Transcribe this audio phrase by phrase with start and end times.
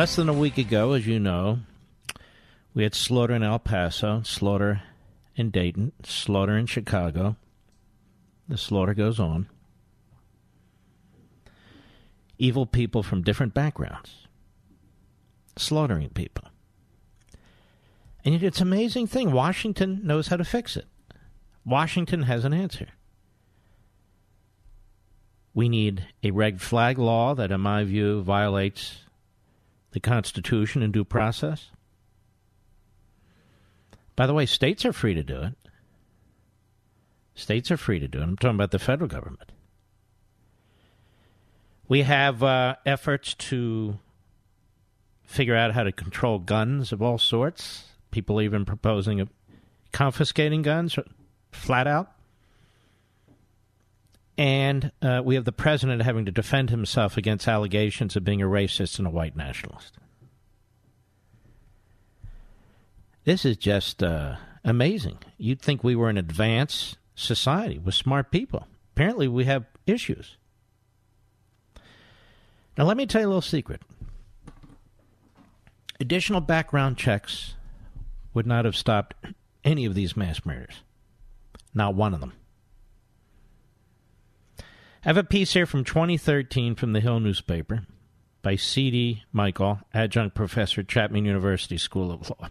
[0.00, 1.58] Less than a week ago, as you know,
[2.72, 4.80] we had slaughter in El Paso, slaughter
[5.36, 7.36] in Dayton, slaughter in Chicago.
[8.48, 9.46] The slaughter goes on.
[12.38, 14.26] Evil people from different backgrounds
[15.56, 16.44] slaughtering people.
[18.24, 19.32] And yet it's an amazing thing.
[19.32, 20.86] Washington knows how to fix it.
[21.62, 22.88] Washington has an answer.
[25.52, 29.00] We need a red flag law that, in my view, violates
[29.92, 31.70] the Constitution and due process?
[34.16, 35.54] By the way, states are free to do it.
[37.34, 38.22] States are free to do it.
[38.22, 39.52] I'm talking about the federal government.
[41.88, 43.98] We have uh, efforts to
[45.24, 47.84] figure out how to control guns of all sorts.
[48.10, 49.28] People even proposing
[49.92, 50.98] confiscating guns
[51.50, 52.12] flat out.
[54.38, 58.46] And uh, we have the president having to defend himself against allegations of being a
[58.46, 59.98] racist and a white nationalist.
[63.24, 65.18] This is just uh, amazing.
[65.36, 68.66] You'd think we were an advanced society with smart people.
[68.94, 70.36] Apparently, we have issues.
[72.78, 73.82] Now, let me tell you a little secret.
[76.00, 77.54] Additional background checks
[78.32, 79.14] would not have stopped
[79.64, 80.82] any of these mass murders.
[81.74, 82.32] Not one of them.
[85.02, 87.86] I have a piece here from 2013 from the Hill newspaper
[88.42, 89.22] by C.D.
[89.32, 92.50] Michael, adjunct professor, at Chapman University School of Law.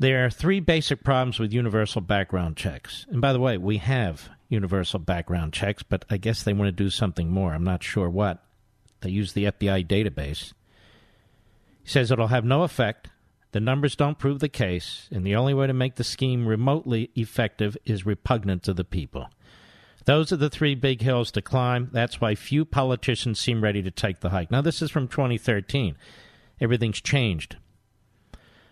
[0.00, 3.06] There are three basic problems with universal background checks.
[3.08, 6.72] And by the way, we have universal background checks, but I guess they want to
[6.72, 7.54] do something more.
[7.54, 8.44] I'm not sure what.
[9.02, 10.54] They use the FBI database.
[11.84, 13.10] He says it'll have no effect.
[13.52, 17.10] The numbers don't prove the case, and the only way to make the scheme remotely
[17.14, 19.28] effective is repugnant to the people.
[20.08, 21.90] Those are the three big hills to climb.
[21.92, 24.50] That's why few politicians seem ready to take the hike.
[24.50, 25.98] Now, this is from 2013.
[26.62, 27.58] Everything's changed.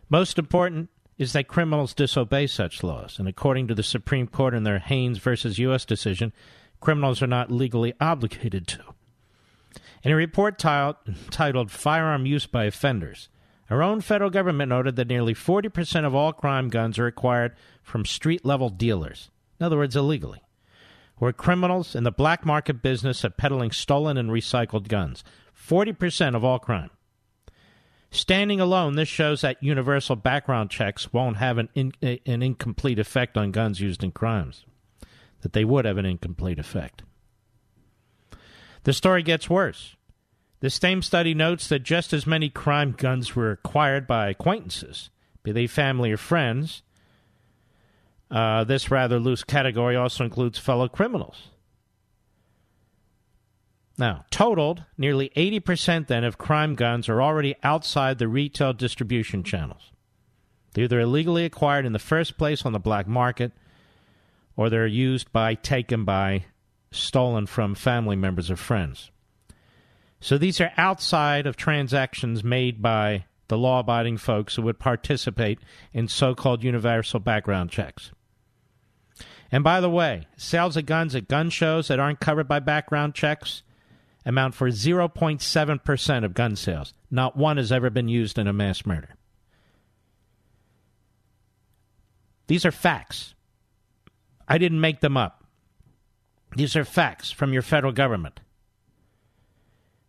[0.09, 0.89] Most important
[1.19, 5.19] is that criminals disobey such laws, and according to the Supreme Court in their Haynes
[5.19, 5.85] versus U.S.
[5.85, 6.33] decision,
[6.81, 8.81] criminals are not legally obligated to.
[10.03, 13.29] In a report titled Firearm Use by Offenders,
[13.69, 18.07] our own federal government noted that nearly 40% of all crime guns are acquired from
[18.07, 19.29] street level dealers,
[19.61, 20.41] in other words, illegally
[21.17, 25.25] who are criminals in the black market business of peddling stolen and recycled guns.
[25.57, 26.91] 40% of all crime.
[28.11, 33.37] Standing alone, this shows that universal background checks won't have an, in, an incomplete effect
[33.37, 34.65] on guns used in crimes,
[35.41, 37.03] that they would have an incomplete effect.
[38.85, 39.97] The story gets worse.
[40.61, 45.11] The same study notes that just as many crime guns were acquired by acquaintances,
[45.43, 46.83] be they family or friends,
[48.31, 51.49] uh, this rather loose category also includes fellow criminals.
[53.99, 59.91] Now, totaled, nearly 80% then of crime guns are already outside the retail distribution channels.
[60.75, 63.53] They're either illegally acquired in the first place on the black market,
[64.55, 66.45] or they're used by, taken by,
[66.91, 69.11] stolen from family members or friends.
[70.21, 75.59] So these are outside of transactions made by the law abiding folks who would participate
[75.93, 78.11] in so called universal background checks.
[79.53, 83.15] And by the way, sales of guns at gun shows that aren't covered by background
[83.15, 83.63] checks
[84.25, 86.93] amount for 0.7% of gun sales.
[87.11, 89.15] Not one has ever been used in a mass murder.
[92.49, 93.35] These are facts.
[94.49, 95.45] I didn't make them up.
[96.57, 98.41] These are facts from your federal government.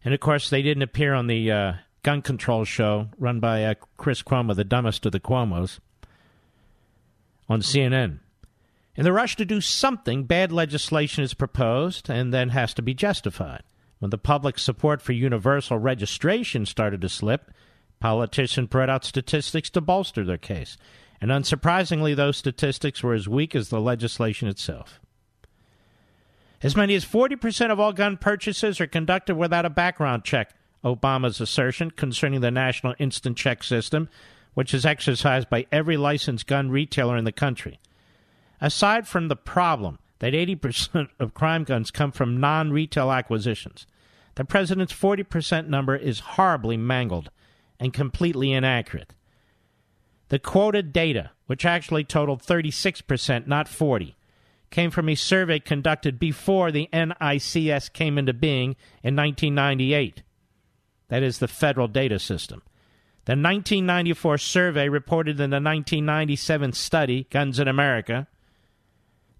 [0.04, 1.74] And of course, they didn't appear on the uh,
[2.04, 5.80] gun control show run by uh, Chris Cuomo, the dumbest of the Cuomos,
[7.50, 8.20] on CNN.
[8.98, 12.96] In the rush to do something, bad legislation is proposed and then has to be
[12.96, 13.62] justified.
[14.00, 17.52] When the public support for universal registration started to slip,
[18.00, 20.78] politicians brought out statistics to bolster their case.
[21.22, 25.00] And unsurprisingly, those statistics were as weak as the legislation itself.
[26.64, 31.40] As many as 40% of all gun purchases are conducted without a background check, Obama's
[31.40, 34.10] assertion concerning the National Instant Check System,
[34.56, 37.80] which is exercised by every licensed gun retailer in the country.
[38.60, 43.86] Aside from the problem that 80% of crime guns come from non retail acquisitions,
[44.36, 47.30] the president's 40% number is horribly mangled
[47.80, 49.14] and completely inaccurate.
[50.30, 54.16] The quoted data, which actually totaled 36%, not 40,
[54.70, 60.24] came from a survey conducted before the NICS came into being in 1998.
[61.08, 62.62] That is the federal data system.
[63.26, 68.28] The 1994 survey reported in the 1997 study, Guns in America,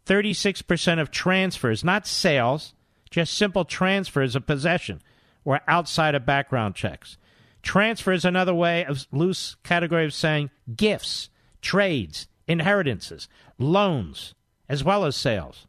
[0.08, 2.74] 36% of transfers, not sales,
[3.10, 5.02] just simple transfers of possession,
[5.44, 7.18] were outside of background checks.
[7.62, 11.30] Transfer is another way of loose category of saying gifts,
[11.62, 13.28] trades, inheritances,
[13.58, 14.34] loans,
[14.70, 15.68] as well as sales.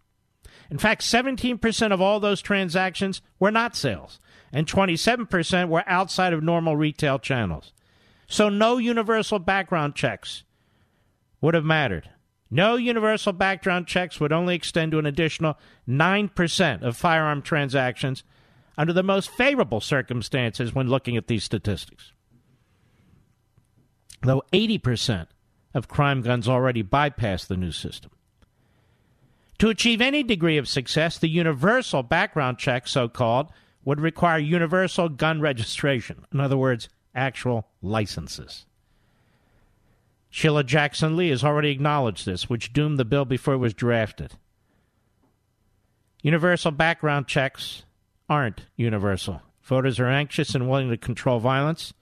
[0.70, 4.20] In fact, 17% of all those transactions were not sales,
[4.52, 7.72] and 27% were outside of normal retail channels.
[8.28, 10.44] So no universal background checks
[11.40, 12.10] would have mattered.
[12.50, 15.58] No universal background checks would only extend to an additional
[15.88, 18.24] 9% of firearm transactions
[18.78, 22.12] under the most favorable circumstances when looking at these statistics.
[24.22, 25.26] Though 80%
[25.74, 28.10] of crime guns already bypass the new system.
[29.58, 33.50] To achieve any degree of success, the universal background check, so called,
[33.84, 36.24] would require universal gun registration.
[36.32, 38.66] In other words, actual licenses.
[40.30, 44.34] Sheila Jackson Lee has already acknowledged this, which doomed the bill before it was drafted.
[46.22, 47.84] Universal background checks
[48.28, 49.42] aren't universal.
[49.62, 51.92] Voters are anxious and willing to control violence,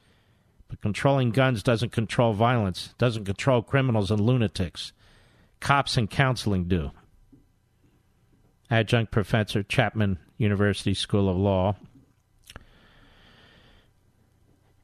[0.68, 4.92] but controlling guns doesn't control violence, doesn't control criminals and lunatics.
[5.60, 6.90] Cops and counseling do.
[8.70, 11.76] Adjunct professor, Chapman University School of Law,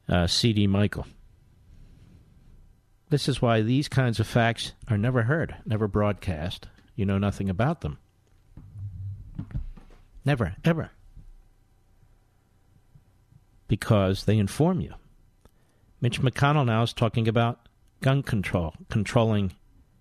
[0.09, 0.67] uh, C.D.
[0.67, 1.07] Michael.
[3.13, 6.69] This is why these kinds of facts are never heard, never broadcast.
[6.97, 7.99] You know nothing about them.
[10.25, 10.93] Never, ever
[13.69, 14.95] because they inform you.
[16.01, 17.69] Mitch McConnell now is talking about
[18.01, 19.53] gun control, controlling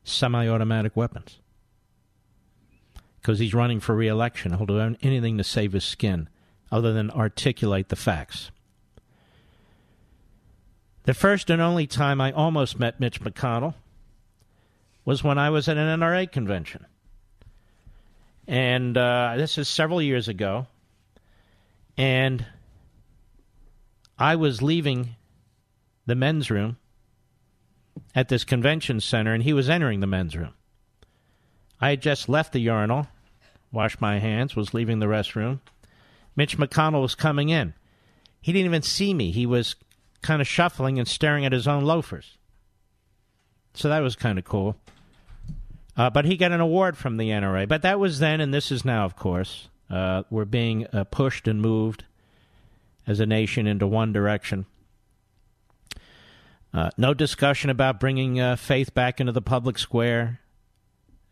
[0.05, 1.39] semi automatic weapons.
[3.19, 4.55] Because he's running for re election.
[4.55, 6.29] He'll do anything to save his skin
[6.71, 8.51] other than articulate the facts.
[11.03, 13.73] The first and only time I almost met Mitch McConnell
[15.03, 16.85] was when I was at an NRA convention.
[18.47, 20.67] And uh, this is several years ago.
[21.97, 22.45] And
[24.19, 25.15] I was leaving
[26.05, 26.77] the men's room
[28.13, 30.53] at this convention center, and he was entering the men's room.
[31.79, 33.07] I had just left the urinal,
[33.71, 35.59] washed my hands, was leaving the restroom.
[36.35, 37.73] Mitch McConnell was coming in.
[38.39, 39.31] He didn't even see me.
[39.31, 39.75] He was
[40.21, 42.37] kind of shuffling and staring at his own loafers.
[43.73, 44.75] So that was kind of cool.
[45.95, 47.67] Uh, but he got an award from the NRA.
[47.67, 49.67] But that was then, and this is now, of course.
[49.89, 52.05] Uh, we're being uh, pushed and moved
[53.05, 54.65] as a nation into one direction.
[56.73, 60.39] Uh, no discussion about bringing uh, faith back into the public square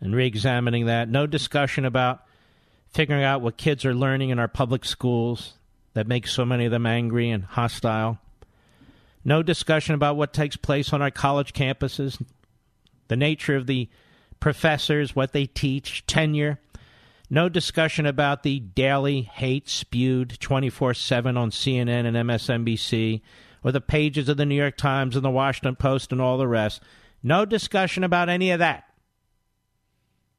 [0.02, 1.08] and re examining that.
[1.08, 2.24] No discussion about
[2.92, 5.54] figuring out what kids are learning in our public schools
[5.94, 8.20] that makes so many of them angry and hostile.
[9.24, 12.22] No discussion about what takes place on our college campuses,
[13.10, 13.90] the nature of the
[14.40, 16.60] professors, what they teach, tenure.
[17.30, 23.22] No discussion about the daily hate spewed 24 7 on CNN and MSNBC,
[23.64, 26.48] or the pages of the New York Times and the Washington Post and all the
[26.48, 26.82] rest.
[27.22, 28.86] No discussion about any of that.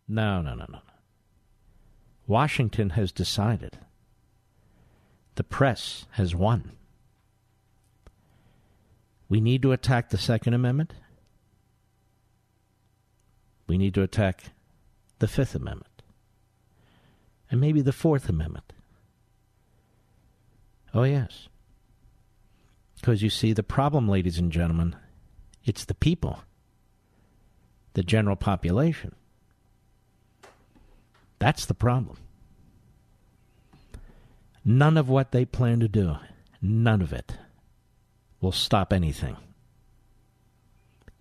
[0.09, 0.79] No, no, no, no.
[2.27, 3.79] Washington has decided.
[5.37, 6.73] The press has won.
[9.31, 10.93] We need to attack the Second Amendment.
[13.69, 14.51] We need to attack
[15.21, 16.03] the Fifth Amendment
[17.49, 18.73] and maybe the Fourth Amendment.
[20.93, 21.49] Oh, yes.
[22.97, 24.97] Because you see, the problem, ladies and gentlemen,
[25.65, 26.41] it's the people,
[27.95, 29.15] the general population.
[31.39, 32.19] That's the problem.
[34.65, 36.17] None of what they plan to do,
[36.61, 37.37] none of it,
[38.41, 39.37] will stop anything.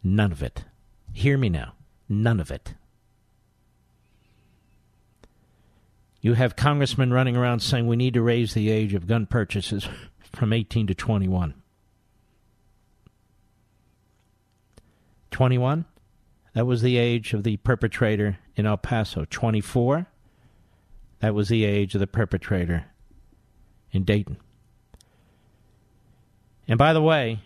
[0.04, 0.64] None of it.
[1.14, 1.74] Hear me now.
[2.08, 2.74] None of it.
[6.22, 9.88] You have congressmen running around saying we need to raise the age of gun purchases
[10.34, 11.54] from 18 to 21.
[15.32, 15.86] 21?
[16.54, 19.26] That was the age of the perpetrator in El Paso.
[19.30, 20.08] 24.
[21.20, 22.86] That was the age of the perpetrator
[23.92, 24.38] in Dayton.
[26.70, 27.40] And by the way,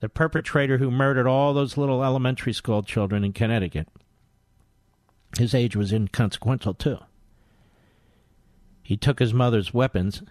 [0.00, 3.86] the perpetrator who murdered all those little elementary school children in Connecticut,
[5.38, 6.98] his age was inconsequential too.
[8.82, 10.24] He took his mother's weapons,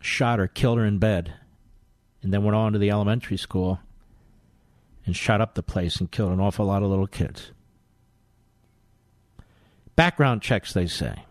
[0.00, 1.34] shot her, killed her in bed,
[2.22, 3.80] and then went on to the elementary school
[5.04, 7.50] and shot up the place and killed an awful lot of little kids.
[9.96, 11.24] Background checks, they say.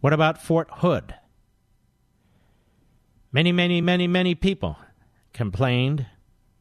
[0.00, 1.14] What about Fort Hood?
[3.34, 4.78] Many, many, many, many people
[5.32, 6.06] complained,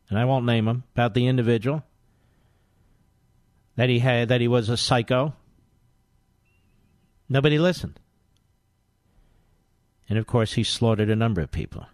[0.10, 1.84] and I won't name them, about the individual
[3.76, 5.36] that he had that he was a psycho.
[7.30, 8.00] Nobody listened.
[10.10, 11.86] And of course, he slaughtered a number of people.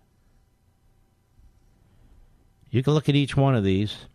[2.71, 4.07] You can look at each one of these,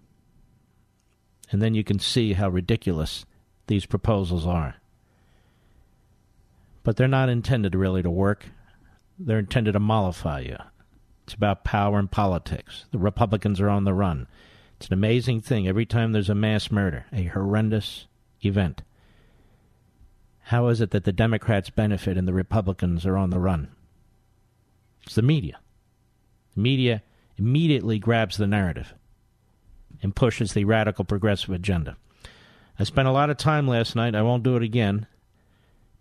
[1.53, 3.27] and then you can see how ridiculous
[3.67, 4.77] these proposals are.
[6.83, 8.47] But they're not intended really to work.
[9.19, 10.57] They're intended to mollify you.
[11.25, 12.85] It's about power and politics.
[12.91, 14.27] The Republicans are on the run.
[14.77, 15.67] It's an amazing thing.
[15.67, 18.07] Every time there's a mass murder, a horrendous
[18.43, 18.83] event,
[20.49, 23.69] how is it that the Democrats benefit and the Republicans are on the run?
[25.05, 25.59] It's the media.
[26.55, 27.03] The media
[27.39, 28.95] immediately grabs the narrative
[30.03, 31.97] and pushes the radical progressive agenda.
[32.79, 34.15] I spent a lot of time last night.
[34.15, 35.07] I won't do it again.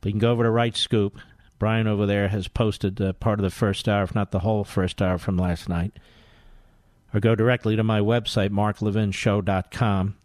[0.01, 1.17] But you can go over to Right Scoop.
[1.63, 4.65] Brian over there has posted uh, part of the first hour, if not the whole
[4.65, 5.93] first hour from last night.
[7.13, 10.15] Or go directly to my website, marklevinshow.com.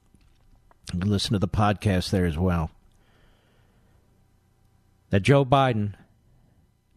[0.92, 2.73] You can listen to the podcast there as well.
[5.11, 5.92] That Joe Biden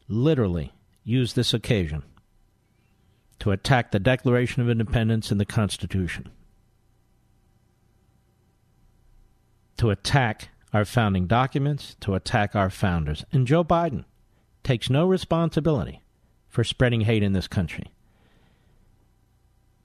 [0.08, 2.02] literally used this occasion
[3.42, 6.32] to attack the Declaration of Independence and the Constitution,
[9.78, 13.24] to attack our founding documents, to attack our founders.
[13.32, 14.06] And Joe Biden
[14.64, 16.02] takes no responsibility
[16.48, 17.92] for spreading hate in this country.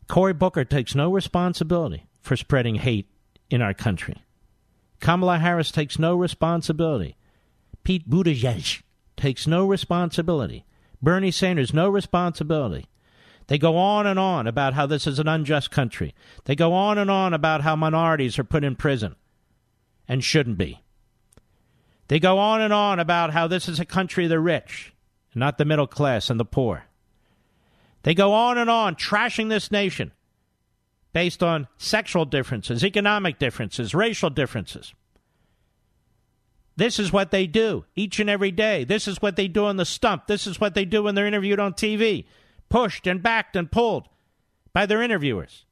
[0.08, 3.08] Cory Booker takes no responsibility for spreading hate
[3.50, 4.22] in our country.
[5.00, 7.16] Kamala Harris takes no responsibility.
[7.84, 8.82] Pete Buttigieg
[9.16, 10.64] takes no responsibility.
[11.02, 12.86] Bernie Sanders, no responsibility.
[13.48, 16.14] They go on and on about how this is an unjust country.
[16.44, 19.14] They go on and on about how minorities are put in prison
[20.08, 20.82] and shouldn't be.
[22.08, 24.94] They go on and on about how this is a country of the rich,
[25.34, 26.84] not the middle class and the poor.
[28.02, 30.12] They go on and on trashing this nation
[31.12, 34.94] based on sexual differences, economic differences, racial differences.
[36.76, 38.84] This is what they do each and every day.
[38.84, 40.26] This is what they do on the stump.
[40.26, 42.26] This is what they do when they're interviewed on TV,
[42.68, 44.08] pushed and backed and pulled
[44.72, 45.64] by their interviewers.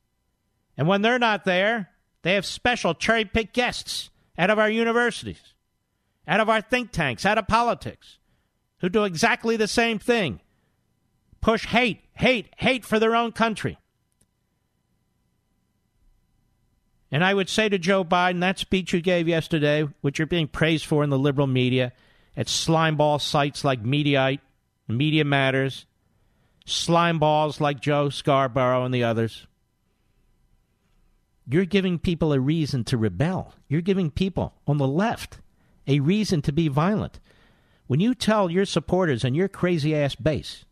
[0.77, 1.91] And when they're not there,
[2.23, 5.54] they have special cherry picked guests out of our universities,
[6.27, 8.19] out of our think tanks, out of politics,
[8.79, 10.41] who do exactly the same thing
[11.41, 13.77] push hate, hate, hate for their own country.
[17.13, 20.49] And I would say to Joe Biden, that speech you gave yesterday, which you're being
[20.49, 21.93] praised for in the liberal media,
[22.37, 24.41] at slimeball sites like Mediaite,
[24.89, 25.87] Media Matters,
[26.67, 29.47] slimeballs like Joe Scarborough and the others,
[31.47, 33.55] you're giving people a reason to rebel.
[33.69, 35.39] You're giving people on the left
[35.87, 37.21] a reason to be violent.
[37.87, 40.65] When you tell your supporters and your crazy ass base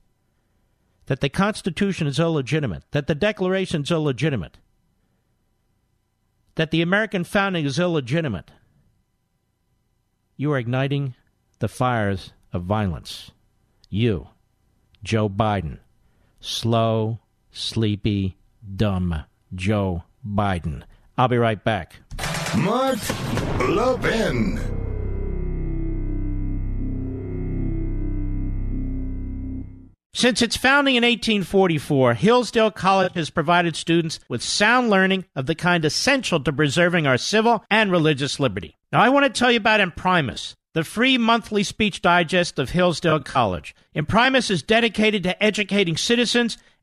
[1.07, 4.59] that the Constitution is illegitimate, that the Declaration is illegitimate,
[6.55, 8.51] that the American founding is illegitimate,
[10.37, 11.15] you are igniting
[11.59, 13.31] the fires of violence.
[13.91, 14.29] You,
[15.03, 15.79] Joe Biden,
[16.41, 18.37] slow, sleepy,
[18.77, 20.83] dumb Joe Biden.
[21.19, 21.97] I'll be right back.
[22.57, 22.99] Mark
[23.59, 24.72] Levin.
[30.15, 35.55] Since its founding in 1844, Hillsdale College has provided students with sound learning of the
[35.55, 38.77] kind essential to preserving our civil and religious liberty.
[38.93, 43.21] Now, I want to tell you about Imprimis, the free monthly speech digest of Hillsdale
[43.21, 43.75] College.
[43.95, 46.59] Imprimis is dedicated to educating citizens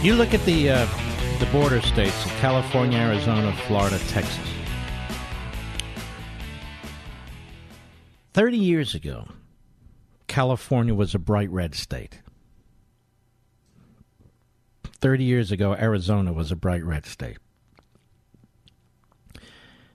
[0.00, 0.86] You look at the uh,
[1.40, 4.48] the border states of California, Arizona, Florida, Texas.
[8.32, 9.26] Thirty years ago,
[10.28, 12.20] California was a bright red state.
[15.00, 17.38] 30 years ago, Arizona was a bright red state.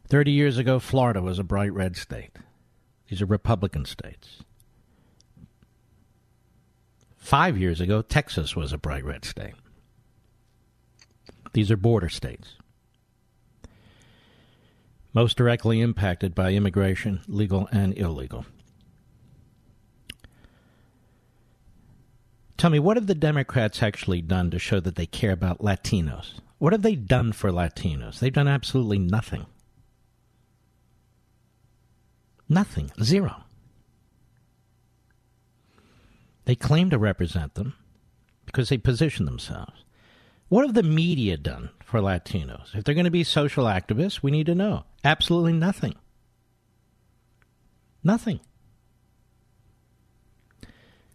[0.07, 2.31] 30 years ago, Florida was a bright red state.
[3.09, 4.43] These are Republican states.
[7.17, 9.55] Five years ago, Texas was a bright red state.
[11.53, 12.55] These are border states.
[15.13, 18.45] Most directly impacted by immigration, legal and illegal.
[22.57, 26.39] Tell me, what have the Democrats actually done to show that they care about Latinos?
[26.57, 28.19] What have they done for Latinos?
[28.19, 29.45] They've done absolutely nothing.
[32.47, 32.91] Nothing.
[33.01, 33.43] Zero.
[36.45, 37.75] They claim to represent them
[38.45, 39.83] because they position themselves.
[40.53, 42.75] What have the media done for Latinos?
[42.75, 44.83] If they're going to be social activists, we need to know.
[45.03, 45.95] Absolutely nothing.
[48.03, 48.39] Nothing.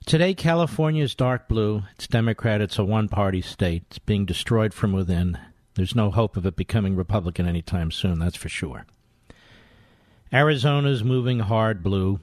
[0.05, 1.85] Today, California is dark blue.
[1.95, 2.61] It's Democrat.
[2.61, 3.85] It's a one party state.
[3.87, 5.39] It's being destroyed from within.
[5.75, 8.87] There's no hope of it becoming Republican anytime soon, that's for sure.
[10.33, 12.19] Arizona's moving hard blue.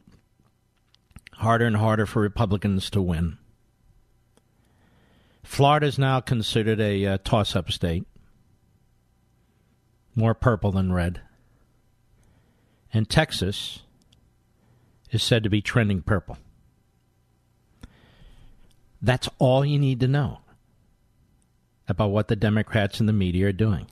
[1.35, 3.37] Harder and harder for Republicans to win.
[5.45, 8.05] Florida is now considered a uh, toss up state.
[10.15, 11.21] More purple than red.
[12.91, 13.83] And Texas
[15.11, 16.37] is said to be trending purple.
[19.01, 20.39] That's all you need to know
[21.87, 23.85] about what the Democrats and the media are doing.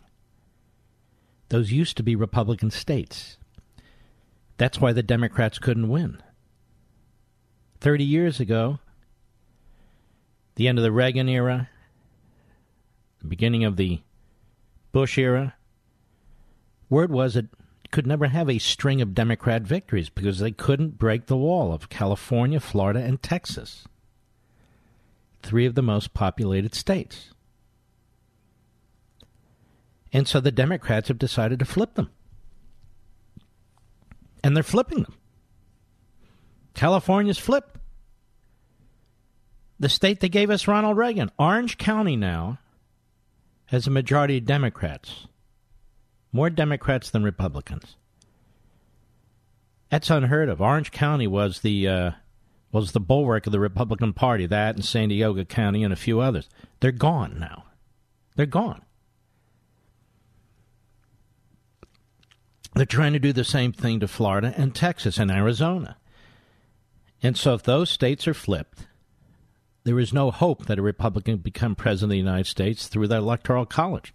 [1.49, 3.37] Those used to be Republican states.
[4.57, 6.21] That's why the Democrats couldn't win.
[7.79, 8.79] 30 years ago,
[10.55, 11.69] the end of the Reagan era,
[13.19, 14.01] the beginning of the
[14.91, 15.55] Bush era,
[16.89, 17.47] word was it
[17.91, 21.89] could never have a string of Democrat victories because they couldn't break the wall of
[21.89, 23.87] California, Florida, and Texas
[25.43, 27.29] three of the most populated states.
[30.11, 32.09] And so the Democrats have decided to flip them.
[34.43, 35.15] And they're flipping them.
[36.73, 37.77] California's flipped.
[39.83, 42.57] The state that gave us Ronald Reagan, Orange County now,
[43.65, 45.27] has a majority of Democrats.
[46.31, 47.97] More Democrats than Republicans.
[49.89, 50.61] That's unheard of.
[50.61, 52.11] Orange County was the uh,
[52.71, 56.21] was the bulwark of the Republican Party, that and San Diego County and a few
[56.21, 56.47] others.
[56.79, 57.65] They're gone now.
[58.37, 58.83] They're gone.
[62.73, 65.97] They're trying to do the same thing to Florida and Texas and Arizona.
[67.21, 68.87] And so if those states are flipped,
[69.83, 73.17] there is no hope that a Republican become president of the United States through the
[73.17, 74.13] Electoral College,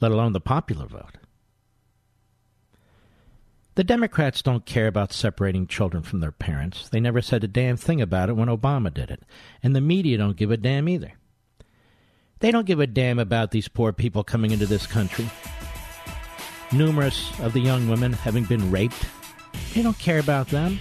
[0.00, 1.18] let alone the popular vote.
[3.74, 6.88] The Democrats don't care about separating children from their parents.
[6.88, 9.22] They never said a damn thing about it when Obama did it.
[9.62, 11.12] And the media don't give a damn either.
[12.38, 15.28] They don't give a damn about these poor people coming into this country.
[16.72, 19.06] Numerous of the young women having been raped.
[19.74, 20.78] They don't care about them.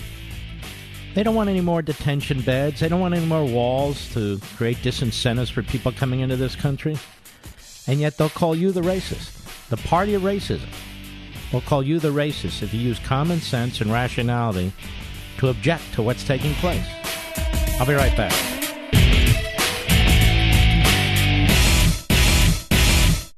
[1.15, 2.81] They don't want any more detention beds.
[2.81, 6.97] They don't want any more walls to create disincentives for people coming into this country.
[7.87, 10.67] And yet they'll call you the racist, the party of racism
[11.53, 14.73] will call you the racist if you use common sense and rationality
[15.37, 16.85] to object to what's taking place.
[17.79, 18.33] I'll be right back.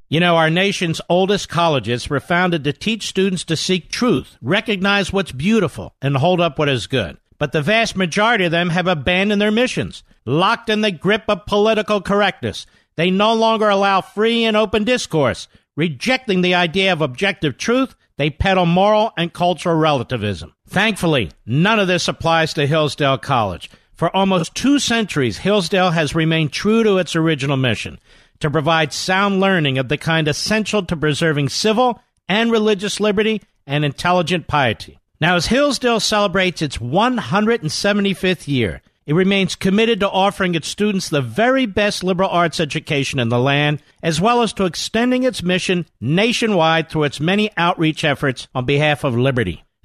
[0.08, 5.12] You know, our nation's oldest colleges were founded to teach students to seek truth, recognize
[5.12, 7.18] what's beautiful, and hold up what is good.
[7.38, 11.46] But the vast majority of them have abandoned their missions, locked in the grip of
[11.46, 12.66] political correctness.
[12.96, 15.46] They no longer allow free and open discourse,
[15.78, 20.52] Rejecting the idea of objective truth, they peddle moral and cultural relativism.
[20.68, 23.70] Thankfully, none of this applies to Hillsdale College.
[23.94, 28.00] For almost two centuries, Hillsdale has remained true to its original mission
[28.40, 33.84] to provide sound learning of the kind essential to preserving civil and religious liberty and
[33.84, 34.98] intelligent piety.
[35.20, 41.22] Now, as Hillsdale celebrates its 175th year, It remains committed to offering its students the
[41.22, 45.86] very best liberal arts education in the land, as well as to extending its mission
[45.98, 49.64] nationwide through its many outreach efforts on behalf of liberty.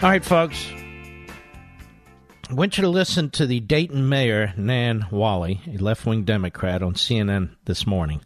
[0.00, 0.64] All right, folks.
[2.48, 6.84] I want you to listen to the Dayton mayor, Nan Whaley, a left wing Democrat,
[6.84, 8.20] on CNN this morning.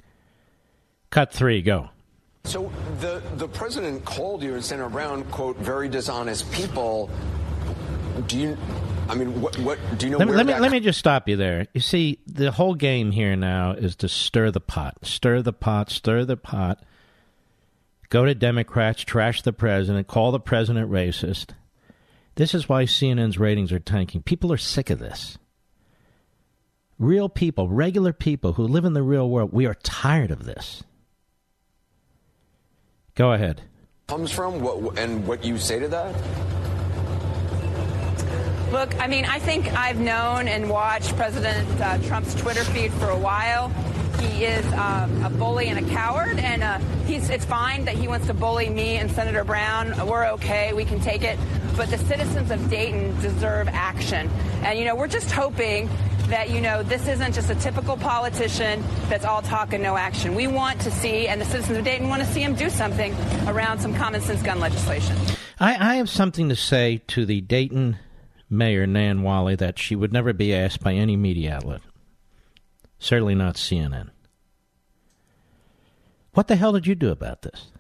[1.09, 1.89] Cut three, go.
[2.45, 7.09] So the, the president called you and Senator Brown, quote, very dishonest people.
[8.27, 8.59] Do you,
[9.09, 11.27] I mean, what, what do you know let me, let me, let me just stop
[11.27, 11.69] you there.
[11.73, 15.89] You see, the whole game here now is to stir the pot, stir the pot,
[15.89, 16.85] stir the pot.
[18.11, 21.53] Go to Democrats, trash the president, call the president racist.
[22.35, 24.23] This is why CNN's ratings are tanking.
[24.23, 25.39] People are sick of this.
[26.99, 30.83] Real people, regular people who live in the real world, we are tired of this.
[33.15, 33.63] Go ahead.
[34.09, 36.15] comes from what, and what you say to that?
[38.73, 43.11] Look, I mean, I think I've known and watched President uh, Trump's Twitter feed for
[43.11, 43.71] a while.
[44.23, 48.07] He is um, a bully and a coward, and uh, he's, it's fine that he
[48.07, 50.07] wants to bully me and Senator Brown.
[50.07, 50.73] We're okay.
[50.73, 51.39] We can take it.
[51.77, 54.31] But the citizens of Dayton deserve action.
[54.63, 55.89] And, you know, we're just hoping
[56.29, 60.35] that, you know, this isn't just a typical politician that's all talk and no action.
[60.35, 63.15] We want to see, and the citizens of Dayton want to see him do something
[63.49, 65.17] around some common sense gun legislation.
[65.59, 67.99] I, I have something to say to the Dayton
[68.49, 71.81] mayor, Nan Whaley, that she would never be asked by any media outlet.
[73.03, 74.11] Certainly not CNN.
[76.35, 77.73] What the hell did you do about this?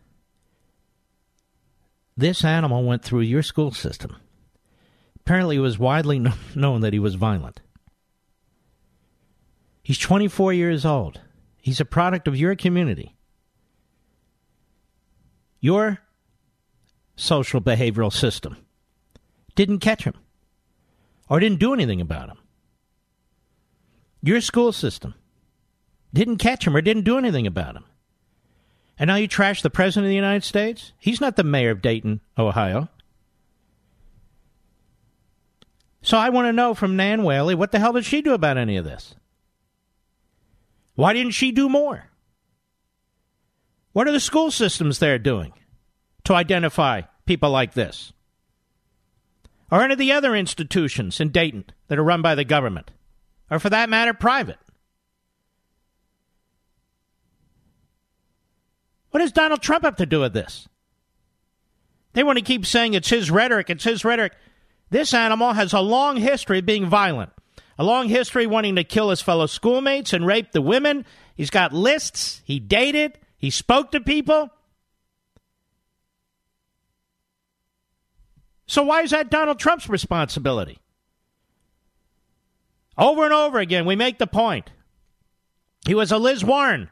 [2.17, 4.17] This animal went through your school system.
[5.21, 7.61] Apparently, it was widely known that he was violent.
[9.85, 11.21] He's 24 years old.
[11.57, 13.15] He's a product of your community.
[15.61, 16.01] Your
[17.15, 18.57] social behavioral system
[19.55, 20.15] didn't catch him
[21.29, 22.39] or didn't do anything about him.
[24.23, 25.15] Your school system
[26.15, 27.85] didn't catch him or didn't do anything about him.
[28.99, 30.93] And now you trash the President of the United States?
[30.99, 32.89] He's not the mayor of Dayton, Ohio.
[36.03, 38.59] So I want to know from Nan Whaley, what the hell did she do about
[38.59, 39.15] any of this?
[40.95, 42.11] Why didn't she do more?
[43.93, 45.53] What are the school systems there doing
[46.25, 48.13] to identify people like this?
[49.71, 52.91] Or any of the other institutions in Dayton that are run by the government?
[53.53, 54.57] Or for that matter, private?
[59.11, 60.67] What does Donald Trump have to do with this?
[62.15, 64.33] They want to keep saying it's his rhetoric, it's his rhetoric.
[64.88, 67.31] This animal has a long history of being violent,
[67.79, 71.05] a long history wanting to kill his fellow schoolmates and rape the women.
[71.35, 74.49] He's got lists, he dated, he spoke to people.
[78.67, 80.82] So why is that Donald Trump's responsibility?
[83.03, 84.71] Over and over again, we make the point.
[85.85, 86.88] He was a Liz Warren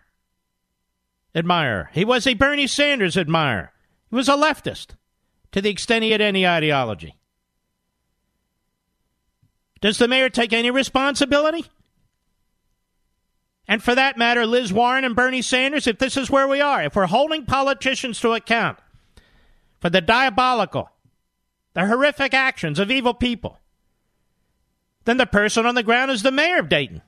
[1.37, 1.89] admirer.
[1.93, 3.73] He was a Bernie Sanders admirer.
[4.11, 4.97] He was a leftist
[5.53, 7.15] to the extent he had any ideology.
[9.81, 11.67] Does the mayor take any responsibility?
[13.69, 16.83] And for that matter, Liz Warren and Bernie Sanders, if this is where we are,
[16.83, 18.81] if we're holding politicians to account
[19.79, 20.91] for the diabolical,
[21.75, 23.61] the horrific actions of evil people,
[25.05, 27.03] then the person on the ground is the mayor of Dayton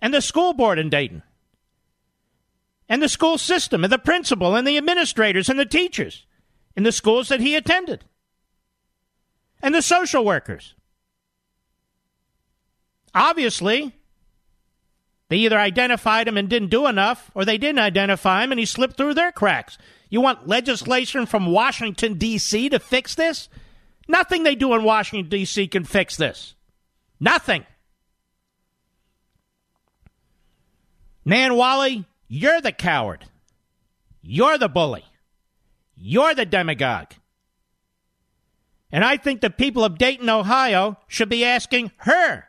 [0.00, 1.22] and the school board in Dayton
[2.88, 6.26] and the school system and the principal and the administrators and the teachers
[6.76, 8.04] in the schools that he attended
[9.62, 10.74] and the social workers.
[13.14, 13.94] Obviously,
[15.28, 18.66] they either identified him and didn't do enough, or they didn't identify him and he
[18.66, 19.78] slipped through their cracks.
[20.08, 22.68] You want legislation from Washington, D.C.
[22.68, 23.48] to fix this?
[24.06, 25.66] Nothing they do in Washington, D.C.
[25.68, 26.55] can fix this.
[27.18, 27.64] Nothing.
[31.24, 33.24] Nan Whaley, you're the coward.
[34.22, 35.04] You're the bully.
[35.96, 37.12] You're the demagogue.
[38.92, 42.44] And I think the people of Dayton, Ohio should be asking her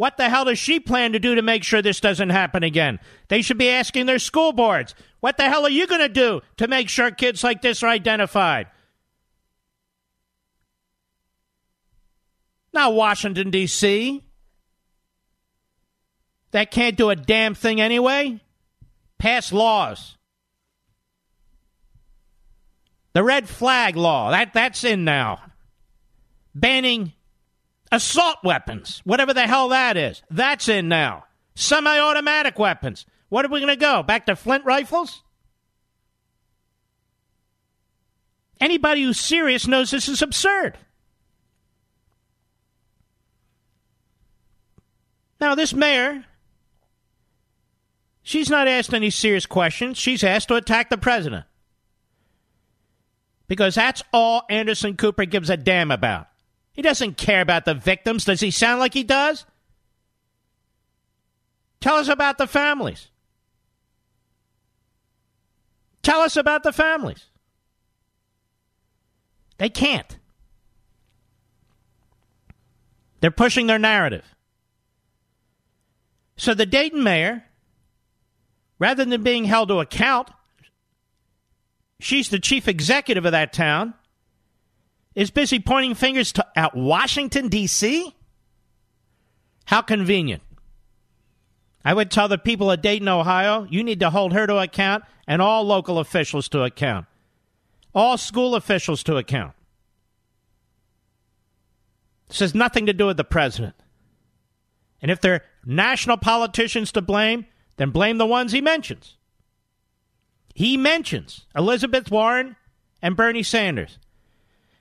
[0.00, 3.00] what the hell does she plan to do to make sure this doesn't happen again?
[3.28, 6.40] They should be asking their school boards, what the hell are you going to do
[6.56, 8.68] to make sure kids like this are identified?
[12.72, 14.22] Not Washington, D.C.
[16.52, 18.40] That can't do a damn thing anyway.
[19.18, 20.16] Pass laws.
[23.12, 25.40] The red flag law, that, that's in now.
[26.54, 27.12] Banning
[27.90, 30.22] assault weapons, whatever the hell that is.
[30.30, 31.24] That's in now.
[31.54, 33.06] Semi automatic weapons.
[33.28, 34.02] What are we going to go?
[34.02, 35.22] Back to flint rifles?
[38.60, 40.76] Anybody who's serious knows this is absurd.
[45.40, 46.24] Now, this mayor,
[48.22, 49.96] she's not asked any serious questions.
[49.96, 51.46] She's asked to attack the president.
[53.48, 56.28] Because that's all Anderson Cooper gives a damn about.
[56.72, 58.24] He doesn't care about the victims.
[58.24, 59.44] Does he sound like he does?
[61.80, 63.08] Tell us about the families.
[66.02, 67.26] Tell us about the families.
[69.58, 70.18] They can't.
[73.20, 74.24] They're pushing their narrative.
[76.40, 77.44] So the Dayton mayor,
[78.78, 80.30] rather than being held to account,
[82.00, 83.92] she's the chief executive of that town,
[85.14, 88.14] is busy pointing fingers to at Washington D.C.
[89.66, 90.42] How convenient.
[91.84, 95.04] I would tell the people of Dayton, Ohio, you need to hold her to account
[95.26, 97.04] and all local officials to account,
[97.94, 99.52] all school officials to account.
[102.28, 103.74] This has nothing to do with the president.
[105.02, 107.46] And if they're national politicians to blame,
[107.76, 109.16] then blame the ones he mentions.
[110.54, 112.56] He mentions Elizabeth Warren
[113.00, 113.98] and Bernie Sanders.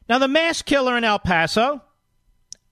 [0.08, 1.82] Now, the mass killer in El Paso,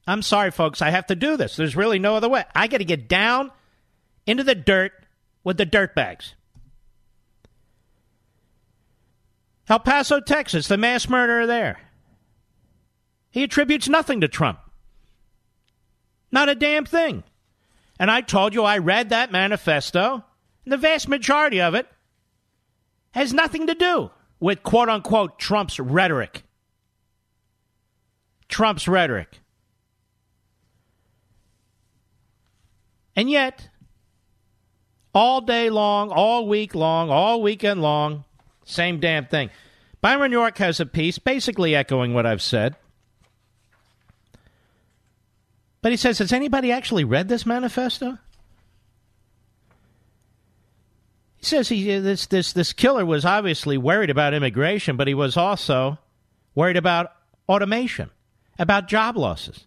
[0.07, 1.55] I'm sorry, folks, I have to do this.
[1.55, 2.45] There's really no other way.
[2.55, 3.51] I got to get down
[4.25, 4.93] into the dirt
[5.43, 6.33] with the dirt bags.
[9.69, 11.79] El Paso, Texas, the mass murderer there.
[13.29, 14.59] He attributes nothing to Trump.
[16.31, 17.23] Not a damn thing.
[17.99, 20.23] And I told you I read that manifesto,
[20.65, 21.87] and the vast majority of it
[23.11, 26.43] has nothing to do with quote unquote Trump's rhetoric.
[28.47, 29.39] Trump's rhetoric.
[33.15, 33.69] And yet,
[35.13, 38.25] all day long, all week long, all weekend long,
[38.63, 39.49] same damn thing.
[40.01, 42.75] Byron York has a piece basically echoing what I've said.
[45.87, 48.17] But he says, Has anybody actually read this manifesto?
[51.37, 55.13] He says he uh, this this this killer was obviously worried about immigration, but he
[55.13, 55.97] was also
[56.55, 57.13] worried about
[57.47, 58.09] automation
[58.59, 59.65] about job losses,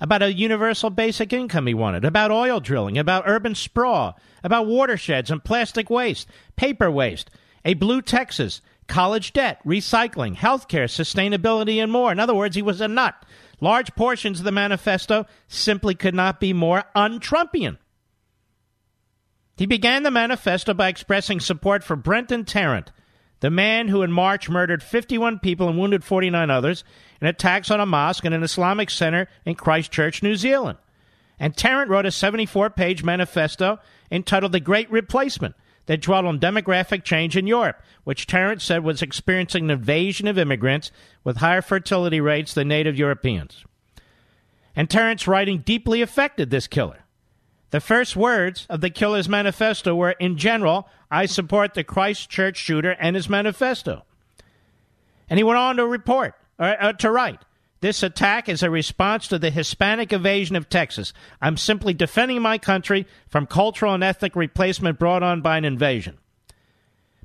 [0.00, 5.30] about a universal basic income he wanted, about oil drilling, about urban sprawl, about watersheds
[5.30, 7.30] and plastic waste, paper waste,
[7.64, 12.10] a blue Texas, college debt, recycling, healthcare, sustainability, and more.
[12.10, 13.14] In other words, he was a nut.
[13.60, 17.78] Large portions of the manifesto simply could not be more un Trumpian.
[19.56, 22.92] He began the manifesto by expressing support for Brenton Tarrant,
[23.40, 26.84] the man who in March murdered 51 people and wounded 49 others
[27.20, 30.78] in attacks on a mosque and an Islamic center in Christchurch, New Zealand.
[31.38, 33.78] And Tarrant wrote a 74 page manifesto
[34.10, 35.54] entitled The Great Replacement
[35.86, 40.38] that dwelt on demographic change in Europe, which Tarrant said was experiencing an invasion of
[40.38, 40.92] immigrants
[41.24, 43.64] with higher fertility rates than native Europeans.
[44.76, 47.04] And Tarrant's writing deeply affected this killer.
[47.70, 52.96] The first words of the killer's manifesto were, in general, I support the Christchurch shooter
[52.98, 54.04] and his manifesto.
[55.28, 57.44] And he went on to report, or, uh, to write,
[57.80, 61.12] this attack is a response to the Hispanic invasion of Texas.
[61.40, 66.18] I'm simply defending my country from cultural and ethnic replacement brought on by an invasion.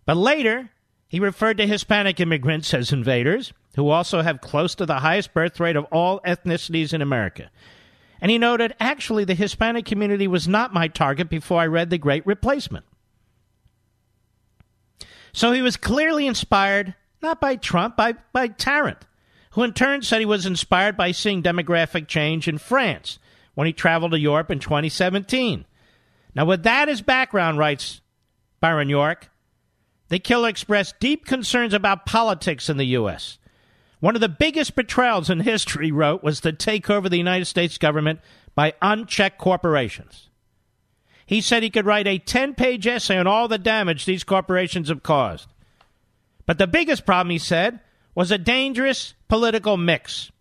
[0.05, 0.69] But later,
[1.07, 5.59] he referred to Hispanic immigrants as invaders, who also have close to the highest birth
[5.59, 7.51] rate of all ethnicities in America.
[8.21, 11.97] And he noted, actually, the Hispanic community was not my target before I read The
[11.97, 12.85] Great Replacement.
[15.33, 18.99] So he was clearly inspired, not by Trump, by, by Tarrant,
[19.55, 23.19] who in turn said he was inspired by seeing demographic change in France
[23.53, 25.63] when he traveled to Europe in 2017.
[26.35, 28.01] Now, with that as background, writes
[28.59, 29.31] Byron York,
[30.09, 33.39] the killer expressed deep concerns about politics in the U.S.
[34.01, 37.77] One of the biggest betrayals in history, wrote, was to take over the United States
[37.77, 38.19] government
[38.55, 40.29] by unchecked corporations.
[41.25, 44.89] He said he could write a 10 page essay on all the damage these corporations
[44.89, 45.47] have caused.
[46.45, 47.79] But the biggest problem, he said,
[48.13, 50.31] was a dangerous political mix.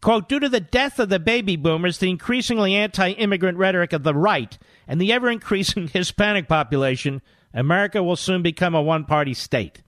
[0.00, 4.04] Quote, due to the death of the baby boomers, the increasingly anti immigrant rhetoric of
[4.04, 7.20] the right, and the ever increasing Hispanic population,
[7.52, 9.82] America will soon become a one party state.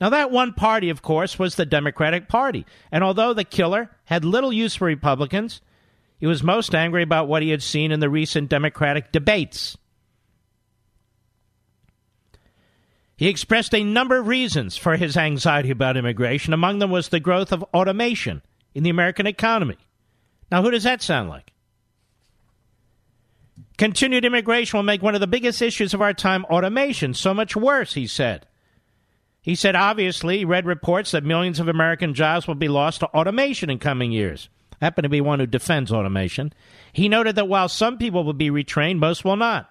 [0.00, 2.66] Now, that one party, of course, was the Democratic Party.
[2.90, 5.60] And although the killer had little use for Republicans,
[6.18, 9.76] he was most angry about what he had seen in the recent Democratic debates.
[13.16, 16.52] He expressed a number of reasons for his anxiety about immigration.
[16.52, 18.42] Among them was the growth of automation
[18.74, 19.76] in the American economy.
[20.50, 21.52] Now, who does that sound like?
[23.78, 27.56] Continued immigration will make one of the biggest issues of our time automation so much
[27.56, 28.46] worse, he said.
[29.42, 33.08] He said, obviously, he read reports that millions of American jobs will be lost to
[33.08, 34.48] automation in coming years.
[34.80, 36.52] I happen to be one who defends automation.
[36.92, 39.70] He noted that while some people will be retrained, most will not.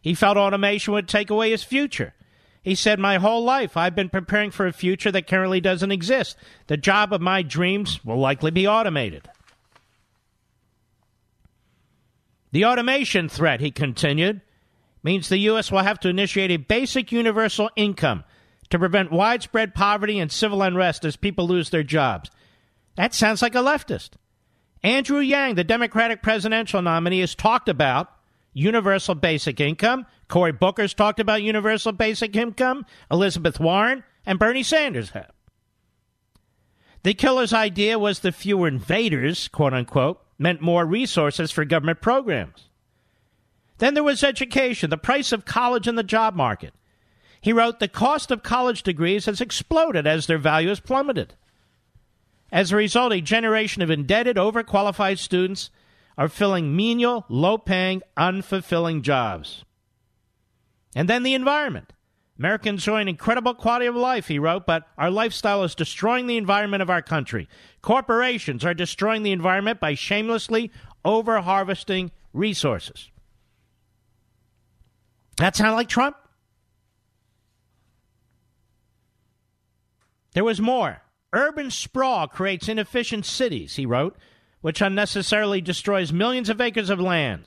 [0.00, 2.14] He felt automation would take away his future.
[2.62, 6.36] He said, My whole life I've been preparing for a future that currently doesn't exist.
[6.68, 9.28] The job of my dreams will likely be automated.
[12.52, 14.42] The automation threat, he continued,
[15.02, 15.72] means the U.S.
[15.72, 18.24] will have to initiate a basic universal income
[18.70, 22.30] to prevent widespread poverty and civil unrest as people lose their jobs.
[22.96, 24.10] That sounds like a leftist.
[24.82, 28.11] Andrew Yang, the Democratic presidential nominee, has talked about
[28.52, 30.06] universal basic income.
[30.28, 32.86] Cory Booker's talked about universal basic income.
[33.10, 35.32] Elizabeth Warren and Bernie Sanders have.
[37.02, 42.68] The killer's idea was the fewer invaders, quote unquote, meant more resources for government programs.
[43.78, 46.72] Then there was education, the price of college and the job market.
[47.40, 51.34] He wrote, The cost of college degrees has exploded as their value has plummeted.
[52.52, 55.70] As a result, a generation of indebted, overqualified students
[56.16, 59.64] are filling menial, low paying, unfulfilling jobs.
[60.94, 61.92] And then the environment.
[62.38, 66.36] Americans enjoy an incredible quality of life, he wrote, but our lifestyle is destroying the
[66.36, 67.48] environment of our country.
[67.82, 70.70] Corporations are destroying the environment by shamelessly
[71.04, 73.10] over harvesting resources.
[75.36, 76.16] That sound like Trump?
[80.34, 81.02] There was more.
[81.32, 84.16] Urban sprawl creates inefficient cities, he wrote,
[84.62, 87.46] which unnecessarily destroys millions of acres of land.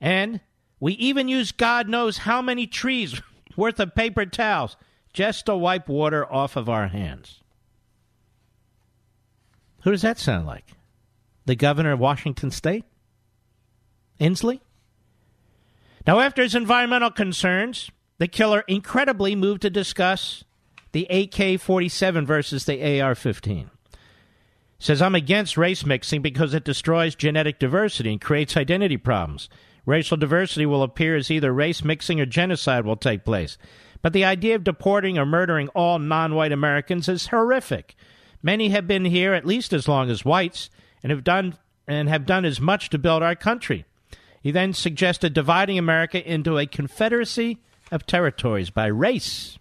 [0.00, 0.40] And
[0.78, 3.20] we even use God knows how many trees
[3.56, 4.76] worth of paper towels
[5.12, 7.40] just to wipe water off of our hands.
[9.82, 10.66] Who does that sound like?
[11.46, 12.84] The governor of Washington State?
[14.20, 14.60] Inslee?
[16.06, 20.44] Now, after his environmental concerns, the killer incredibly moved to discuss
[20.92, 23.70] the AK 47 versus the AR 15
[24.78, 29.48] says I'm against race mixing because it destroys genetic diversity and creates identity problems.
[29.86, 33.56] Racial diversity will appear as either race mixing or genocide will take place.
[34.02, 37.94] But the idea of deporting or murdering all non white Americans is horrific.
[38.42, 40.70] Many have been here at least as long as whites
[41.02, 41.56] and have done
[41.88, 43.84] and have done as much to build our country.
[44.42, 47.58] He then suggested dividing America into a confederacy
[47.90, 49.58] of territories by race.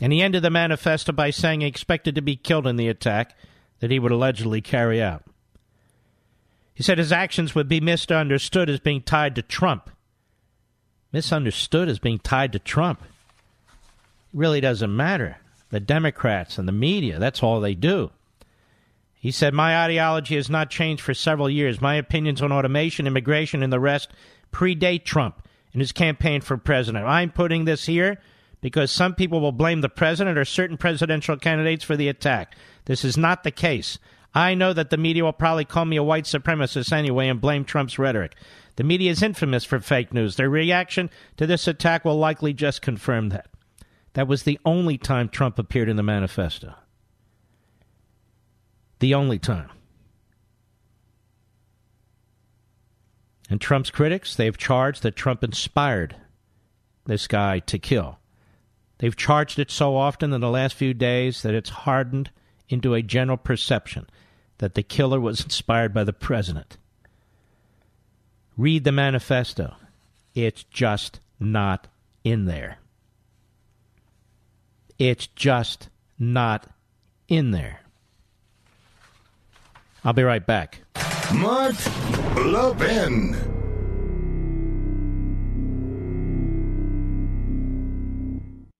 [0.00, 3.34] And he ended the manifesto by saying he expected to be killed in the attack
[3.80, 5.24] that he would allegedly carry out.
[6.74, 9.90] He said his actions would be misunderstood as being tied to Trump.
[11.12, 13.00] Misunderstood as being tied to Trump.
[13.02, 15.38] It really doesn't matter.
[15.70, 18.10] The Democrats and the media, that's all they do.
[19.14, 21.80] He said, My ideology has not changed for several years.
[21.80, 24.10] My opinions on automation, immigration, and the rest
[24.52, 27.06] predate Trump and his campaign for president.
[27.06, 28.20] I'm putting this here
[28.66, 32.56] because some people will blame the president or certain presidential candidates for the attack.
[32.86, 34.00] This is not the case.
[34.34, 37.64] I know that the media will probably call me a white supremacist anyway and blame
[37.64, 38.34] Trump's rhetoric.
[38.74, 40.34] The media is infamous for fake news.
[40.34, 43.46] Their reaction to this attack will likely just confirm that.
[44.14, 46.74] That was the only time Trump appeared in the manifesto.
[48.98, 49.70] The only time.
[53.48, 56.16] And Trump's critics, they have charged that Trump inspired
[57.04, 58.18] this guy to kill.
[58.98, 62.30] They've charged it so often in the last few days that it's hardened
[62.68, 64.06] into a general perception
[64.58, 66.76] that the killer was inspired by the president.
[68.56, 69.74] Read the manifesto.
[70.34, 71.88] It's just not
[72.24, 72.78] in there.
[74.98, 76.66] It's just not
[77.28, 77.80] in there.
[80.04, 80.80] I'll be right back.
[81.34, 81.74] Mark
[82.36, 83.55] Levin.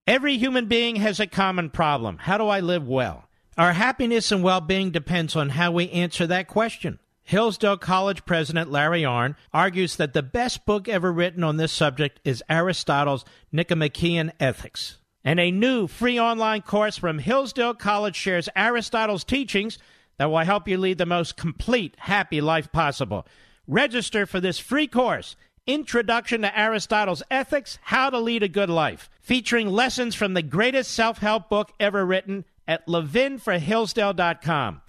[0.06, 2.18] Every human being has a common problem.
[2.18, 3.24] How do I live well?
[3.58, 7.00] Our happiness and well being depends on how we answer that question.
[7.24, 12.20] Hillsdale College president Larry Arnn argues that the best book ever written on this subject
[12.24, 14.98] is Aristotle's Nicomachean Ethics.
[15.24, 19.76] And a new free online course from Hillsdale College shares Aristotle's teachings
[20.18, 23.26] that will help you lead the most complete, happy life possible.
[23.66, 25.34] Register for this free course,
[25.66, 30.92] Introduction to Aristotle's Ethics How to Lead a Good Life, featuring lessons from the greatest
[30.92, 34.80] self help book ever written at levinforhillsdale.com.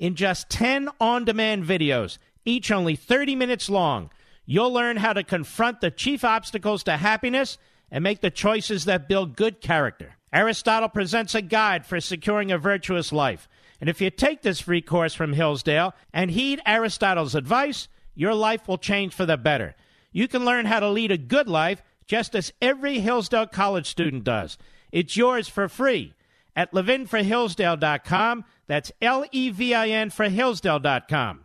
[0.00, 4.10] In just 10 on demand videos, each only 30 minutes long,
[4.44, 7.58] you'll learn how to confront the chief obstacles to happiness
[7.88, 10.16] and make the choices that build good character.
[10.32, 13.48] Aristotle presents a guide for securing a virtuous life.
[13.80, 18.66] And if you take this free course from Hillsdale and heed Aristotle's advice, your life
[18.66, 19.76] will change for the better.
[20.10, 24.24] You can learn how to lead a good life just as every Hillsdale College student
[24.24, 24.58] does.
[24.92, 26.14] It's yours for free
[26.54, 28.44] at levinforhillsdale.com.
[28.66, 31.42] That's L E V I N for Hillsdale.com.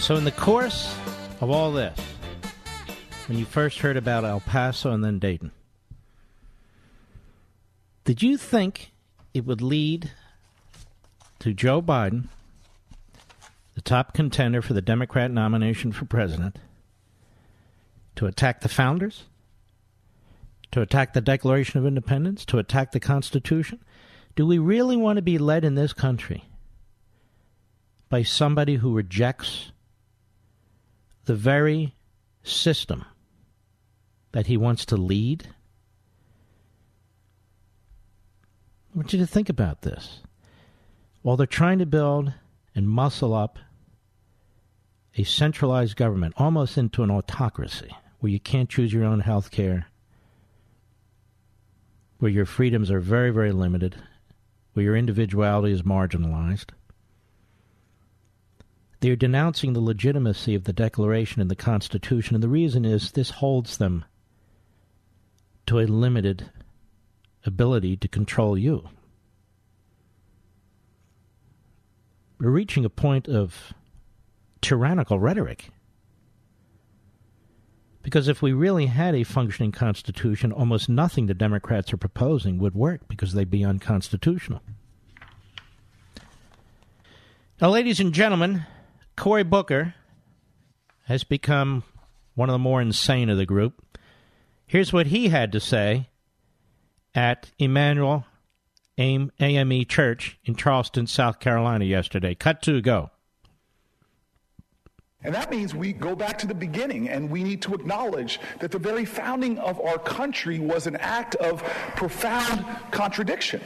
[0.00, 0.96] So, in the course
[1.40, 1.96] of all this,
[3.28, 5.52] when you first heard about El Paso and then Dayton,
[8.04, 8.90] did you think
[9.32, 10.10] it would lead
[11.42, 12.28] to Joe Biden,
[13.74, 16.56] the top contender for the Democrat nomination for president,
[18.14, 19.24] to attack the founders,
[20.70, 23.82] to attack the Declaration of Independence, to attack the Constitution?
[24.36, 26.44] Do we really want to be led in this country
[28.08, 29.72] by somebody who rejects
[31.24, 31.96] the very
[32.44, 33.04] system
[34.30, 35.48] that he wants to lead?
[38.94, 40.20] I want you to think about this.
[41.22, 42.32] While they're trying to build
[42.74, 43.58] and muscle up
[45.16, 49.86] a centralized government, almost into an autocracy, where you can't choose your own health care,
[52.18, 53.96] where your freedoms are very, very limited,
[54.72, 56.70] where your individuality is marginalized,
[59.00, 63.30] they're denouncing the legitimacy of the Declaration and the Constitution, and the reason is this
[63.30, 64.04] holds them
[65.66, 66.50] to a limited
[67.44, 68.88] ability to control you.
[72.42, 73.72] We're reaching a point of
[74.60, 75.68] tyrannical rhetoric.
[78.02, 82.74] Because if we really had a functioning Constitution, almost nothing the Democrats are proposing would
[82.74, 84.60] work because they'd be unconstitutional.
[87.60, 88.66] Now, ladies and gentlemen,
[89.16, 89.94] Cory Booker
[91.04, 91.84] has become
[92.34, 94.00] one of the more insane of the group.
[94.66, 96.08] Here's what he had to say
[97.14, 98.26] at Emmanuel
[98.98, 102.34] AME Church in Charleston, South Carolina yesterday.
[102.34, 103.10] Cut to go.
[105.24, 108.72] And that means we go back to the beginning and we need to acknowledge that
[108.72, 111.62] the very founding of our country was an act of
[111.94, 113.60] profound contradiction.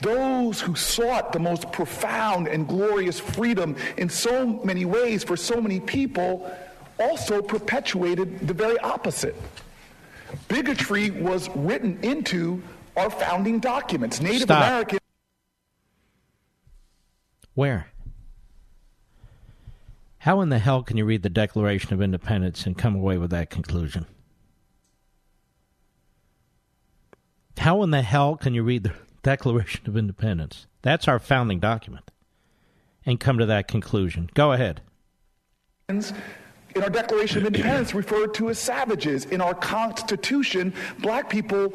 [0.00, 5.60] Those who sought the most profound and glorious freedom in so many ways for so
[5.60, 6.50] many people
[7.00, 9.34] also perpetuated the very opposite.
[10.48, 12.62] Bigotry was written into
[12.96, 14.20] our founding documents.
[14.20, 14.64] Native Stop.
[14.64, 14.98] American.
[17.54, 17.88] Where?
[20.18, 23.30] How in the hell can you read the Declaration of Independence and come away with
[23.30, 24.06] that conclusion?
[27.56, 28.92] How in the hell can you read the
[29.22, 30.66] Declaration of Independence?
[30.82, 32.10] That's our founding document.
[33.04, 34.30] And come to that conclusion.
[34.34, 34.82] Go ahead.
[35.88, 36.02] in
[36.82, 39.24] our Declaration of Independence referred to as savages.
[39.26, 41.72] In our Constitution, black people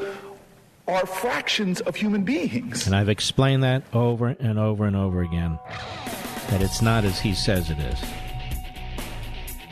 [0.88, 2.86] are fractions of human beings.
[2.86, 5.60] And I've explained that over and over and over again
[6.50, 8.00] that it's not as he says it is.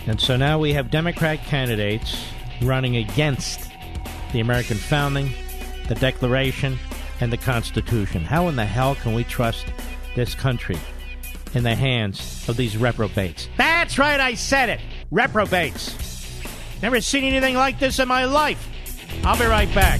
[0.07, 2.26] And so now we have Democrat candidates
[2.62, 3.70] running against
[4.32, 5.32] the American founding,
[5.88, 6.78] the Declaration,
[7.20, 8.22] and the Constitution.
[8.22, 9.66] How in the hell can we trust
[10.16, 10.78] this country
[11.53, 13.49] in the hands of these reprobates?
[13.57, 14.80] That's right, I said it!
[15.12, 15.95] Reprobates!
[16.82, 18.68] Never seen anything like this in my life!
[19.24, 19.99] I'll be right back.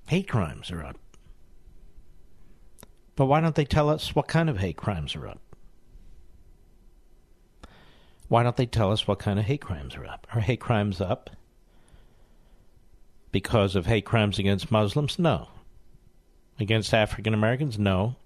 [0.06, 0.98] Hate crimes are up.
[3.16, 5.40] But why don't they tell us what kind of hate crimes are up?
[8.28, 10.26] Why don't they tell us what kind of hate crimes are up?
[10.34, 11.30] Are hate crimes up
[13.32, 15.18] because of hate crimes against Muslims?
[15.18, 15.48] No.
[16.60, 17.78] Against African Americans?
[17.78, 18.16] No.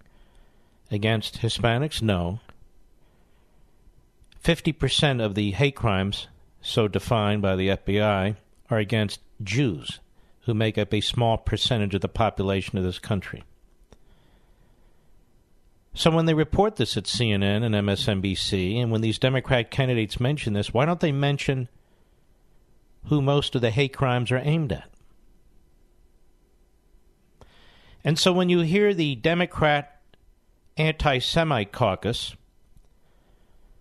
[0.90, 2.00] Against Hispanics?
[2.02, 2.40] No.
[4.42, 6.26] 50% of the hate crimes,
[6.60, 8.36] so defined by the FBI,
[8.70, 10.00] are against Jews,
[10.46, 13.44] who make up a small percentage of the population of this country.
[15.94, 20.54] So when they report this at CNN and MSNBC, and when these Democrat candidates mention
[20.54, 21.68] this, why don't they mention
[23.06, 24.91] who most of the hate crimes are aimed at?
[28.04, 30.00] And so when you hear the Democrat
[30.76, 32.34] anti Semite caucus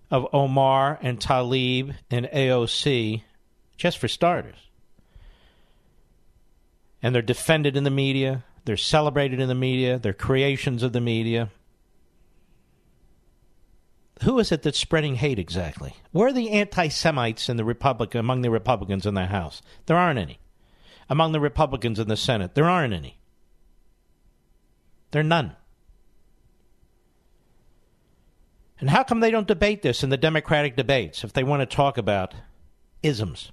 [0.10, 3.24] of Omar and Tlaib and AOC,
[3.78, 4.58] just for starters,
[7.02, 11.02] and they're defended in the media, they're celebrated in the media, they're creations of the
[11.02, 11.50] media
[14.24, 15.96] who is it that's spreading hate exactly?
[16.12, 19.62] Where are the anti Semites in the Republic among the Republicans in the House?
[19.88, 20.40] There aren't any.
[21.10, 23.18] Among the Republicans in the Senate, there aren't any.
[25.12, 25.56] There are none.
[28.80, 31.68] And how come they don't debate this in the Democratic debates if they want to
[31.68, 32.34] talk about
[33.04, 33.52] isms?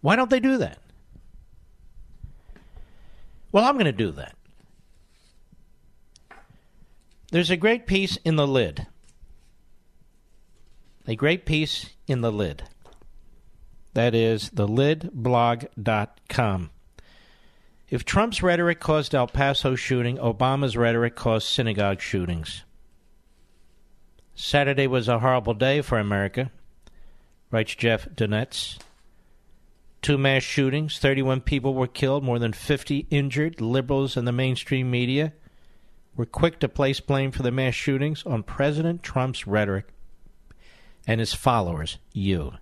[0.00, 0.78] Why don't they do that?
[3.50, 4.36] Well, I'm going to do that.
[7.30, 8.86] There's a great piece in the lid.
[11.06, 12.64] A great piece in the lid.
[13.94, 16.70] That is the thelidblog.com.
[17.92, 22.64] If Trump's rhetoric caused El Paso shooting, Obama's rhetoric caused synagogue shootings.
[24.34, 26.50] Saturday was a horrible day for America,
[27.50, 28.78] writes Jeff Dunetz.
[30.00, 33.60] Two mass shootings, 31 people were killed, more than 50 injured.
[33.60, 35.34] Liberals and the mainstream media
[36.16, 39.88] were quick to place blame for the mass shootings on President Trump's rhetoric
[41.06, 42.52] and his followers, you.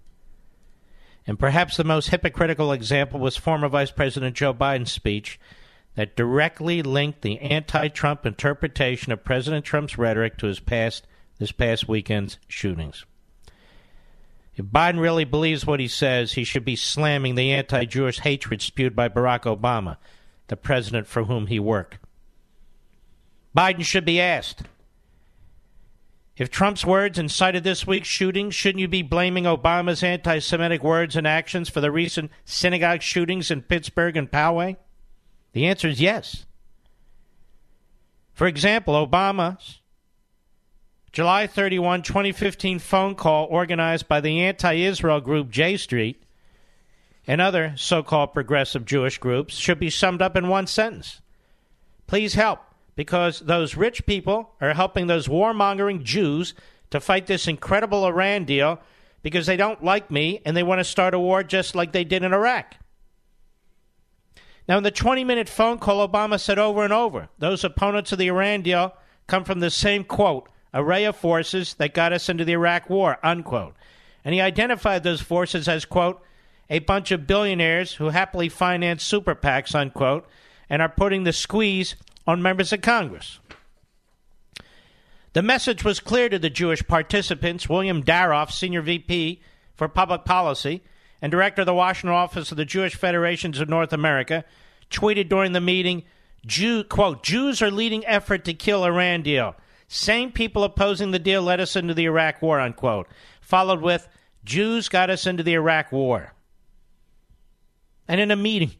[1.30, 5.38] And perhaps the most hypocritical example was former Vice President Joe Biden's speech
[5.94, 11.06] that directly linked the anti Trump interpretation of President Trump's rhetoric to his past
[11.38, 13.04] this past weekend's shootings.
[14.56, 18.60] If Biden really believes what he says, he should be slamming the anti Jewish hatred
[18.60, 19.98] spewed by Barack Obama,
[20.48, 21.98] the president for whom he worked.
[23.56, 24.64] Biden should be asked.
[26.40, 31.14] If Trump's words incited this week's shooting, shouldn't you be blaming Obama's anti Semitic words
[31.14, 34.78] and actions for the recent synagogue shootings in Pittsburgh and Poway?
[35.52, 36.46] The answer is yes.
[38.32, 39.80] For example, Obama's
[41.12, 46.22] July 31, 2015 phone call organized by the anti Israel group J Street
[47.26, 51.20] and other so called progressive Jewish groups should be summed up in one sentence.
[52.06, 52.60] Please help
[53.00, 56.52] because those rich people are helping those warmongering Jews
[56.90, 58.78] to fight this incredible Iran deal
[59.22, 62.04] because they don't like me and they want to start a war just like they
[62.04, 62.74] did in Iraq.
[64.68, 68.18] Now, in the 20 minute phone call, Obama said over and over those opponents of
[68.18, 68.92] the Iran deal
[69.26, 73.16] come from the same quote, array of forces that got us into the Iraq war,
[73.22, 73.76] unquote.
[74.26, 76.22] And he identified those forces as, quote,
[76.68, 80.28] a bunch of billionaires who happily finance super PACs, unquote,
[80.68, 81.96] and are putting the squeeze
[82.26, 83.38] on members of Congress.
[85.32, 87.68] The message was clear to the Jewish participants.
[87.68, 89.40] William Daroff, Senior VP
[89.76, 90.82] for Public Policy
[91.22, 94.44] and Director of the Washington office of the Jewish Federations of North America,
[94.90, 96.02] tweeted during the meeting,
[96.44, 99.54] Jew, quote, Jews are leading effort to kill Iran deal.
[99.86, 103.06] Same people opposing the deal led us into the Iraq war, unquote.
[103.40, 104.08] Followed with,
[104.44, 106.32] Jews got us into the Iraq war.
[108.08, 108.72] And in a meeting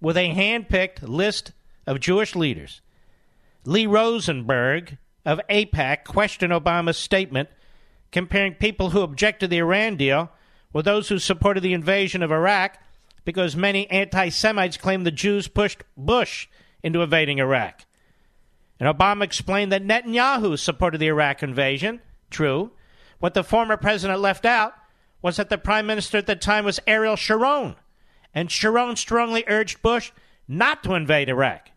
[0.00, 1.52] with a hand picked list
[1.86, 2.80] of Jewish leaders,
[3.66, 7.48] Lee Rosenberg of AIPAC questioned Obama's statement
[8.12, 10.30] comparing people who object to the Iran deal
[10.72, 12.78] with those who supported the invasion of Iraq
[13.24, 16.46] because many anti Semites claim the Jews pushed Bush
[16.82, 17.84] into invading Iraq.
[18.78, 22.00] And Obama explained that Netanyahu supported the Iraq invasion.
[22.30, 22.70] True.
[23.18, 24.74] What the former president left out
[25.22, 27.74] was that the prime minister at the time was Ariel Sharon,
[28.32, 30.12] and Sharon strongly urged Bush
[30.46, 31.70] not to invade Iraq.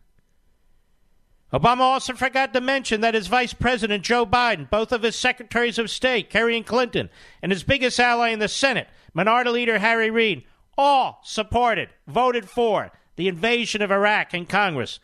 [1.52, 5.80] Obama also forgot to mention that his Vice President Joe Biden, both of his Secretaries
[5.80, 7.10] of State, Kerry and Clinton,
[7.42, 10.44] and his biggest ally in the Senate, Minority Leader Harry Reid,
[10.78, 15.00] all supported, voted for the invasion of Iraq in Congress,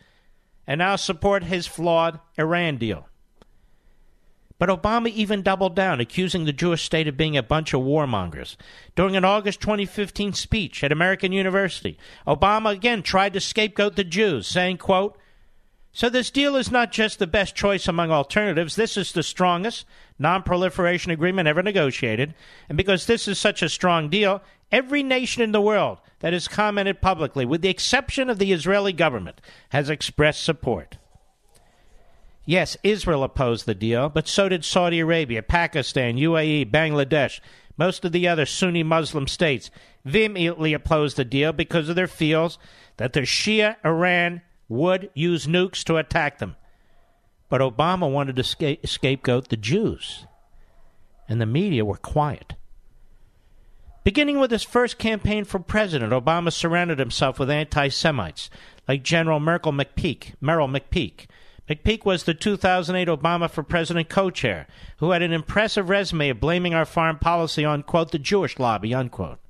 [0.66, 3.08] and now support his flawed Iran deal.
[4.58, 8.56] But Obama even doubled down, accusing the Jewish state of being a bunch of warmongers.
[8.94, 14.46] During an August 2015 speech at American University, Obama again tried to scapegoat the Jews,
[14.46, 15.18] saying, quote,
[15.96, 18.76] So this deal is not just the best choice among alternatives.
[18.76, 19.86] This is the strongest
[20.18, 22.34] non-proliferation agreement ever negotiated.
[22.68, 26.48] And because this is such a strong deal, every nation in the world that has
[26.48, 29.40] commented publicly, with the exception of the Israeli government,
[29.70, 30.98] has expressed support.
[32.44, 37.40] Yes, Israel opposed the deal, but so did Saudi Arabia, Pakistan, UAE, Bangladesh,
[37.78, 39.70] most of the other Sunni Muslim states
[40.04, 42.58] vehemently opposed the deal because of their fears
[42.98, 46.56] that the Shia Iran would use nukes to attack them.
[47.48, 50.26] But Obama wanted to sca- scapegoat the Jews,
[51.28, 52.54] and the media were quiet.
[54.02, 58.50] Beginning with his first campaign for president, Obama surrounded himself with anti Semites
[58.86, 61.26] like General Merkel McPeak, Merrill McPeak.
[61.68, 66.38] McPeak was the 2008 Obama for President co chair, who had an impressive resume of
[66.40, 69.40] blaming our foreign policy on, quote, the Jewish lobby, unquote.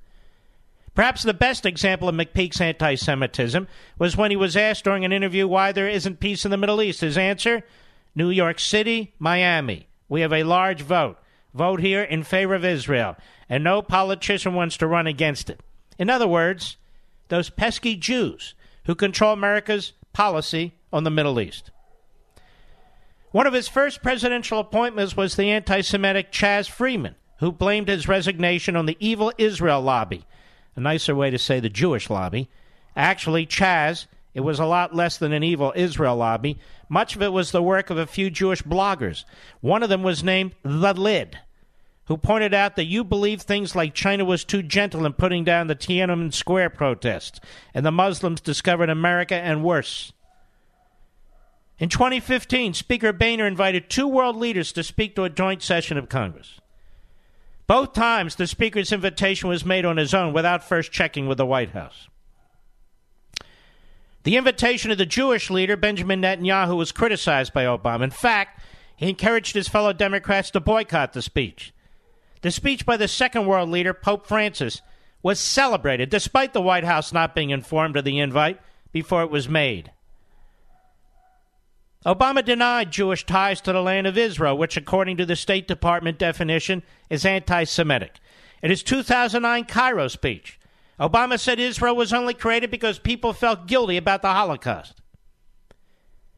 [0.97, 3.69] Perhaps the best example of McPeak's anti Semitism
[3.99, 6.81] was when he was asked during an interview why there isn't peace in the Middle
[6.81, 7.03] East.
[7.03, 7.63] His answer
[8.15, 9.89] New York City, Miami.
[10.09, 11.19] We have a large vote.
[11.53, 13.15] Vote here in favor of Israel,
[13.49, 15.61] and no politician wants to run against it.
[15.99, 16.79] In other words,
[17.29, 18.55] those pesky Jews
[18.87, 21.71] who control America's policy on the Middle East.
[23.33, 28.09] One of his first presidential appointments was the anti Semitic Chas Freeman, who blamed his
[28.09, 30.25] resignation on the evil Israel lobby
[30.77, 32.49] a nicer way to say the Jewish lobby.
[32.95, 36.59] Actually, Chas, it was a lot less than an evil Israel lobby.
[36.89, 39.25] Much of it was the work of a few Jewish bloggers.
[39.61, 41.39] One of them was named The Lid,
[42.05, 45.67] who pointed out that you believe things like China was too gentle in putting down
[45.67, 47.41] the Tiananmen Square protests,
[47.75, 50.13] and the Muslims discovered America and worse.
[51.79, 56.09] In 2015, Speaker Boehner invited two world leaders to speak to a joint session of
[56.09, 56.61] Congress.
[57.67, 61.47] Both times, the Speaker's invitation was made on his own without first checking with the
[61.47, 62.09] White House.
[64.23, 68.05] The invitation of the Jewish leader, Benjamin Netanyahu, was criticized by Obama.
[68.05, 68.61] In fact,
[68.97, 71.73] he encouraged his fellow Democrats to boycott the speech.
[72.43, 74.83] The speech by the second world leader, Pope Francis,
[75.23, 78.61] was celebrated despite the White House not being informed of the invite
[78.93, 79.91] before it was made.
[82.07, 86.19] Obama denied Jewish ties to the land of Israel, which, according to the State Department
[86.19, 88.21] definition, is anti Semitic.
[88.63, 90.61] In his 2009 Cairo speech,
[91.01, 95.03] Obama said Israel was only created because people felt guilty about the Holocaust.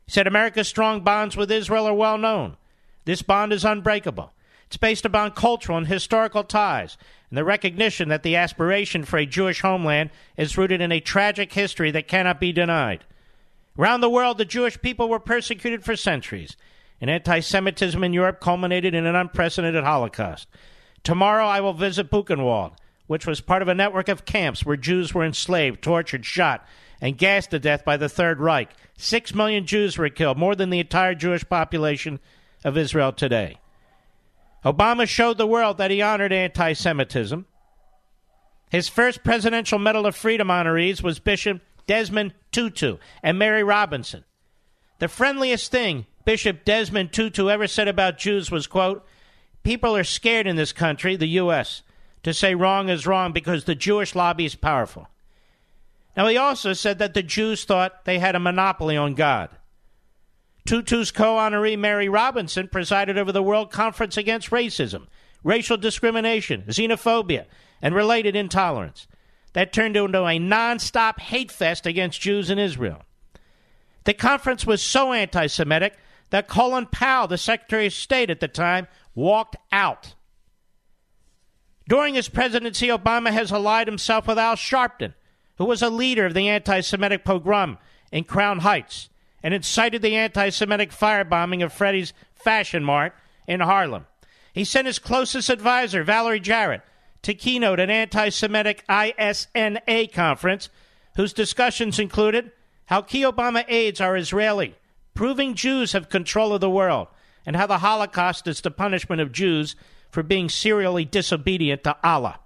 [0.06, 2.56] He said America's strong bonds with Israel are well known.
[3.04, 4.32] This bond is unbreakable.
[4.66, 6.96] It's based upon cultural and historical ties
[7.28, 11.52] and the recognition that the aspiration for a Jewish homeland is rooted in a tragic
[11.52, 13.04] history that cannot be denied.
[13.78, 16.56] Around the world, the Jewish people were persecuted for centuries,
[17.00, 20.48] and anti Semitism in Europe culminated in an unprecedented Holocaust.
[21.04, 22.72] Tomorrow, I will visit Buchenwald,
[23.06, 26.66] which was part of a network of camps where Jews were enslaved, tortured, shot,
[27.00, 28.70] and gassed to death by the Third Reich.
[28.96, 32.18] Six million Jews were killed, more than the entire Jewish population
[32.64, 33.58] of Israel today.
[34.64, 37.46] Obama showed the world that he honored anti Semitism.
[38.70, 44.24] His first Presidential Medal of Freedom honorees was Bishop Desmond Tutu, and Mary Robinson.
[44.98, 49.06] The friendliest thing Bishop Desmond Tutu ever said about Jews was, quote,
[49.62, 51.82] People are scared in this country, the U.S.,
[52.24, 55.06] to say wrong is wrong because the Jewish lobby is powerful.
[56.16, 59.50] Now, he also said that the Jews thought they had a monopoly on God.
[60.66, 65.06] Tutu's co honoree Mary Robinson presided over the World Conference Against Racism,
[65.44, 67.46] Racial Discrimination, Xenophobia,
[67.80, 69.06] and Related Intolerance
[69.58, 73.02] that turned into a nonstop hate fest against Jews in Israel.
[74.04, 75.98] The conference was so anti Semitic
[76.30, 78.86] that Colin Powell, the Secretary of State at the time,
[79.16, 80.14] walked out.
[81.88, 85.14] During his presidency, Obama has allied himself with Al Sharpton,
[85.56, 87.78] who was a leader of the anti Semitic pogrom
[88.12, 89.08] in Crown Heights
[89.42, 93.12] and incited the anti Semitic firebombing of Freddie's Fashion Mart
[93.48, 94.06] in Harlem.
[94.52, 96.82] He sent his closest advisor, Valerie Jarrett,
[97.22, 100.68] to keynote an anti Semitic ISNA conference
[101.16, 102.52] whose discussions included
[102.86, 104.74] how key Obama aides are Israeli,
[105.14, 107.08] proving Jews have control of the world,
[107.44, 109.76] and how the Holocaust is the punishment of Jews
[110.10, 112.40] for being serially disobedient to Allah.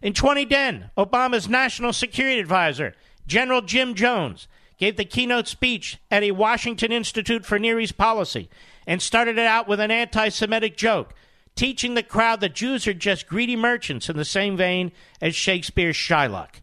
[0.00, 2.94] In 2010, Obama's national security advisor,
[3.26, 4.48] General Jim Jones,
[4.78, 8.50] gave the keynote speech at a Washington Institute for Near East Policy
[8.86, 11.14] and started it out with an anti Semitic joke
[11.56, 15.96] teaching the crowd that Jews are just greedy merchants in the same vein as Shakespeare's
[15.96, 16.60] Shylock.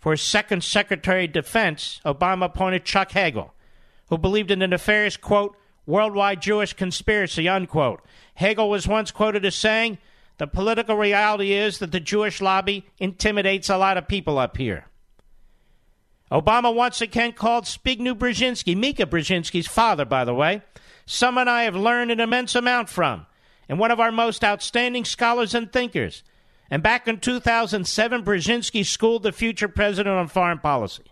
[0.00, 3.54] For his second Secretary of Defense, Obama appointed Chuck Hagel,
[4.08, 5.56] who believed in the nefarious, quote,
[5.86, 8.04] worldwide Jewish conspiracy, unquote.
[8.34, 9.98] Hagel was once quoted as saying,
[10.38, 14.86] the political reality is that the Jewish lobby intimidates a lot of people up here.
[16.32, 20.62] Obama once again called Zbigniew Brzezinski, Mika Brzezinski's father, by the way,
[21.04, 23.26] someone I have learned an immense amount from,
[23.68, 26.22] and one of our most outstanding scholars and thinkers.
[26.70, 31.04] And back in 2007, Brzezinski schooled the future president on foreign policy.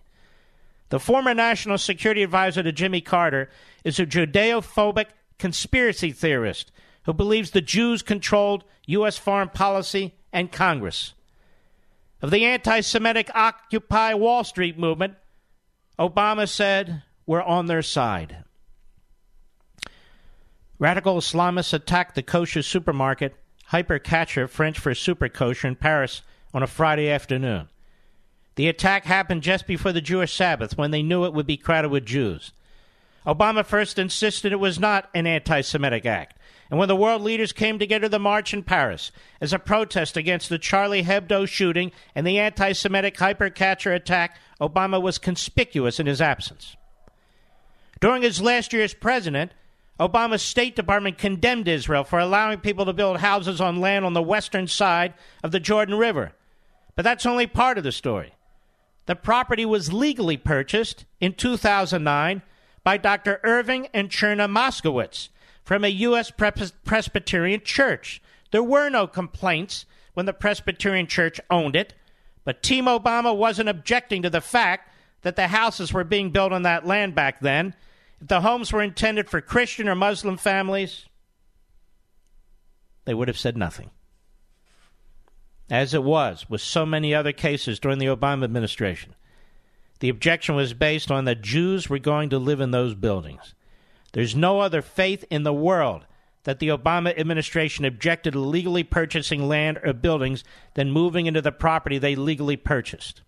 [0.88, 3.48] The former national security advisor to Jimmy Carter
[3.84, 5.07] is a Judeo-phobic
[5.38, 6.72] conspiracy theorist
[7.05, 9.16] who believes the Jews controlled U.S.
[9.16, 11.14] foreign policy and Congress.
[12.22, 15.14] Of the anti Semitic Occupy Wall Street movement,
[15.98, 18.44] Obama said, We're on their side.
[20.80, 26.22] Radical Islamists attacked the kosher supermarket Hyper Cacher, French for super kosher, in Paris
[26.54, 27.68] on a Friday afternoon.
[28.56, 31.90] The attack happened just before the Jewish Sabbath when they knew it would be crowded
[31.90, 32.52] with Jews.
[33.26, 36.38] Obama first insisted it was not an anti Semitic act.
[36.70, 40.48] And when the world leaders came together to march in Paris as a protest against
[40.48, 46.06] the Charlie Hebdo shooting and the anti Semitic Hyper Cacher attack, Obama was conspicuous in
[46.06, 46.74] his absence.
[48.00, 49.52] During his last year as president,
[50.01, 54.22] Obama's State Department condemned Israel for allowing people to build houses on land on the
[54.22, 55.12] western side
[55.44, 56.32] of the Jordan River.
[56.96, 58.32] But that's only part of the story.
[59.05, 62.40] The property was legally purchased in 2009
[62.82, 63.40] by Dr.
[63.44, 65.28] Irving and Cherna Moskowitz
[65.64, 66.30] from a U.S.
[66.30, 68.22] Presbyterian church.
[68.53, 69.84] There were no complaints
[70.14, 71.92] when the Presbyterian church owned it,
[72.44, 74.90] but Team Obama wasn't objecting to the fact
[75.22, 77.74] that the houses were being built on that land back then
[78.20, 81.06] if the homes were intended for Christian or Muslim families,
[83.04, 83.90] they would have said nothing.
[85.70, 89.14] As it was with so many other cases during the Obama administration,
[90.00, 93.54] the objection was based on that Jews were going to live in those buildings.
[94.12, 96.06] There's no other faith in the world
[96.44, 100.42] that the Obama administration objected to legally purchasing land or buildings
[100.74, 103.22] than moving into the property they legally purchased.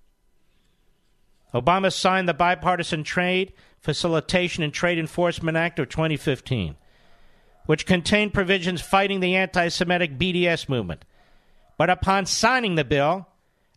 [1.54, 3.52] Obama signed the Bipartisan Trade
[3.82, 6.76] Facilitation and Trade Enforcement Act of 2015,
[7.66, 11.04] which contained provisions fighting the anti Semitic BDS movement,
[11.76, 13.26] but upon signing the bill,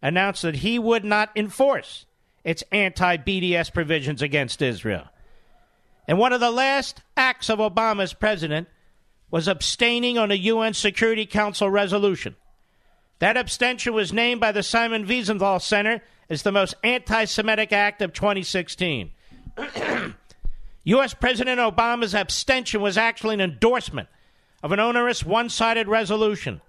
[0.01, 2.05] announced that he would not enforce
[2.43, 5.05] its anti BDS provisions against Israel.
[6.07, 8.67] And one of the last acts of Obama's as president
[9.31, 12.35] was abstaining on a UN Security Council resolution.
[13.17, 18.03] That abstention was named by the Simon Wiesenthal Center as the most anti Semitic act
[18.03, 19.11] of 2016.
[20.83, 21.13] U.S.
[21.13, 24.07] President Obama's abstention was actually an endorsement
[24.61, 26.61] of an onerous one sided resolution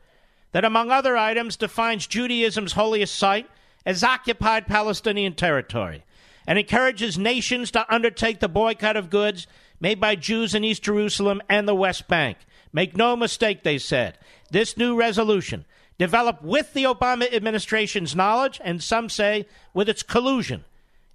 [0.52, 3.48] that, among other items, defines Judaism's holiest site
[3.84, 6.04] as occupied Palestinian territory
[6.46, 9.46] and encourages nations to undertake the boycott of goods
[9.80, 12.38] made by Jews in East Jerusalem and the West Bank.
[12.72, 14.18] Make no mistake, they said,
[14.50, 15.64] this new resolution,
[15.98, 20.64] developed with the Obama administration's knowledge and some say with its collusion,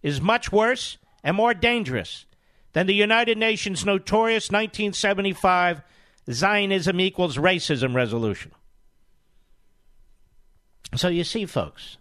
[0.02, 2.26] is much worse and more dangerous
[2.74, 5.82] than the United Nations' notorious 1975
[6.30, 8.52] Zionism equals racism resolution.
[10.96, 11.98] So you see, folks,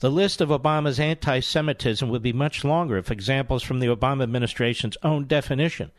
[0.00, 4.24] the list of Obama's anti Semitism would be much longer if examples from the Obama
[4.24, 5.90] administration's own definition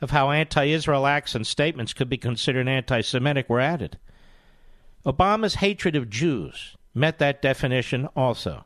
[0.00, 3.98] of how anti Israel acts and statements could be considered anti Semitic were added.
[5.04, 8.64] Obama's hatred of Jews met that definition also.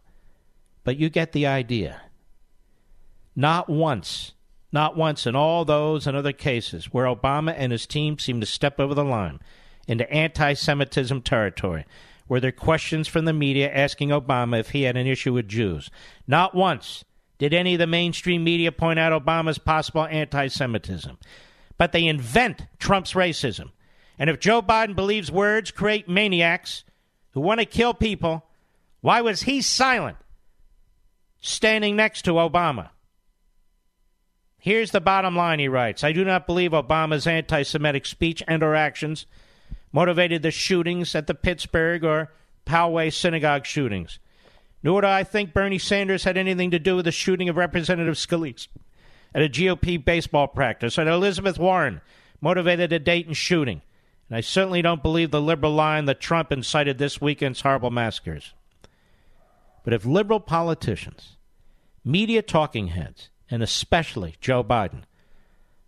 [0.86, 2.00] But you get the idea.
[3.34, 4.34] Not once,
[4.70, 8.46] not once in all those and other cases where Obama and his team seem to
[8.46, 9.40] step over the line
[9.88, 11.86] into anti Semitism territory,
[12.28, 15.90] were there questions from the media asking Obama if he had an issue with Jews.
[16.28, 17.04] Not once
[17.36, 21.18] did any of the mainstream media point out Obama's possible anti Semitism.
[21.78, 23.72] But they invent Trump's racism.
[24.20, 26.84] And if Joe Biden believes words create maniacs
[27.32, 28.46] who want to kill people,
[29.00, 30.18] why was he silent
[31.46, 32.90] standing next to Obama.
[34.58, 36.02] Here's the bottom line, he writes.
[36.02, 39.26] I do not believe Obama's anti Semitic speech and or actions
[39.92, 42.32] motivated the shootings at the Pittsburgh or
[42.66, 44.18] Poway synagogue shootings.
[44.82, 48.16] Nor do I think Bernie Sanders had anything to do with the shooting of Representative
[48.16, 48.68] Scalise
[49.34, 52.00] at a GOP baseball practice, that Elizabeth Warren
[52.40, 53.82] motivated a Dayton shooting.
[54.28, 58.52] And I certainly don't believe the liberal line that Trump incited this weekend's horrible massacres.
[59.84, 61.35] But if liberal politicians,
[62.06, 65.02] media talking heads, and especially Joe Biden,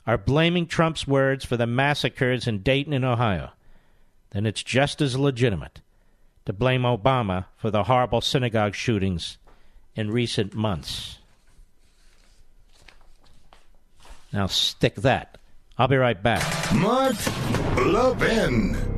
[0.06, 3.50] are blaming Trump's words for the massacres in Dayton and Ohio,
[4.30, 5.80] then it's just as legitimate
[6.44, 9.38] to blame Obama for the horrible synagogue shootings
[9.94, 11.18] in recent months.
[14.32, 15.38] Now stick that.
[15.78, 16.74] I'll be right back.
[16.74, 17.16] Mark
[17.76, 18.97] Levin.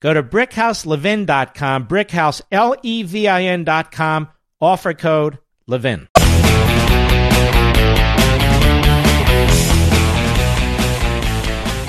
[0.00, 4.28] Go to brickhouselevin.com, brickhouse, L-E-V-I-N.com,
[4.60, 6.06] offer code LEVIN.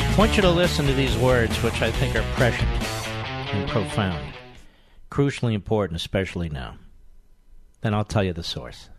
[0.02, 2.68] I want you to listen to these words, which I think are prescient
[3.54, 4.34] and profound,
[5.12, 6.78] crucially important, especially now.
[7.82, 8.90] Then I'll tell you the source.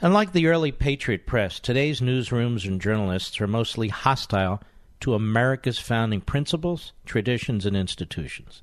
[0.00, 4.62] Unlike the early Patriot press, today's newsrooms and journalists are mostly hostile
[5.00, 8.62] to America's founding principles, traditions, and institutions.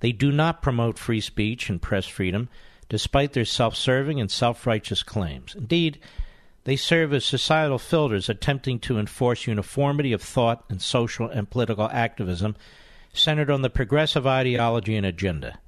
[0.00, 2.48] They do not promote free speech and press freedom,
[2.88, 5.54] despite their self serving and self righteous claims.
[5.54, 5.98] Indeed,
[6.64, 11.88] they serve as societal filters attempting to enforce uniformity of thought and social and political
[11.90, 12.56] activism
[13.12, 15.58] centered on the progressive ideology and agenda.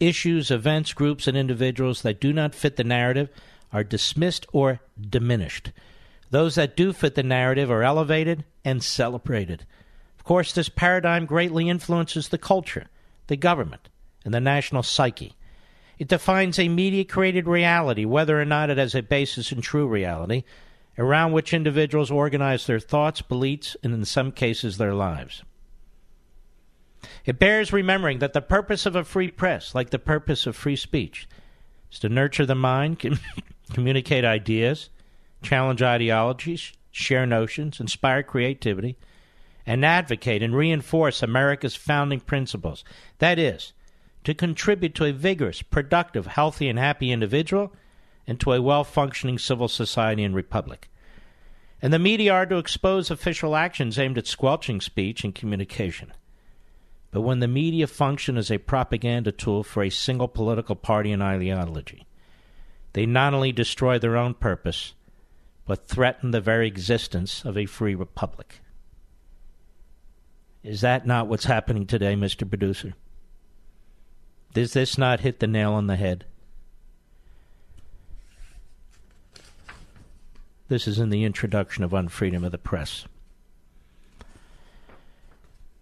[0.00, 3.28] Issues, events, groups, and individuals that do not fit the narrative
[3.72, 5.72] are dismissed or diminished.
[6.36, 9.64] Those that do fit the narrative are elevated and celebrated.
[10.18, 12.88] Of course, this paradigm greatly influences the culture,
[13.28, 13.88] the government,
[14.22, 15.34] and the national psyche.
[15.98, 19.88] It defines a media created reality, whether or not it has a basis in true
[19.88, 20.44] reality,
[20.98, 25.42] around which individuals organize their thoughts, beliefs, and in some cases their lives.
[27.24, 30.76] It bears remembering that the purpose of a free press, like the purpose of free
[30.76, 31.26] speech,
[31.90, 33.18] is to nurture the mind,
[33.72, 34.90] communicate ideas,
[35.42, 38.96] challenge ideologies, share notions, inspire creativity,
[39.66, 42.84] and advocate and reinforce America's founding principles.
[43.18, 43.72] That is,
[44.24, 47.72] to contribute to a vigorous, productive, healthy, and happy individual
[48.26, 50.88] and to a well functioning civil society and republic.
[51.82, 56.12] And the media are to expose official actions aimed at squelching speech and communication.
[57.10, 61.22] But when the media function as a propaganda tool for a single political party and
[61.22, 62.06] ideology,
[62.94, 64.94] they not only destroy their own purpose,
[65.66, 68.60] but threaten the very existence of a free republic.
[70.62, 72.48] Is that not what's happening today, Mr.
[72.48, 72.94] Producer?
[74.54, 76.24] Does this not hit the nail on the head?
[80.68, 83.06] This is in the introduction of Unfreedom of the Press.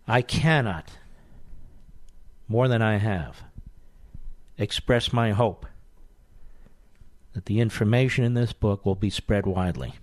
[0.06, 0.90] I cannot,
[2.48, 3.42] more than I have,
[4.58, 5.66] express my hope
[7.34, 9.94] that the information in this book will be spread widely.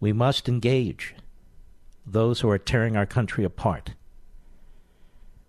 [0.00, 1.14] We must engage
[2.06, 3.92] those who are tearing our country apart,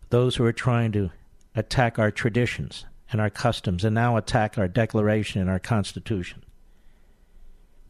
[0.09, 1.11] those who are trying to
[1.55, 6.43] attack our traditions and our customs and now attack our Declaration and our Constitution?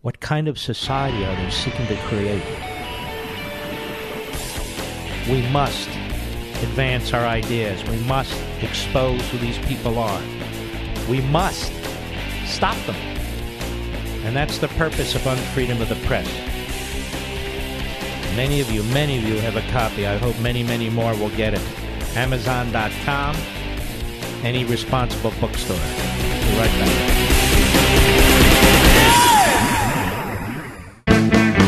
[0.01, 2.43] What kind of society are they seeking to create?
[5.30, 5.89] We must
[6.64, 7.84] advance our ideas.
[7.89, 10.22] We must expose who these people are.
[11.10, 11.72] We must
[12.50, 12.95] stop them.
[14.26, 16.28] And that's the purpose of Unfreedom of the Press.
[18.36, 20.06] Many of you, many of you have a copy.
[20.06, 21.62] I hope many, many more will get it.
[22.16, 23.36] Amazon.com,
[24.43, 25.78] any responsible bookstore.
[25.78, 27.20] Be right back.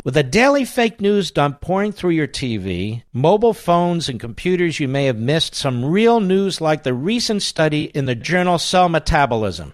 [0.03, 4.88] With a daily fake news dump pouring through your TV, mobile phones, and computers, you
[4.88, 9.73] may have missed some real news like the recent study in the journal Cell Metabolism.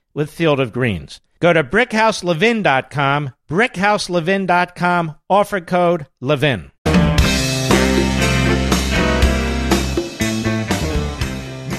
[0.13, 1.21] with Field of Greens.
[1.39, 6.71] Go to brickhouselevin.com, brickhouselevin.com, offer code LEVIN.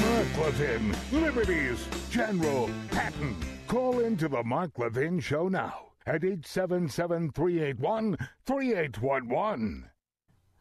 [0.01, 3.37] Mark Levin, Liberty's General Patton.
[3.68, 9.89] Call into the Mark Levin Show now at 877 381 3811.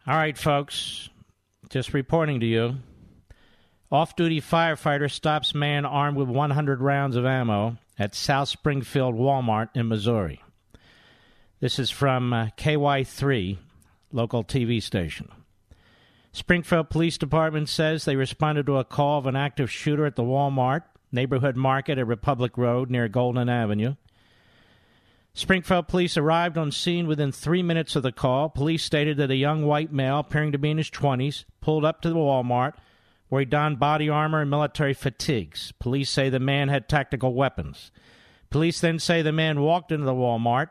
[0.07, 1.09] All right, folks,
[1.69, 2.77] just reporting to you.
[3.91, 9.67] Off duty firefighter stops man armed with 100 rounds of ammo at South Springfield Walmart
[9.75, 10.41] in Missouri.
[11.59, 13.57] This is from uh, KY3,
[14.13, 15.29] local TV station.
[16.31, 20.23] Springfield Police Department says they responded to a call of an active shooter at the
[20.23, 23.95] Walmart neighborhood market at Republic Road near Golden Avenue.
[25.33, 28.47] Springfield police arrived on scene within three minutes of the call.
[28.47, 32.01] Police stated that a young white male, appearing to be in his 20s, pulled up
[32.01, 32.73] to the Walmart
[33.31, 35.71] where he donned body armor and military fatigues.
[35.79, 37.89] Police say the man had tactical weapons.
[38.49, 40.67] Police then say the man walked into the Walmart,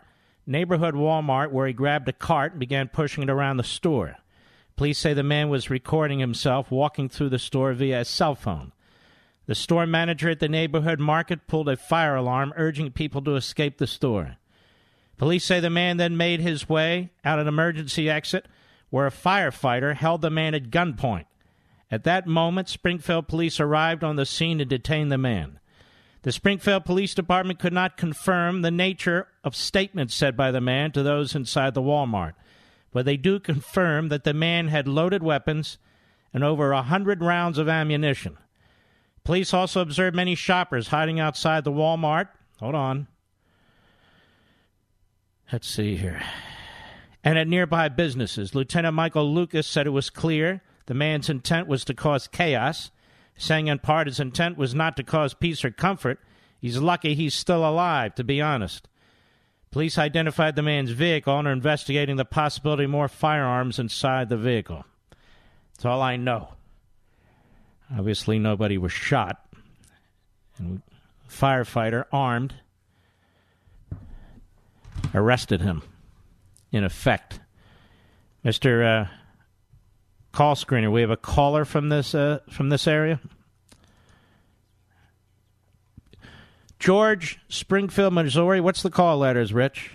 [0.46, 4.16] neighborhood Walmart, where he grabbed a cart and began pushing it around the store.
[4.76, 8.72] Police say the man was recording himself walking through the store via a cell phone.
[9.46, 13.78] The store manager at the neighborhood market pulled a fire alarm, urging people to escape
[13.78, 14.36] the store.
[15.16, 18.44] Police say the man then made his way out an emergency exit
[18.90, 21.24] where a firefighter held the man at gunpoint.
[21.90, 25.58] At that moment, Springfield police arrived on the scene to detain the man.
[26.22, 30.92] The Springfield Police Department could not confirm the nature of statements said by the man
[30.92, 32.34] to those inside the Walmart,
[32.92, 35.78] but they do confirm that the man had loaded weapons
[36.34, 38.36] and over a hundred rounds of ammunition.
[39.24, 42.28] Police also observed many shoppers hiding outside the Walmart.
[42.58, 43.06] Hold on.
[45.50, 46.22] Let's see here.
[47.24, 48.54] And at nearby businesses.
[48.54, 52.90] Lieutenant Michael Lucas said it was clear the man's intent was to cause chaos,
[53.36, 56.18] saying in part his intent was not to cause peace or comfort.
[56.60, 58.88] He's lucky he's still alive, to be honest.
[59.70, 64.36] Police identified the man's vehicle and are investigating the possibility of more firearms inside the
[64.36, 64.84] vehicle.
[65.72, 66.54] That's all I know.
[67.96, 69.46] Obviously, nobody was shot.
[70.58, 70.82] And
[71.28, 72.54] firefighter, armed,
[75.14, 75.82] arrested him,
[76.72, 77.40] in effect.
[78.44, 79.04] Mr.
[79.04, 79.08] Uh,
[80.32, 83.20] call screener, we have a caller from this uh, from this area.
[86.78, 88.60] George, Springfield, Missouri.
[88.60, 89.92] What's the call letters, Rich?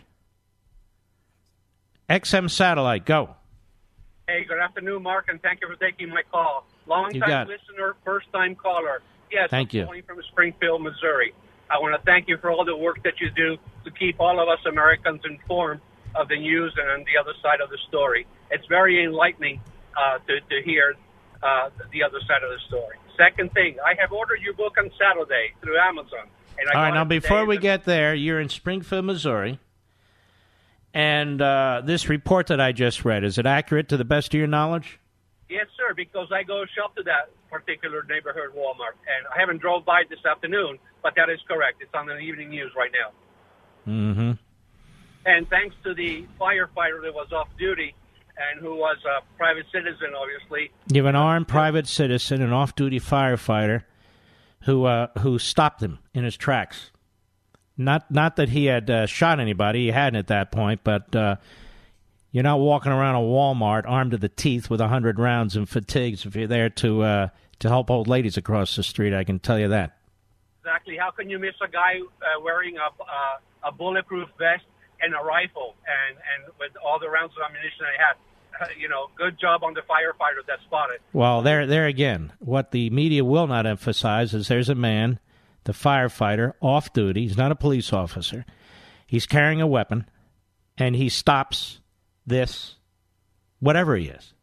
[2.09, 3.35] XM Satellite, go.
[4.27, 6.67] Hey, good afternoon, Mark, and thank you for taking my call.
[6.85, 9.01] Long time listener, first time caller.
[9.31, 9.85] Yes, Thank I'm you.
[9.85, 11.33] calling from Springfield, Missouri.
[11.69, 14.39] I want to thank you for all the work that you do to keep all
[14.39, 15.81] of us Americans informed
[16.13, 18.27] of the news and on the other side of the story.
[18.51, 19.61] It's very enlightening
[19.95, 20.95] uh, to, to hear
[21.43, 22.97] uh, the other side of the story.
[23.17, 26.27] Second thing, I have ordered your book on Saturday through Amazon.
[26.57, 29.59] And I All right, now before we get there, you're in Springfield, Missouri.
[30.93, 34.37] And uh, this report that I just read, is it accurate to the best of
[34.37, 34.99] your knowledge?
[35.49, 39.85] Yes, sir, because I go shop to that particular neighborhood Walmart, and I haven't drove
[39.85, 41.81] by this afternoon, but that is correct.
[41.81, 43.91] It's on the evening news right now.
[43.91, 44.31] Mm-hmm.
[45.25, 47.93] And thanks to the firefighter that was off duty
[48.37, 52.99] and who was a private citizen, obviously, You have an armed private citizen, an off-duty
[52.99, 53.83] firefighter,
[54.63, 56.91] who uh, who stopped him in his tracks.
[57.77, 60.81] Not not that he had uh, shot anybody; he hadn't at that point.
[60.83, 61.35] But uh,
[62.31, 65.67] you're not walking around a Walmart armed to the teeth with a hundred rounds and
[65.69, 67.27] fatigues if you're there to uh,
[67.59, 69.13] to help old ladies across the street.
[69.13, 69.97] I can tell you that.
[70.61, 74.65] exactly how can you miss a guy uh, wearing a, uh, a bulletproof vest
[75.05, 78.15] and a rifle and, and with all the rounds of ammunition I had?
[78.79, 80.99] You know, good job on the firefighter that spotted.
[81.11, 85.19] Well, there, there again, what the media will not emphasize is there's a man,
[85.65, 87.23] the firefighter, off duty.
[87.23, 88.45] He's not a police officer.
[89.07, 90.05] He's carrying a weapon,
[90.77, 91.81] and he stops
[92.25, 92.75] this,
[93.59, 94.33] whatever he is.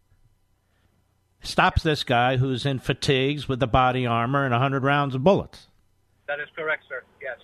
[1.42, 5.24] Stops this guy who's in fatigues with the body armor and a hundred rounds of
[5.24, 5.68] bullets.
[6.28, 7.02] That is correct, sir.
[7.20, 7.38] Yes.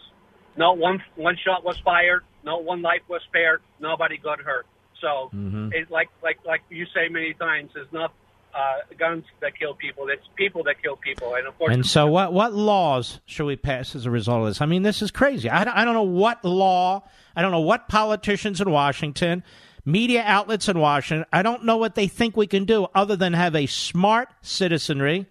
[0.56, 2.24] No one one shot was fired.
[2.44, 3.60] Not one life was spared.
[3.80, 4.66] Nobody got hurt.
[5.00, 5.70] So Mm-hmm.
[5.72, 8.12] it like like like you say many times, it's not
[8.54, 10.08] uh, guns that kill people.
[10.08, 11.34] It's people that kill people.
[11.34, 14.46] And of course, And so, what what laws should we pass as a result of
[14.48, 14.60] this?
[14.60, 15.48] I mean, this is crazy.
[15.50, 17.02] I, don't- I don't know what law,
[17.36, 19.44] I don't know what politicians in Washington,
[19.84, 23.34] media outlets in Washington, I don't know what they think we can do other than
[23.34, 25.26] have a smart citizenry,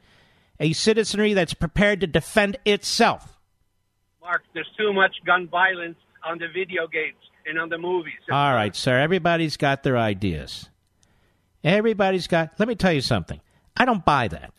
[0.60, 3.38] a citizenry that's prepared to defend itself.
[4.22, 5.98] Mark, there's too much gun violence
[6.28, 8.20] on the video games and on the movies.
[8.30, 9.00] All right, sir.
[9.00, 10.70] Everybody's got their ideas.
[11.64, 12.60] Everybody's got.
[12.60, 13.40] Let me tell you something.
[13.76, 14.54] I don't buy that.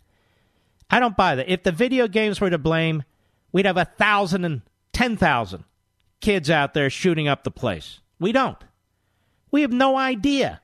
[0.90, 1.50] I don't buy that.
[1.50, 3.04] If the video games were to blame,
[3.52, 4.62] we'd have a thousand and
[4.92, 5.64] ten thousand
[6.20, 8.00] kids out there shooting up the place.
[8.18, 8.58] We don't.
[9.50, 10.60] We have no idea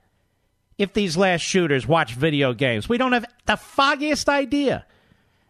[0.78, 2.88] if these last shooters watch video games.
[2.88, 4.86] We don't have the foggiest idea.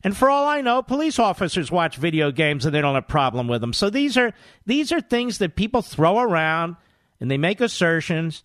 [0.04, 3.06] And for all I know, police officers watch video games and they don't have a
[3.06, 3.72] problem with them.
[3.72, 4.34] So these are
[4.66, 6.76] these are things that people throw around
[7.20, 8.44] and they make assertions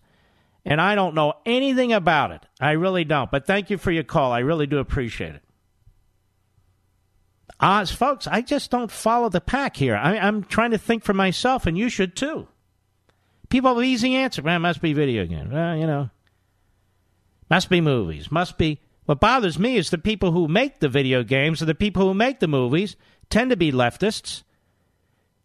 [0.64, 2.44] and I don't know anything about it.
[2.60, 3.30] I really don't.
[3.30, 4.32] But thank you for your call.
[4.32, 5.42] I really do appreciate it.
[7.60, 9.94] Oz, folks, I just don't follow the pack here.
[9.94, 12.48] I, am trying to think for myself, and you should too.
[13.50, 14.40] People have easy answer.
[14.40, 15.52] Man, must be video games.
[15.52, 16.08] Well, you know,
[17.50, 18.30] must be movies.
[18.30, 18.80] Must be.
[19.10, 22.14] What bothers me is the people who make the video games and the people who
[22.14, 22.94] make the movies
[23.28, 24.44] tend to be leftists.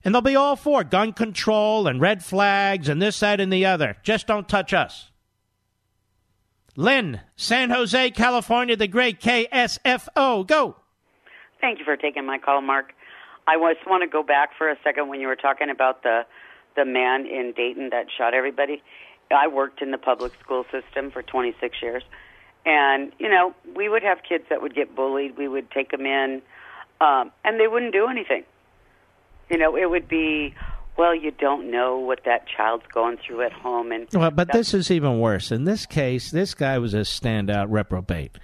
[0.04, 3.66] And they'll be all for gun control and red flags and this, that, and the
[3.66, 3.98] other.
[4.04, 5.10] Just don't touch us.
[6.76, 10.46] Lynn, San Jose, California, the great KSFO.
[10.46, 10.76] Go.
[11.60, 12.94] Thank you for taking my call, Mark.
[13.48, 16.22] I just want to go back for a second when you were talking about the
[16.76, 18.84] the man in Dayton that shot everybody.
[19.36, 22.04] I worked in the public school system for 26 years,
[22.66, 25.38] and you know we would have kids that would get bullied.
[25.38, 26.42] We would take them in,
[27.00, 28.44] um, and they wouldn't do anything.
[29.50, 30.56] You know, it would be,
[30.98, 34.74] well, you don't know what that child's going through at home, and well, but this
[34.74, 35.52] is even worse.
[35.52, 38.38] In this case, this guy was a standout reprobate.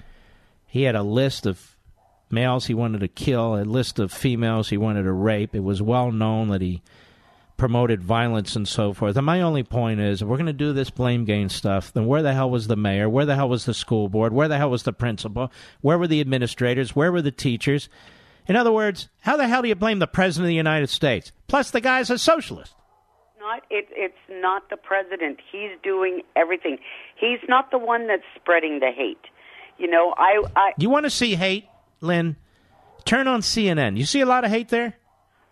[0.68, 1.76] He had a list of
[2.30, 5.56] males he wanted to kill, a list of females he wanted to rape.
[5.56, 6.82] It was well known that he
[7.62, 9.16] promoted violence and so forth.
[9.16, 12.08] And my only point is, if we're going to do this blame game stuff, then
[12.08, 13.08] where the hell was the mayor?
[13.08, 14.34] Where the hell was the school board?
[14.34, 15.52] Where the hell was the principal?
[15.82, 16.96] Where were the administrators?
[16.96, 17.88] Where were the teachers?
[18.48, 21.34] In other words, how the hell do you blame the president of the United States?
[21.48, 22.74] Plus, the guy's a socialist.
[23.40, 25.38] Not it, it's not the president.
[25.52, 26.80] He's doing everything.
[27.16, 29.26] He's not the one that's spreading the hate.
[29.78, 30.42] You know, I.
[30.56, 31.68] I you want to see hate?
[32.00, 32.38] Lynn,
[33.06, 33.98] turn on CNN.
[33.98, 34.96] You see a lot of hate there?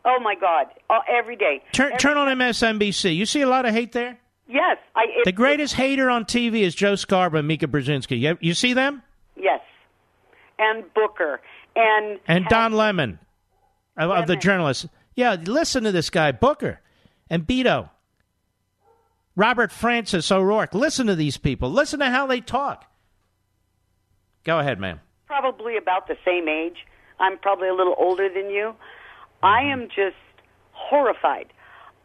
[0.05, 0.67] Oh my God!
[1.09, 1.61] Every day.
[1.71, 3.15] Turn every turn on MSNBC.
[3.15, 4.17] You see a lot of hate there.
[4.47, 5.05] Yes, I.
[5.09, 8.19] It, the greatest hater on TV is Joe Scarborough and Mika Brzezinski.
[8.19, 9.03] You, you see them?
[9.35, 9.61] Yes,
[10.57, 11.41] and Booker
[11.75, 13.19] and and Don Lemon
[13.97, 14.87] of, of the journalists.
[15.15, 16.79] Yeah, listen to this guy Booker
[17.29, 17.89] and Beto.
[19.35, 20.73] Robert Francis O'Rourke.
[20.73, 21.71] Listen to these people.
[21.71, 22.85] Listen to how they talk.
[24.43, 26.85] Go ahead, ma'am probably about the same age.
[27.19, 28.73] I'm probably a little older than you.
[29.43, 30.15] I am just
[30.71, 31.47] horrified.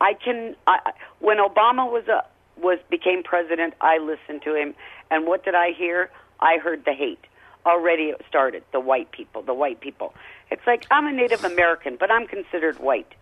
[0.01, 0.57] I can.
[0.66, 2.24] I, when Obama was a
[2.61, 4.74] was became president, I listened to him,
[5.11, 6.11] and what did I hear?
[6.41, 7.24] I heard the hate.
[7.66, 8.62] Already it started.
[8.72, 10.14] The white people, the white people.
[10.51, 13.12] It's like I'm a Native American, but I'm considered white,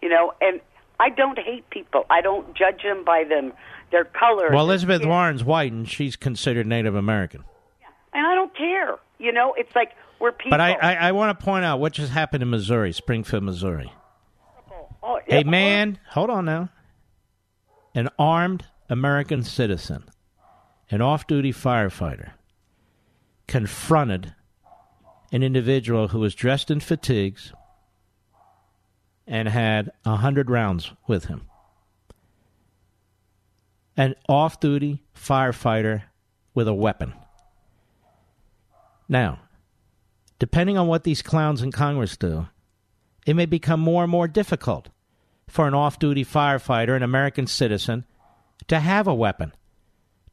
[0.00, 0.60] you know, and
[0.98, 2.04] I don't hate people.
[2.10, 3.52] I don't judge them by them
[3.90, 4.50] their color.
[4.50, 7.44] Well, Elizabeth Warren's white, and she's considered Native American.
[7.80, 7.88] Yeah.
[8.14, 8.96] And I don't care.
[9.18, 9.92] You know, it's like
[10.22, 10.50] we're people.
[10.50, 13.92] But I, I, I want to point out what just happened in Missouri, Springfield, Missouri.
[14.70, 16.70] Oh, oh yeah, a man, hold on now,
[17.92, 20.04] an armed American citizen,
[20.90, 22.30] an off duty firefighter,
[23.48, 24.34] confronted
[25.32, 27.52] an individual who was dressed in fatigues
[29.26, 31.48] and had a hundred rounds with him.
[33.96, 36.04] An off duty firefighter
[36.54, 37.12] with a weapon.
[39.08, 39.40] Now,
[40.42, 42.48] depending on what these clowns in Congress do,
[43.24, 44.88] it may become more and more difficult
[45.46, 48.04] for an off duty firefighter, an American citizen,
[48.66, 49.52] to have a weapon,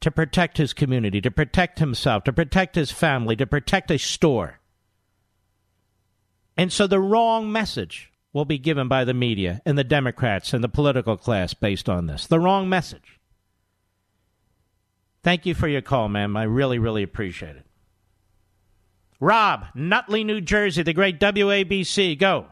[0.00, 4.58] to protect his community, to protect himself, to protect his family, to protect a store.
[6.56, 10.64] And so the wrong message will be given by the media and the Democrats and
[10.64, 12.26] the political class based on this.
[12.26, 13.20] The wrong message.
[15.22, 16.36] Thank you for your call, ma'am.
[16.36, 17.69] I really, really appreciate it.
[19.20, 22.18] Rob, Nutley, New Jersey, the great WABC.
[22.18, 22.46] Go.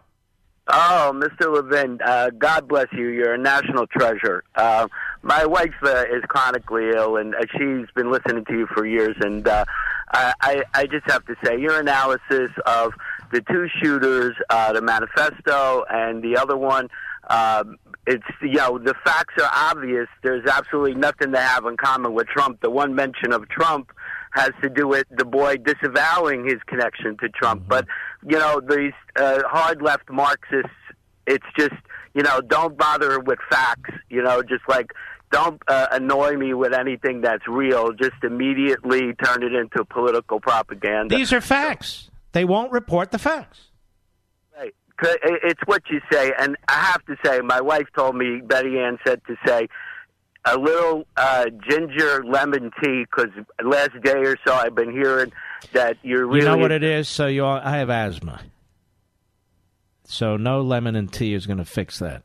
[0.71, 1.51] Oh, Mr.
[1.51, 3.09] Levin, uh, God bless you.
[3.09, 4.45] You're a national treasure.
[4.55, 4.87] Uh,
[5.23, 9.17] my wife uh, is chronically ill, and uh, she's been listening to you for years.
[9.21, 9.65] And uh,
[10.13, 12.93] I, I just have to say, your analysis of
[13.33, 16.91] the two shooters, uh, the manifesto, and the other one,
[17.29, 20.09] um, it's you know the facts are obvious.
[20.23, 22.61] There's absolutely nothing to have in common with Trump.
[22.61, 23.93] The one mention of Trump
[24.39, 27.63] has to do with the boy disavowing his connection to Trump.
[27.63, 27.69] Mm-hmm.
[27.69, 27.87] But
[28.27, 30.71] you know, these uh, hard left Marxists,
[31.27, 31.75] it's just
[32.15, 33.91] you know, don't bother with facts.
[34.09, 34.93] You know, just like
[35.31, 37.93] don't uh, annoy me with anything that's real.
[37.93, 41.15] Just immediately turn it into political propaganda.
[41.15, 42.11] These are facts.
[42.33, 43.67] They won't report the facts.
[44.57, 44.75] Right.
[45.23, 48.99] it's what you say, and I have to say, my wife told me Betty Ann
[49.07, 49.69] said to say
[50.45, 53.31] a little uh, ginger lemon tea because
[53.63, 55.33] last day or so I've been hearing
[55.73, 56.41] that you're really.
[56.41, 57.09] You know what it is?
[57.09, 58.41] So you, all, I have asthma,
[60.05, 62.23] so no lemon and tea is going to fix that.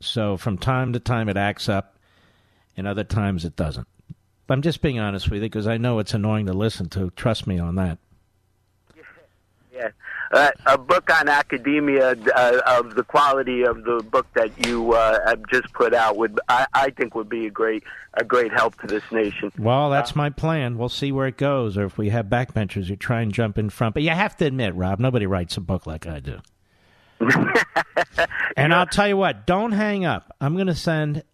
[0.00, 1.96] So from time to time it acts up,
[2.76, 3.86] and other times it doesn't.
[4.48, 7.10] I'm just being honest with you because I know it's annoying to listen to.
[7.10, 7.98] Trust me on that.
[10.32, 15.18] Uh, a book on academia uh, of the quality of the book that you uh,
[15.26, 17.84] have just put out would I, I think would be a great
[18.14, 19.52] a great help to this nation.
[19.58, 20.78] Well, that's my plan.
[20.78, 23.68] We'll see where it goes, or if we have backbenchers who try and jump in
[23.68, 23.94] front.
[23.94, 26.40] But you have to admit, Rob, nobody writes a book like I do.
[28.56, 30.34] and I'll tell you what, don't hang up.
[30.40, 31.24] I'm going to send.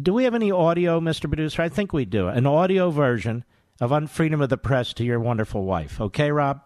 [0.00, 1.22] Do we have any audio, Mr.
[1.22, 1.62] Producer?
[1.62, 2.28] I think we do.
[2.28, 3.44] An audio version
[3.80, 6.00] of Unfreedom of the Press to your wonderful wife.
[6.00, 6.60] Okay, Rob?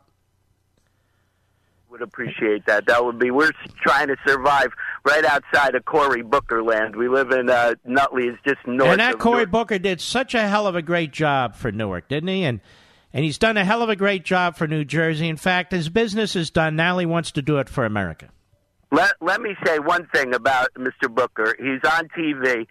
[1.97, 2.87] Would appreciate that.
[2.87, 3.31] That would be.
[3.31, 3.53] We're
[3.83, 4.73] trying to survive
[5.05, 6.97] right outside of Cory Booker land.
[6.97, 8.29] We live in uh, Nutley.
[8.29, 8.91] It's just north.
[8.91, 9.51] And that Cory Newark.
[9.51, 12.45] Booker did such a hell of a great job for Newark, didn't he?
[12.45, 12.61] And
[13.13, 15.29] and he's done a hell of a great job for New Jersey.
[15.29, 16.77] In fact, his business is done.
[16.77, 18.29] Now he wants to do it for America.
[18.93, 21.13] Let Let me say one thing about Mr.
[21.13, 21.57] Booker.
[21.59, 22.67] He's on TV,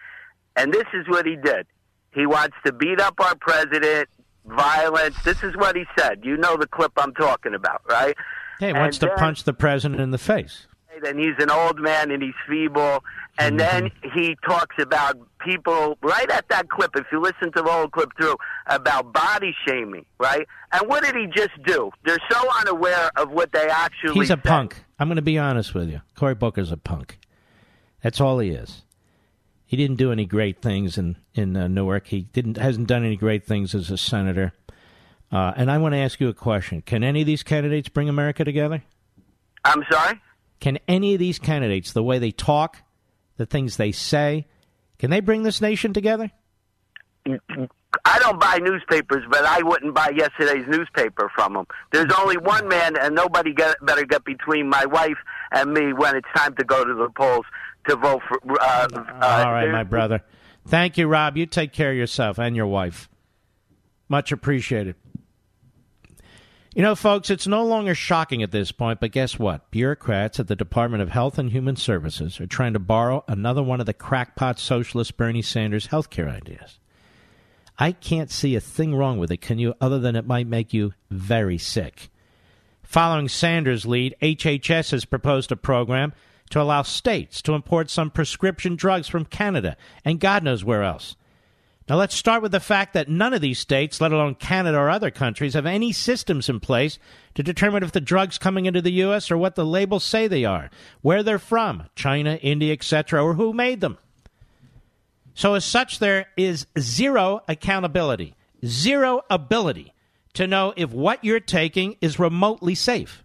[0.55, 1.67] and this is what he did.
[2.13, 4.09] He wants to beat up our president.
[4.45, 5.15] Violence.
[5.23, 6.19] This is what he said.
[6.23, 8.15] You know the clip I'm talking about, right?
[8.59, 10.67] Yeah, he wants to then- punch the president in the face.
[11.05, 13.03] and he's an old man and he's feeble.
[13.37, 16.91] And then he talks about people right at that clip.
[16.95, 18.35] If you listen to the whole clip through
[18.67, 20.47] about body shaming, right?
[20.71, 21.91] And what did he just do?
[22.05, 24.13] They're so unaware of what they actually.
[24.13, 24.43] He's a said.
[24.45, 24.85] punk.
[24.97, 26.01] I'm going to be honest with you.
[26.15, 27.19] Cory Booker's a punk.
[28.01, 28.83] That's all he is.
[29.65, 32.07] He didn't do any great things in in uh, Newark.
[32.07, 34.53] He didn't hasn't done any great things as a senator.
[35.31, 38.09] Uh, and I want to ask you a question: Can any of these candidates bring
[38.09, 38.83] America together?
[39.63, 40.19] I'm sorry.
[40.59, 42.77] Can any of these candidates, the way they talk,
[43.37, 44.45] the things they say,
[44.99, 46.31] can they bring this nation together?
[47.27, 51.65] I don't buy newspapers, but I wouldn't buy yesterday's newspaper from them.
[51.91, 55.17] There's only one man, and nobody get, better get between my wife
[55.51, 57.45] and me when it's time to go to the polls
[57.89, 58.39] to vote for.
[58.59, 60.21] Uh, uh, All right, there- my brother.
[60.67, 61.37] Thank you, Rob.
[61.37, 63.07] You take care of yourself and your wife.
[64.09, 64.95] Much appreciated.
[66.75, 69.71] You know, folks, it's no longer shocking at this point, but guess what?
[69.71, 73.79] Bureaucrats at the Department of Health and Human Services are trying to borrow another one
[73.79, 76.77] of the crackpot socialist Bernie Sanders healthcare ideas.
[77.79, 80.73] I can't see a thing wrong with it, can you, other than it might make
[80.73, 82.09] you very sick.
[82.83, 86.11] Following Sanders' lead, HHS has proposed a program
[86.49, 91.15] to allow states to import some prescription drugs from Canada and God knows where else.
[91.87, 94.89] Now, let's start with the fact that none of these states, let alone Canada or
[94.89, 96.97] other countries, have any systems in place
[97.35, 99.29] to determine if the drugs coming into the U.S.
[99.29, 100.71] are what the labels say they are,
[101.01, 103.99] where they're from, China, India, etc., or who made them.
[105.35, 108.35] So, as such, there is zero accountability,
[108.65, 109.93] zero ability
[110.33, 113.23] to know if what you're taking is remotely safe.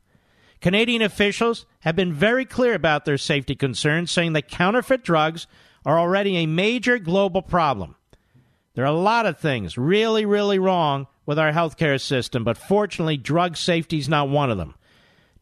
[0.61, 5.47] Canadian officials have been very clear about their safety concerns, saying that counterfeit drugs
[5.87, 7.97] are already a major global problem.
[8.81, 13.19] There are a lot of things really, really wrong with our healthcare system, but fortunately,
[13.19, 14.75] drug safety is not one of them.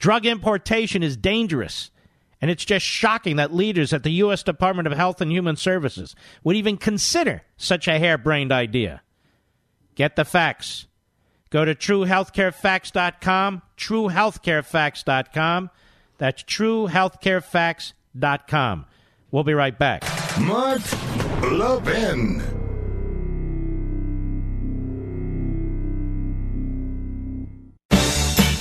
[0.01, 1.93] Drug importation is dangerous,
[2.41, 4.43] and it's just shocking that leaders at the U.S.
[4.43, 9.03] Department of Health and Human Services would even consider such a harebrained idea.
[9.95, 10.89] Get the facts.
[11.51, 15.71] Go to truehealthcarefacts.com, truehealthcarefacts.com.
[16.19, 18.87] That's truehealthcarefacts.com.
[19.31, 20.03] We'll be right back.
[20.41, 20.83] Mark
[21.53, 22.68] Levin.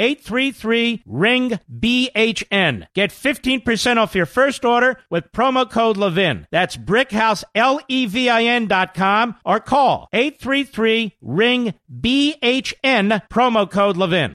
[0.00, 2.86] 833 Ring BHN.
[2.94, 6.46] Get 15% off your first order with promo code Levin.
[6.50, 13.70] That's brickhouse, L E V I N dot com or call 833 Ring BHN, promo
[13.70, 14.32] code Levin.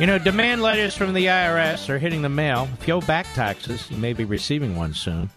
[0.00, 2.68] You know, demand letters from the IRS are hitting the mail.
[2.80, 5.30] If you owe back taxes, you may be receiving one soon.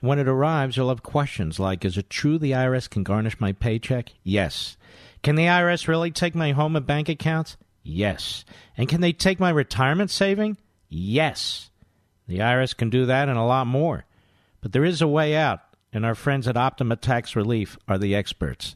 [0.00, 3.52] When it arrives, you'll have questions like Is it true the IRS can garnish my
[3.52, 4.12] paycheck?
[4.22, 4.76] Yes.
[5.22, 7.56] Can the IRS really take my home and bank accounts?
[7.82, 8.44] Yes.
[8.76, 10.56] And can they take my retirement saving?
[10.88, 11.70] Yes.
[12.28, 14.04] The IRS can do that and a lot more.
[14.60, 15.60] But there is a way out,
[15.92, 18.74] and our friends at Optima Tax Relief are the experts.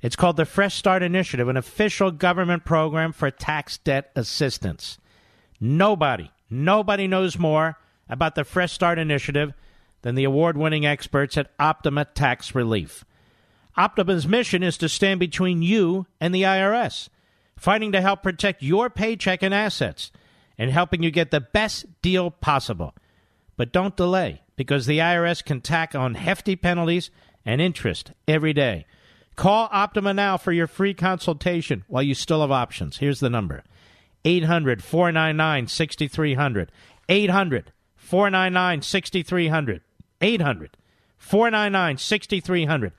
[0.00, 4.98] It's called the Fresh Start Initiative, an official government program for tax debt assistance.
[5.60, 7.76] Nobody, nobody knows more
[8.08, 9.52] about the Fresh Start Initiative
[10.02, 13.04] than the award winning experts at Optima Tax Relief.
[13.76, 17.08] Optima's mission is to stand between you and the IRS,
[17.56, 20.10] fighting to help protect your paycheck and assets,
[20.56, 22.94] and helping you get the best deal possible.
[23.56, 27.10] But don't delay, because the IRS can tack on hefty penalties
[27.46, 28.84] and interest every day.
[29.36, 32.98] Call Optima now for your free consultation while you still have options.
[32.98, 33.62] Here's the number
[34.24, 36.72] 800 499 6300.
[37.08, 39.82] 800 499 6300.
[40.20, 40.76] 800
[41.16, 42.92] 499 6300.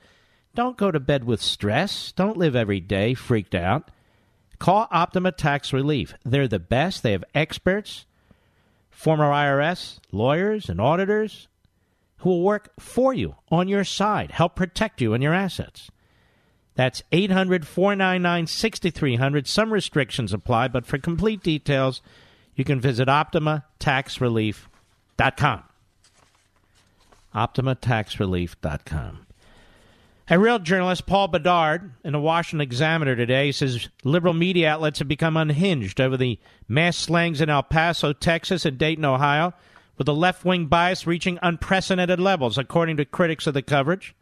[0.54, 2.12] Don't go to bed with stress.
[2.12, 3.90] Don't live every day freaked out.
[4.58, 6.14] Call Optima Tax Relief.
[6.24, 7.02] They're the best.
[7.02, 8.04] They have experts,
[8.90, 11.48] former IRS, lawyers, and auditors
[12.20, 15.90] who will work for you on your side, help protect you and your assets.
[16.74, 19.48] That's 800 499 6300.
[19.48, 22.00] Some restrictions apply, but for complete details,
[22.54, 25.62] you can visit OptimaTaxRelief.com.
[27.34, 29.26] OptimaTaxRelief.com.
[30.32, 35.08] A real journalist, Paul Bedard, in the Washington Examiner today says liberal media outlets have
[35.08, 36.38] become unhinged over the
[36.68, 39.52] mass slangs in El Paso, Texas, and Dayton, Ohio,
[39.98, 44.14] with the left wing bias reaching unprecedented levels, according to critics of the coverage.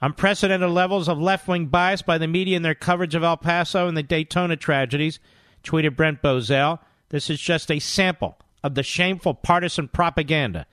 [0.00, 3.88] Unprecedented levels of left wing bias by the media in their coverage of El Paso
[3.88, 5.18] and the Daytona tragedies,
[5.64, 6.78] tweeted Brent Bozell.
[7.08, 10.66] This is just a sample of the shameful partisan propaganda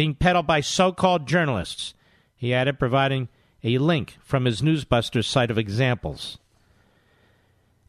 [0.00, 1.92] being peddled by so called journalists.
[2.34, 3.28] He added, providing
[3.62, 6.38] a link from his Newsbusters site of examples.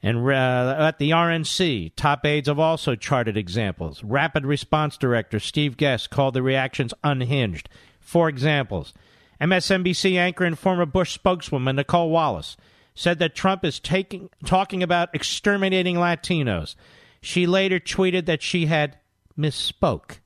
[0.04, 4.04] And uh, at the RNC, top aides have also charted examples.
[4.04, 7.70] Rapid Response Director Steve Guest called the reactions unhinged.
[8.02, 8.94] Four examples.
[9.40, 12.58] MSNBC anchor and former Bush spokeswoman Nicolle Wallace
[12.94, 16.76] said that Trump is taking, talking about exterminating Latinos.
[17.22, 18.98] She later tweeted that she had
[19.40, 20.18] misspoke.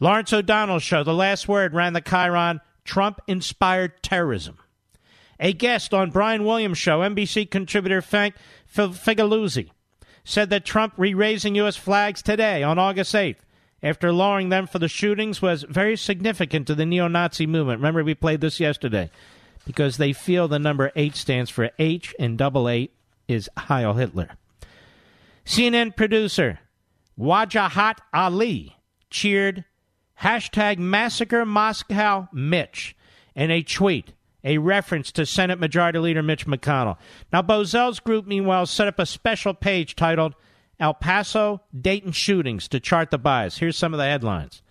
[0.00, 4.56] Lawrence O'Donnell's show, The Last Word, ran the chyron Trump inspired terrorism.
[5.38, 8.34] A guest on Brian Williams' show, NBC contributor Frank
[8.74, 9.70] Figliuzzi,
[10.24, 11.76] said that Trump re raising U.S.
[11.76, 13.38] flags today on August 8th
[13.82, 17.78] after lowering them for the shootings was very significant to the neo Nazi movement.
[17.78, 19.10] Remember, we played this yesterday
[19.66, 22.94] because they feel the number 8 stands for H and double eight
[23.28, 24.30] is Heil Hitler.
[25.44, 26.58] CNN producer
[27.18, 28.76] Wajahat Ali
[29.08, 29.64] cheered
[30.22, 32.96] hashtag massacre Moscow Mitch
[33.34, 34.12] in a tweet,
[34.44, 36.96] a reference to Senate Majority Leader Mitch McConnell.
[37.32, 40.34] Now, Bozell's group, meanwhile, set up a special page titled
[40.78, 43.58] El Paso Dayton shootings to chart the bias.
[43.58, 44.62] Here's some of the headlines.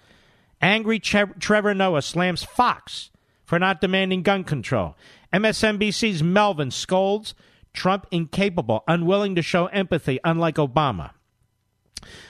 [0.61, 3.11] Angry che- Trevor Noah slams Fox
[3.45, 4.95] for not demanding gun control.
[5.33, 7.33] MSNBC's Melvin scolds
[7.73, 11.11] Trump incapable, unwilling to show empathy, unlike Obama.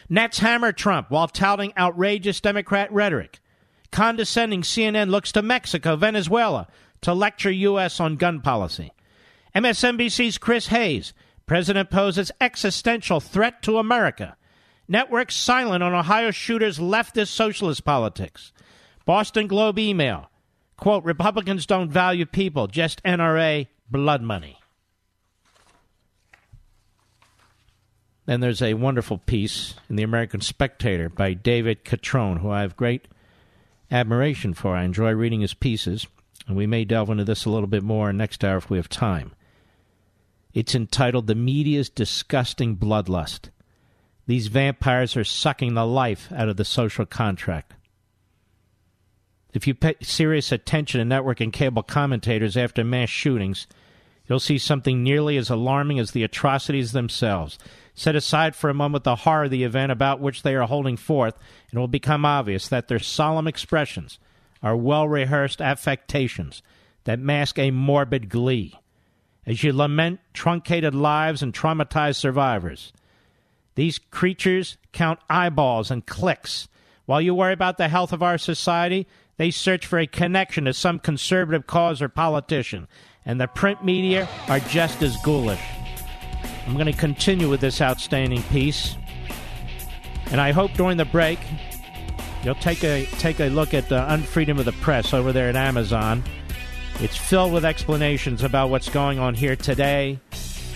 [0.10, 3.40] Nets hammer Trump while touting outrageous Democrat rhetoric.
[3.92, 6.68] Condescending CNN looks to Mexico, Venezuela
[7.02, 8.00] to lecture U.S.
[8.00, 8.92] on gun policy.
[9.56, 11.14] MSNBC's Chris Hayes
[11.50, 14.38] President poses existential threat to America.
[14.88, 18.54] Network silent on Ohio shooters' leftist socialist politics.
[19.04, 20.30] Boston Globe email.
[20.78, 24.59] Quote, Republicans don't value people, just NRA blood money.
[28.30, 32.78] Then there's a wonderful piece in the American Spectator by David Catron, who I have
[32.78, 33.08] great
[33.90, 34.76] admiration for.
[34.76, 36.06] I enjoy reading his pieces,
[36.46, 38.88] and we may delve into this a little bit more next hour if we have
[38.88, 39.32] time.
[40.54, 43.50] It's entitled The Media's Disgusting Bloodlust.
[44.28, 47.74] These vampires are sucking the life out of the social contract.
[49.56, 53.66] If you pay serious attention to network and cable commentators after mass shootings,
[54.28, 57.58] you'll see something nearly as alarming as the atrocities themselves.
[58.00, 60.96] Set aside for a moment the horror of the event about which they are holding
[60.96, 61.36] forth,
[61.70, 64.20] and it will become obvious that their solemn expressions
[64.64, 66.64] are well rehearsed affectations
[67.04, 68.74] that mask a morbid glee
[69.46, 72.94] as you lament truncated lives and traumatized survivors.
[73.76, 76.70] These creatures count eyeballs and clicks.
[77.06, 80.74] While you worry about the health of our society, they search for a connection to
[80.74, 82.88] some conservative cause or politician.
[83.26, 85.60] And the print media are just as ghoulish.
[86.70, 88.96] I'm going to continue with this outstanding piece
[90.32, 91.40] And I hope during the break
[92.44, 95.56] you'll take a take a look at the Unfreedom of the Press over there at
[95.56, 96.24] Amazon.
[97.00, 100.20] It's filled with explanations about what's going on here today,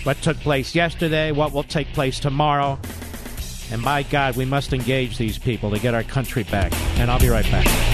[0.02, 2.76] what took place yesterday, what will take place tomorrow.
[3.70, 6.72] And my God, we must engage these people to get our country back.
[6.98, 7.93] And I'll be right back.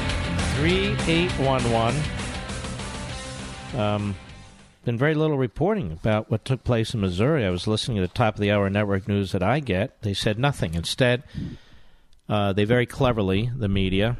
[3.75, 4.15] Um,
[4.85, 7.43] been very little reporting about what took place in Missouri.
[7.43, 9.99] I was listening to the top of the hour network news that I get.
[10.03, 10.75] They said nothing.
[10.75, 11.23] Instead,
[12.29, 14.17] uh, they very cleverly, the media,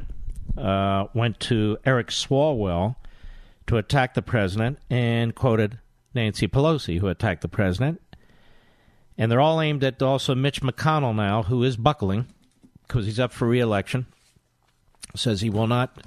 [0.58, 2.96] uh, went to Eric Swalwell
[3.68, 5.78] to attack the president and quoted
[6.12, 8.00] Nancy Pelosi, who attacked the president.
[9.16, 12.26] And they're all aimed at also Mitch McConnell now, who is buckling
[12.88, 14.06] because he's up for reelection.
[15.14, 16.02] Says he will not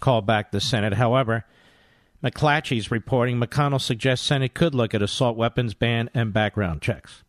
[0.00, 0.94] call back the Senate.
[0.94, 1.44] However,
[2.22, 7.22] McClatchy's reporting McConnell suggests Senate could look at assault weapons ban and background checks.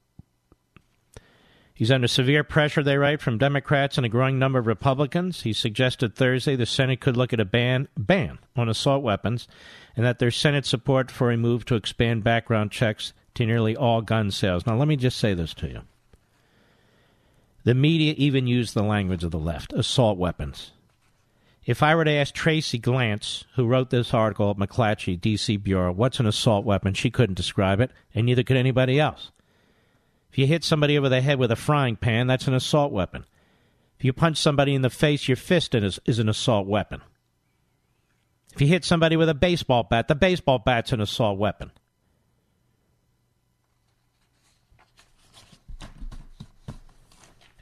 [1.73, 5.41] He's under severe pressure, they write, from Democrats and a growing number of Republicans.
[5.41, 9.49] He suggested Thursday the Senate could look at a ban ban on assault weapons
[9.97, 14.01] and that there's Senate support for a move to expand background checks to nearly all
[14.01, 14.65] gun sales.
[14.65, 15.81] Now, let me just say this to you.
[17.65, 20.71] The media even used the language of the left assault weapons.
[21.65, 25.57] If I were to ask Tracy Glantz, who wrote this article at McClatchy, D.C.
[25.57, 29.31] Bureau, what's an assault weapon, she couldn't describe it, and neither could anybody else.
[30.31, 33.25] If you hit somebody over the head with a frying pan, that's an assault weapon.
[33.97, 37.01] If you punch somebody in the face, your fist is, is an assault weapon.
[38.53, 41.71] If you hit somebody with a baseball bat, the baseball bat's an assault weapon.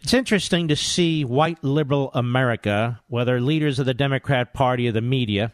[0.03, 5.01] It's interesting to see white liberal America, whether leaders of the Democrat Party or the
[5.01, 5.53] media,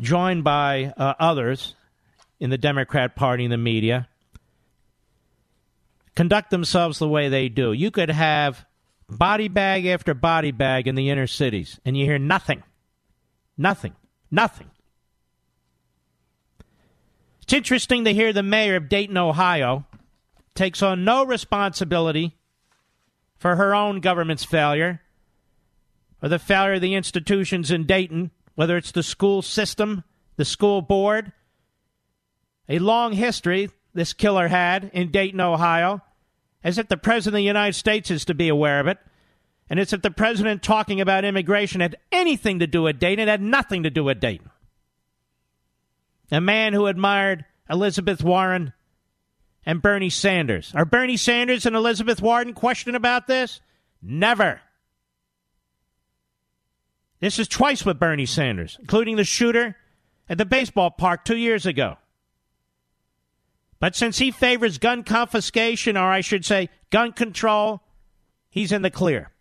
[0.00, 1.76] joined by uh, others
[2.40, 4.08] in the Democrat Party and the media,
[6.16, 7.72] conduct themselves the way they do.
[7.72, 8.66] You could have
[9.08, 12.64] body bag after body bag in the inner cities, and you hear nothing.
[13.56, 13.94] Nothing.
[14.28, 14.70] Nothing.
[17.42, 19.86] It's interesting to hear the mayor of Dayton, Ohio,
[20.56, 22.37] takes on no responsibility
[23.38, 25.00] for her own government's failure
[26.22, 30.04] or the failure of the institutions in Dayton, whether it's the school system,
[30.36, 31.32] the school board.
[32.68, 36.02] A long history this killer had in Dayton, Ohio,
[36.62, 38.98] as if the President of the United States is to be aware of it.
[39.70, 43.30] And it's if the President talking about immigration had anything to do with Dayton, it
[43.30, 44.50] had nothing to do with Dayton.
[46.30, 48.72] A man who admired Elizabeth Warren
[49.68, 50.72] and Bernie Sanders.
[50.74, 53.60] Are Bernie Sanders and Elizabeth Warren questioning about this?
[54.00, 54.62] Never.
[57.20, 59.76] This is twice with Bernie Sanders, including the shooter
[60.26, 61.98] at the baseball park two years ago.
[63.78, 67.82] But since he favors gun confiscation, or I should say gun control,
[68.48, 69.32] he's in the clear.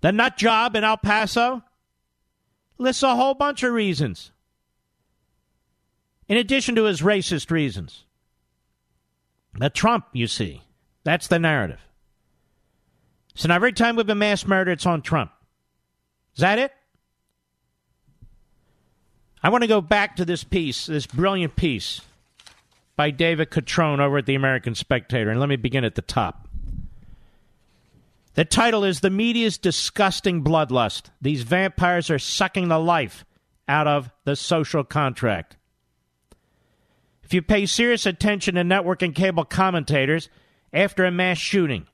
[0.00, 1.62] The nut job in El Paso
[2.76, 4.32] lists a whole bunch of reasons
[6.30, 8.04] in addition to his racist reasons.
[9.58, 10.62] The Trump, you see,
[11.02, 11.80] that's the narrative.
[13.34, 15.32] So now every time we have a mass murder, it's on Trump.
[16.36, 16.72] Is that it?
[19.42, 22.00] I want to go back to this piece, this brilliant piece
[22.94, 26.46] by David Catron over at the American Spectator, and let me begin at the top.
[28.34, 31.10] The title is The Media's Disgusting Bloodlust.
[31.20, 33.24] These vampires are sucking the life
[33.66, 35.56] out of the social contract.
[37.30, 40.28] If you pay serious attention to network and cable commentators
[40.72, 41.86] after a mass shooting,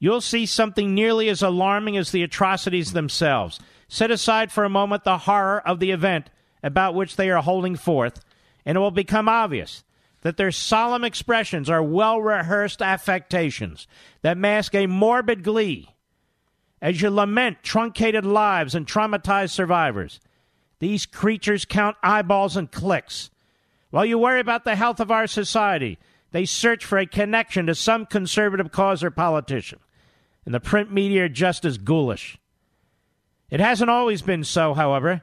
[0.00, 3.60] you'll see something nearly as alarming as the atrocities themselves.
[3.86, 6.28] Set aside for a moment the horror of the event
[6.60, 8.18] about which they are holding forth,
[8.66, 9.84] and it will become obvious
[10.22, 13.86] that their solemn expressions are well rehearsed affectations
[14.22, 15.94] that mask a morbid glee.
[16.82, 20.18] As you lament truncated lives and traumatized survivors,
[20.80, 23.30] these creatures count eyeballs and clicks
[23.90, 25.98] while you worry about the health of our society,
[26.32, 29.78] they search for a connection to some conservative cause or politician.
[30.44, 32.38] And the print media are just as ghoulish.
[33.50, 35.22] It hasn't always been so, however.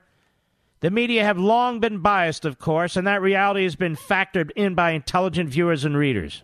[0.80, 4.76] The media have long been biased, of course, and that reality has been factored in
[4.76, 6.44] by intelligent viewers and readers.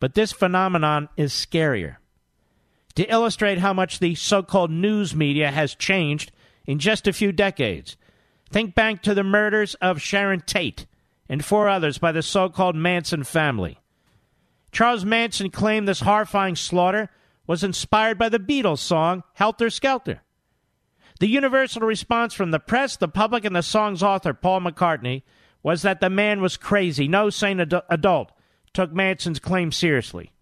[0.00, 1.96] But this phenomenon is scarier.
[2.94, 6.30] To illustrate how much the so called news media has changed
[6.66, 7.96] in just a few decades,
[8.50, 10.86] think back to the murders of Sharon Tate
[11.28, 13.78] and four others by the so called Manson family.
[14.72, 17.10] Charles Manson claimed this horrifying slaughter
[17.46, 20.22] was inspired by the Beatles song Helter Skelter.
[21.20, 25.22] The universal response from the press, the public, and the song's author, Paul McCartney,
[25.62, 27.06] was that the man was crazy.
[27.06, 28.32] No sane ad- adult
[28.72, 30.32] took Manson's claim seriously.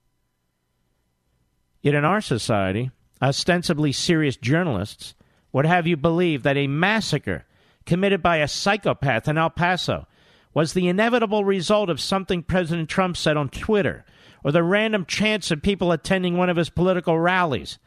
[1.83, 2.91] Yet in our society,
[3.21, 5.15] ostensibly serious journalists
[5.53, 7.45] would have you believe that a massacre
[7.85, 10.07] committed by a psychopath in El Paso
[10.55, 14.05] was the inevitable result of something President Trump said on Twitter
[14.45, 17.79] or the random chance of people attending one of his political rallies.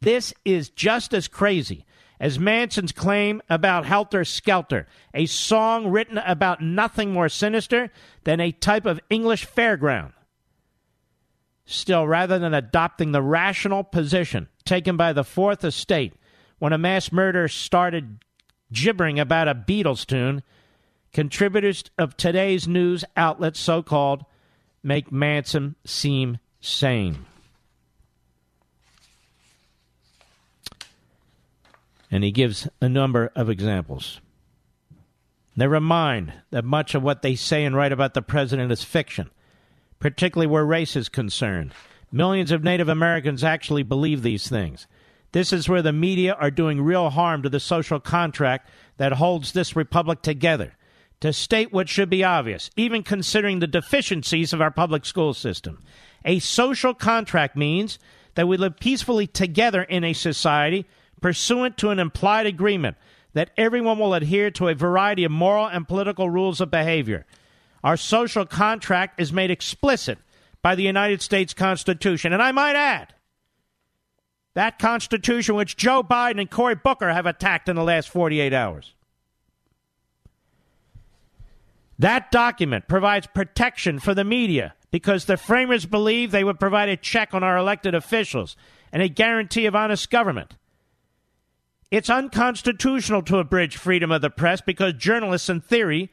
[0.00, 1.84] This is just as crazy
[2.20, 7.90] as Manson's claim about Helter Skelter, a song written about nothing more sinister
[8.24, 10.12] than a type of English fairground.
[11.66, 16.14] Still, rather than adopting the rational position taken by the Fourth Estate
[16.58, 18.18] when a mass murder started
[18.72, 20.42] gibbering about a Beatles tune,
[21.14, 24.24] contributors of today's news outlets, so called,
[24.82, 27.24] make Manson seem sane.
[32.10, 34.20] And he gives a number of examples.
[35.56, 39.30] Never mind that much of what they say and write about the president is fiction,
[40.00, 41.72] particularly where race is concerned.
[42.10, 44.88] Millions of Native Americans actually believe these things.
[45.30, 49.52] This is where the media are doing real harm to the social contract that holds
[49.52, 50.74] this republic together.
[51.24, 55.82] To state what should be obvious, even considering the deficiencies of our public school system,
[56.22, 57.98] a social contract means
[58.34, 60.84] that we live peacefully together in a society
[61.22, 62.98] pursuant to an implied agreement
[63.32, 67.24] that everyone will adhere to a variety of moral and political rules of behavior.
[67.82, 70.18] Our social contract is made explicit
[70.60, 72.34] by the United States Constitution.
[72.34, 73.14] And I might add,
[74.52, 78.93] that Constitution which Joe Biden and Cory Booker have attacked in the last 48 hours.
[82.04, 86.98] That document provides protection for the media because the framers believed they would provide a
[86.98, 88.56] check on our elected officials
[88.92, 90.54] and a guarantee of honest government.
[91.90, 96.12] It's unconstitutional to abridge freedom of the press because journalists, in theory,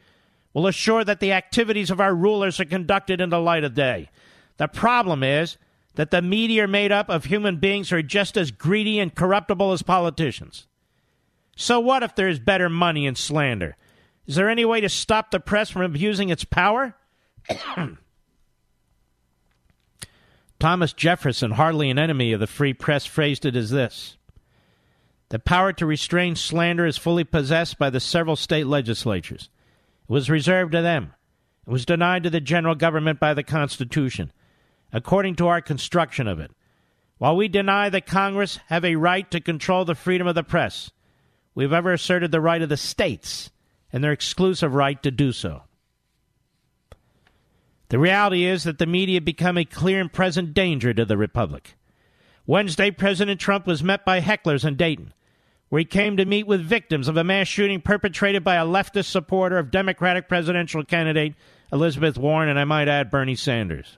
[0.54, 4.08] will assure that the activities of our rulers are conducted in the light of day.
[4.56, 5.58] The problem is
[5.96, 9.14] that the media are made up of human beings who are just as greedy and
[9.14, 10.66] corruptible as politicians.
[11.54, 13.76] So, what if there is better money in slander?
[14.26, 16.94] Is there any way to stop the press from abusing its power?
[20.60, 24.16] Thomas Jefferson, hardly an enemy of the free press, phrased it as this
[25.32, 29.48] the power to restrain slander is fully possessed by the several state legislatures.
[30.06, 31.14] It was reserved to them.
[31.66, 34.30] It was denied to the general government by the Constitution,
[34.92, 36.50] according to our construction of it.
[37.16, 40.90] While we deny that Congress have a right to control the freedom of the press,
[41.54, 43.50] we've ever asserted the right of the states
[43.92, 45.62] and their exclusive right to do so.
[47.88, 51.74] The reality is that the media become a clear and present danger to the Republic.
[52.46, 55.12] Wednesday, President Trump was met by hecklers in Dayton
[55.72, 59.06] where he came to meet with victims of a mass shooting perpetrated by a leftist
[59.06, 61.32] supporter of Democratic presidential candidate
[61.72, 63.96] Elizabeth Warren, and I might add Bernie Sanders.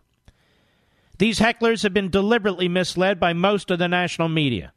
[1.18, 4.72] These hecklers have been deliberately misled by most of the national media,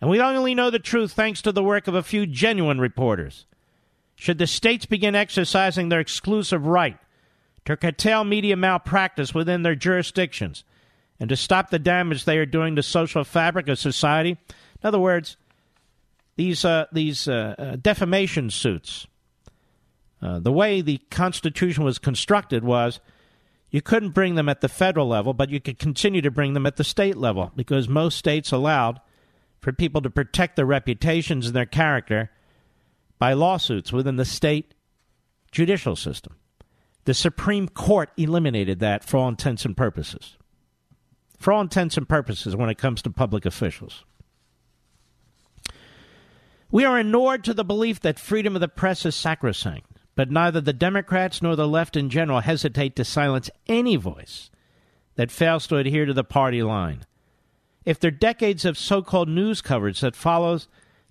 [0.00, 3.46] and we only know the truth thanks to the work of a few genuine reporters.
[4.16, 6.98] Should the states begin exercising their exclusive right
[7.66, 10.64] to curtail media malpractice within their jurisdictions
[11.20, 14.98] and to stop the damage they are doing to social fabric of society, in other
[14.98, 15.36] words,
[16.36, 19.06] these uh, these uh, uh, defamation suits.
[20.20, 23.00] Uh, the way the Constitution was constructed was
[23.70, 26.66] you couldn't bring them at the federal level, but you could continue to bring them
[26.66, 29.00] at the state level because most states allowed
[29.60, 32.30] for people to protect their reputations and their character
[33.18, 34.74] by lawsuits within the state
[35.50, 36.36] judicial system.
[37.04, 40.36] The Supreme Court eliminated that for all intents and purposes.
[41.38, 44.04] For all intents and purposes, when it comes to public officials.
[46.70, 49.86] We are inured to the belief that freedom of the press is sacrosanct,
[50.16, 54.50] but neither the Democrats nor the left in general hesitate to silence any voice
[55.14, 57.04] that fails to adhere to the party line.
[57.84, 60.66] If there are decades of so called news coverage that follows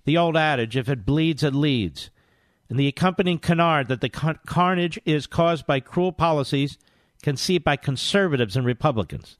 [0.06, 2.10] the old adage, if it bleeds, it leads,
[2.70, 6.78] and the accompanying canard that the car- carnage is caused by cruel policies
[7.22, 9.36] conceived by conservatives and Republicans.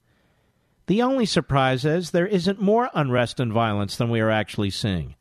[0.87, 5.15] The only surprise is there isn't more unrest and violence than we are actually seeing.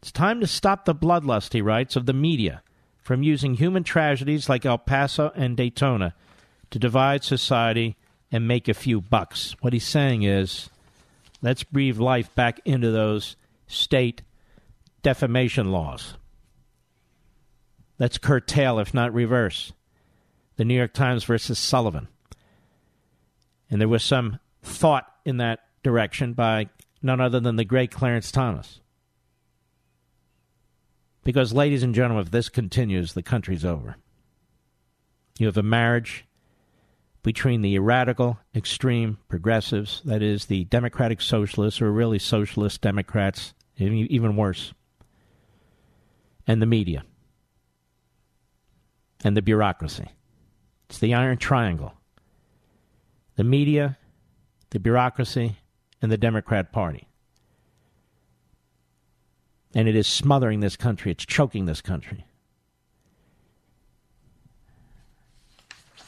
[0.00, 2.62] It's time to stop the bloodlust, he writes, of the media
[3.00, 6.14] from using human tragedies like El Paso and Daytona
[6.70, 7.96] to divide society
[8.30, 9.56] and make a few bucks.
[9.60, 10.68] What he's saying is,
[11.42, 13.36] let's breathe life back into those
[13.66, 14.22] state
[15.02, 16.14] defamation laws.
[17.98, 19.72] Let's curtail, if not reverse,
[20.56, 22.08] the New York Times versus Sullivan.
[23.70, 26.68] And there was some thought in that direction by
[27.02, 28.80] none other than the great Clarence Thomas.
[31.24, 33.96] Because, ladies and gentlemen, if this continues, the country's over.
[35.38, 36.24] You have a marriage
[37.22, 44.36] between the radical, extreme progressives, that is, the democratic socialists, or really socialist Democrats, even
[44.36, 44.72] worse,
[46.48, 47.04] and the media
[49.22, 50.08] and the bureaucracy.
[50.88, 51.94] It's the Iron Triangle
[53.36, 53.96] the media,
[54.70, 55.58] the bureaucracy,
[56.02, 57.06] and the Democrat Party.
[59.76, 62.26] And it is smothering this country, it's choking this country.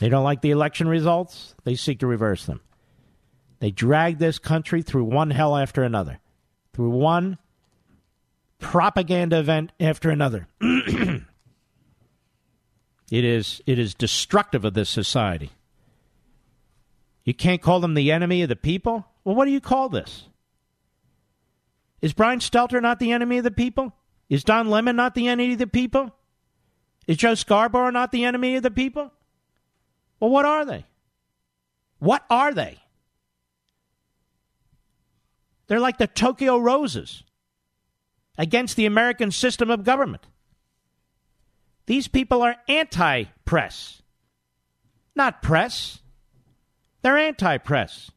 [0.01, 2.61] They don't like the election results, they seek to reverse them.
[3.61, 6.19] They drag this country through one hell after another,
[6.73, 7.39] through one
[8.61, 10.47] propaganda event after another.
[10.61, 11.25] it
[13.11, 15.51] is it is destructive of this society.
[17.25, 19.07] You can't call them the enemy of the people?
[19.25, 20.27] Well, what do you call this?
[22.01, 23.93] Is Brian Stelter not the enemy of the people?
[24.29, 26.15] Is Don Lemon not the enemy of the people?
[27.07, 29.13] Is Joe Scarborough not the enemy of the people?
[30.19, 30.87] Well, what are they?
[31.99, 32.79] What are they?
[35.67, 37.23] They're like the Tokyo Roses
[38.41, 40.27] against the American system of government.
[41.85, 44.01] These people are anti press,
[45.15, 45.99] not press.
[47.03, 48.11] They're anti press.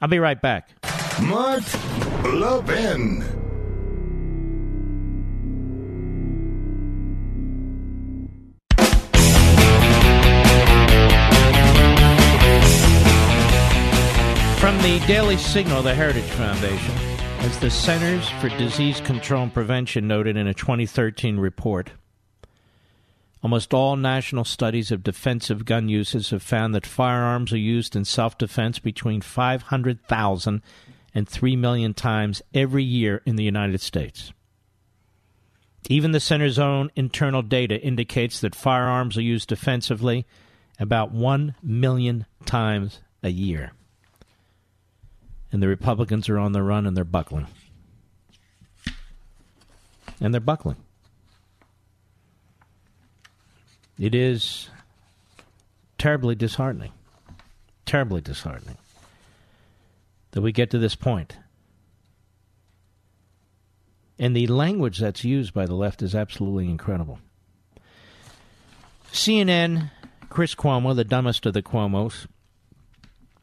[0.00, 0.70] I'll be right back.
[1.22, 1.62] Mark
[2.24, 3.22] Levin.
[14.58, 17.11] From the Daily Signal, the Heritage Foundation,
[17.42, 21.90] as the Centers for Disease Control and Prevention noted in a 2013 report,
[23.42, 28.04] Almost all national studies of defensive gun uses have found that firearms are used in
[28.04, 30.62] self defense between 500,000
[31.12, 34.32] and 3 million times every year in the United States.
[35.88, 40.24] Even the center's own internal data indicates that firearms are used defensively
[40.78, 43.72] about 1 million times a year.
[45.52, 47.46] And the Republicans are on the run and they're buckling.
[50.20, 50.76] And they're buckling.
[53.98, 54.70] It is
[55.98, 56.92] terribly disheartening.
[57.84, 58.78] Terribly disheartening
[60.32, 61.36] that we get to this point.
[64.18, 67.18] And the language that's used by the left is absolutely incredible.
[69.12, 69.90] CNN,
[70.30, 72.26] Chris Cuomo, the dumbest of the Cuomos,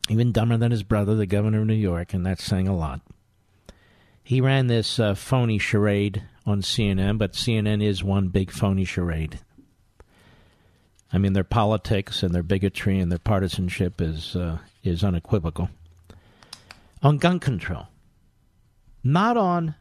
[0.09, 3.01] even dumber than his brother, the governor of New York, and that's saying a lot.
[4.23, 9.39] He ran this uh, phony charade on CNN, but CNN is one big phony charade.
[11.11, 15.69] I mean, their politics and their bigotry and their partisanship is uh, is unequivocal.
[17.01, 17.87] On gun control,
[19.03, 19.75] not on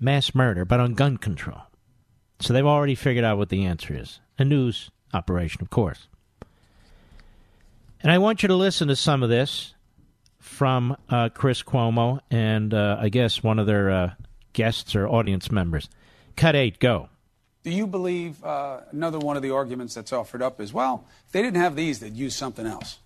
[0.00, 1.62] mass murder, but on gun control.
[2.40, 4.20] So they've already figured out what the answer is.
[4.38, 6.08] A news operation, of course.
[8.04, 9.72] And I want you to listen to some of this
[10.38, 14.10] from uh, Chris Cuomo and uh, I guess one of their uh,
[14.52, 15.88] guests or audience members.
[16.36, 17.08] Cut eight, go.
[17.62, 21.32] Do you believe uh, another one of the arguments that's offered up is, well, if
[21.32, 22.98] they didn't have these, they'd use something else?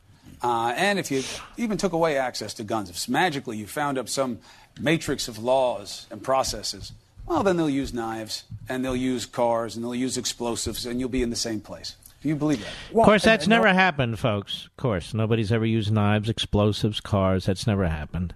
[0.42, 1.22] Uh, and if you
[1.56, 4.40] even took away access to guns, if magically you found up some
[4.80, 6.90] matrix of laws and processes,
[7.24, 11.08] well, then they'll use knives and they'll use cars and they'll use explosives and you'll
[11.08, 11.94] be in the same place.
[12.20, 12.72] Do you believe that?
[12.92, 14.66] Well, of course, that's and, and never no- happened, folks.
[14.66, 17.46] Of course, nobody's ever used knives, explosives, cars.
[17.46, 18.34] That's never happened.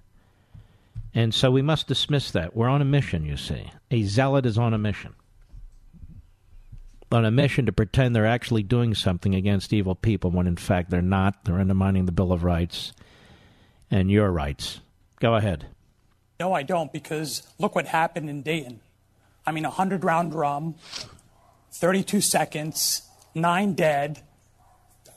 [1.14, 2.56] And so we must dismiss that.
[2.56, 3.70] We're on a mission, you see.
[3.90, 5.14] A zealot is on a mission
[7.12, 10.90] on a mission to pretend they're actually doing something against evil people when in fact
[10.90, 11.44] they're not.
[11.44, 12.92] They're undermining the Bill of Rights
[13.90, 14.80] and your rights.
[15.20, 15.66] Go ahead.
[16.40, 18.80] No, I don't, because look what happened in Dayton.
[19.46, 20.74] I mean, a 100 round drum,
[21.72, 23.02] 32 seconds,
[23.34, 24.20] nine dead,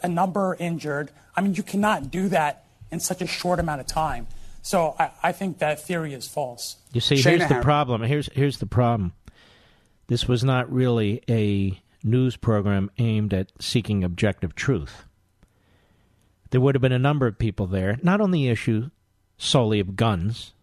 [0.02, 1.12] a number injured.
[1.36, 4.28] I mean, you cannot do that in such a short amount of time.
[4.62, 6.78] So I, I think that theory is false.
[6.92, 8.02] You see, Shana here's the problem.
[8.02, 9.14] Here's here's the problem.
[10.08, 15.04] This was not really a news program aimed at seeking objective truth.
[16.52, 18.90] There would have been a number of people there, not on the issue
[19.38, 20.54] solely of guns,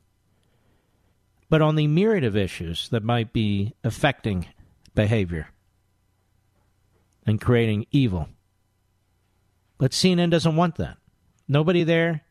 [1.50, 4.46] but on the myriad of issues that might be affecting
[4.94, 5.48] behavior
[7.26, 8.28] and creating evil.
[9.78, 10.96] But CNN doesn't want that.
[11.48, 12.22] Nobody there,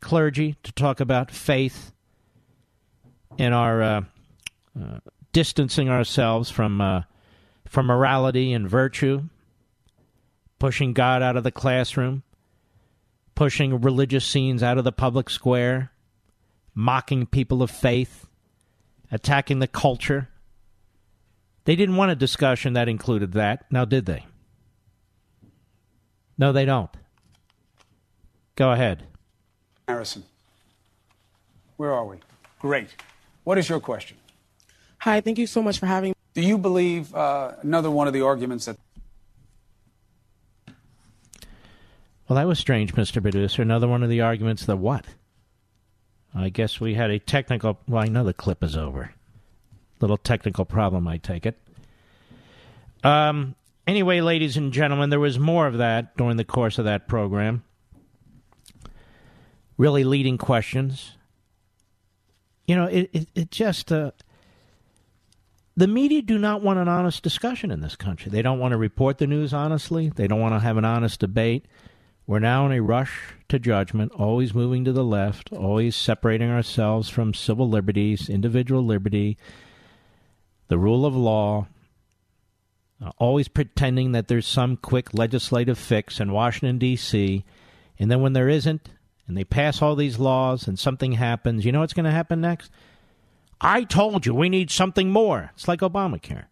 [0.00, 1.92] clergy, to talk about faith
[3.38, 4.00] and our uh,
[4.80, 4.98] uh,
[5.32, 7.02] distancing ourselves from uh,
[7.68, 9.24] from morality and virtue,
[10.58, 12.22] pushing God out of the classroom,
[13.34, 15.90] pushing religious scenes out of the public square,
[16.74, 18.26] mocking people of faith,
[19.10, 20.28] attacking the culture.
[21.66, 23.66] They didn't want a discussion that included that.
[23.72, 24.24] Now, did they?
[26.38, 26.90] No, they don't.
[28.54, 29.02] Go ahead.
[29.88, 30.22] Harrison.
[31.76, 32.18] Where are we?
[32.60, 32.90] Great.
[33.42, 34.16] What is your question?
[35.00, 36.14] Hi, thank you so much for having me.
[36.34, 38.76] Do you believe uh, another one of the arguments that.
[42.28, 43.20] Well, that was strange, Mr.
[43.20, 43.62] Producer.
[43.62, 45.04] Another one of the arguments that what?
[46.32, 47.80] I guess we had a technical.
[47.88, 49.12] Well, I know the clip is over.
[50.00, 51.58] Little technical problem, I take it.
[53.02, 53.54] Um.
[53.86, 57.62] Anyway, ladies and gentlemen, there was more of that during the course of that program.
[59.78, 61.16] Really leading questions.
[62.66, 63.92] You know, it it, it just.
[63.92, 64.10] Uh,
[65.76, 68.30] the media do not want an honest discussion in this country.
[68.30, 70.08] They don't want to report the news honestly.
[70.08, 71.66] They don't want to have an honest debate.
[72.26, 77.08] We're now in a rush to judgment, always moving to the left, always separating ourselves
[77.08, 79.36] from civil liberties, individual liberty,
[80.68, 81.66] the rule of law,
[83.04, 87.44] uh, always pretending that there's some quick legislative fix in Washington, D.C.,
[87.98, 88.90] and then when there isn't,
[89.26, 92.40] and they pass all these laws and something happens, you know what's going to happen
[92.40, 92.70] next?
[93.60, 95.50] I told you we need something more.
[95.54, 96.44] It's like Obamacare.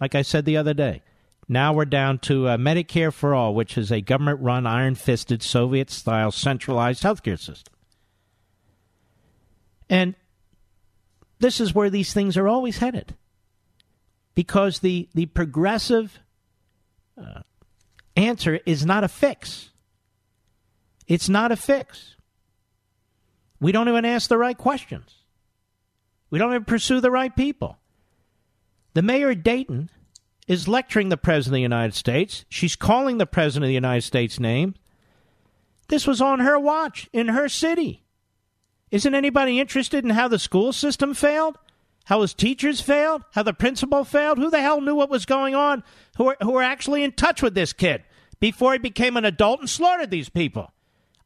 [0.00, 1.02] Like I said the other day.
[1.48, 5.42] Now we're down to uh, Medicare for All, which is a government run, iron fisted,
[5.42, 7.72] Soviet style centralized healthcare system.
[9.88, 10.14] And
[11.38, 13.16] this is where these things are always headed.
[14.38, 16.20] Because the, the progressive
[17.20, 17.40] uh,
[18.14, 19.70] answer is not a fix.
[21.08, 22.14] It's not a fix.
[23.60, 25.12] We don't even ask the right questions.
[26.30, 27.78] We don't even pursue the right people.
[28.94, 29.90] The mayor of Dayton
[30.46, 32.44] is lecturing the President of the United States.
[32.48, 34.76] She's calling the President of the United States name.
[35.88, 38.04] This was on her watch in her city.
[38.92, 41.58] Isn't anybody interested in how the school system failed?
[42.08, 43.22] How his teachers failed?
[43.32, 44.38] How the principal failed?
[44.38, 45.84] Who the hell knew what was going on?
[46.16, 48.02] Who are, who are actually in touch with this kid
[48.40, 50.72] before he became an adult and slaughtered these people?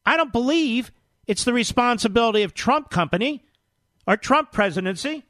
[0.04, 0.90] I don't believe
[1.28, 3.44] it's the responsibility of Trump Company
[4.08, 5.22] or Trump presidency.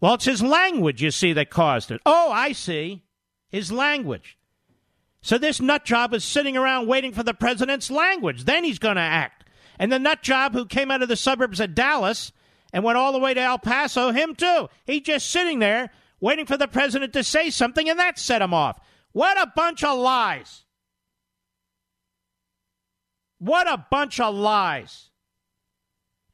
[0.00, 2.00] Well, it's his language, you see, that caused it.
[2.04, 3.04] Oh, I see.
[3.50, 4.36] His language.
[5.22, 8.46] So this nut job is sitting around waiting for the president's language.
[8.46, 9.44] Then he's going to act.
[9.78, 12.32] And the nut job who came out of the suburbs of Dallas
[12.72, 14.68] and went all the way to El Paso, him too.
[14.86, 15.90] He's just sitting there
[16.20, 18.80] waiting for the president to say something, and that set him off.
[19.12, 20.64] What a bunch of lies.
[23.38, 25.10] What a bunch of lies.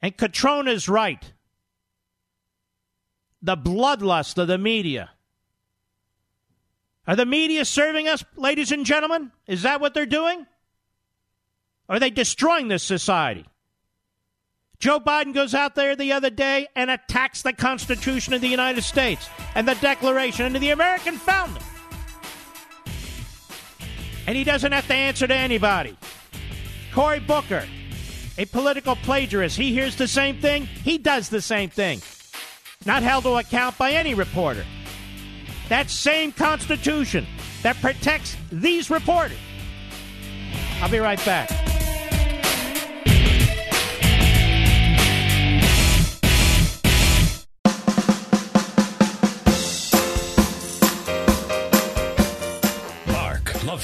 [0.00, 1.32] And Catron's right.
[3.42, 5.10] The bloodlust of the media.
[7.06, 9.30] Are the media serving us, ladies and gentlemen?
[9.46, 10.46] Is that what they're doing?
[11.88, 13.44] Are they destroying this society?
[14.84, 18.82] Joe Biden goes out there the other day and attacks the Constitution of the United
[18.82, 21.62] States and the Declaration and the American founding.
[24.26, 25.96] And he doesn't have to answer to anybody.
[26.92, 27.64] Cory Booker,
[28.36, 32.02] a political plagiarist, he hears the same thing, he does the same thing.
[32.84, 34.66] Not held to account by any reporter.
[35.70, 37.26] That same Constitution
[37.62, 39.38] that protects these reporters.
[40.82, 41.73] I'll be right back.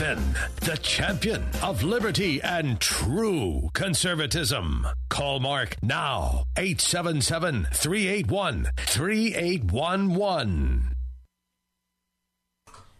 [0.00, 4.86] The champion of liberty and true conservatism.
[5.10, 10.96] Call Mark now, 877 381 3811.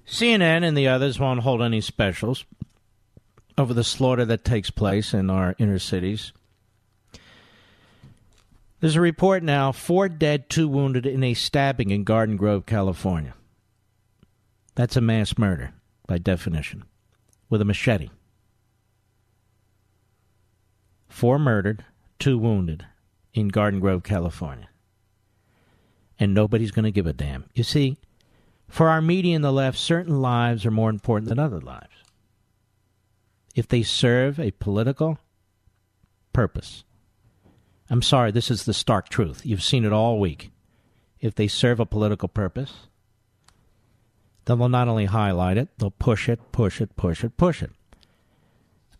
[0.06, 2.44] CNN and the others won't hold any specials
[3.56, 6.34] over the slaughter that takes place in our inner cities.
[8.80, 13.32] There's a report now four dead, two wounded in a stabbing in Garden Grove, California.
[14.74, 15.72] That's a mass murder,
[16.06, 16.84] by definition,
[17.50, 18.08] with a machete.
[21.08, 21.84] Four murdered,
[22.18, 22.86] two wounded
[23.34, 24.68] in Garden Grove, California.
[26.18, 27.44] And nobody's going to give a damn.
[27.54, 27.98] You see,
[28.68, 31.88] for our media and the left, certain lives are more important than other lives.
[33.54, 35.18] If they serve a political
[36.32, 36.84] purpose,
[37.90, 39.44] I'm sorry, this is the stark truth.
[39.44, 40.52] You've seen it all week.
[41.18, 42.86] If they serve a political purpose,
[44.50, 47.70] then they'll not only highlight it, they'll push it, push it, push it, push it.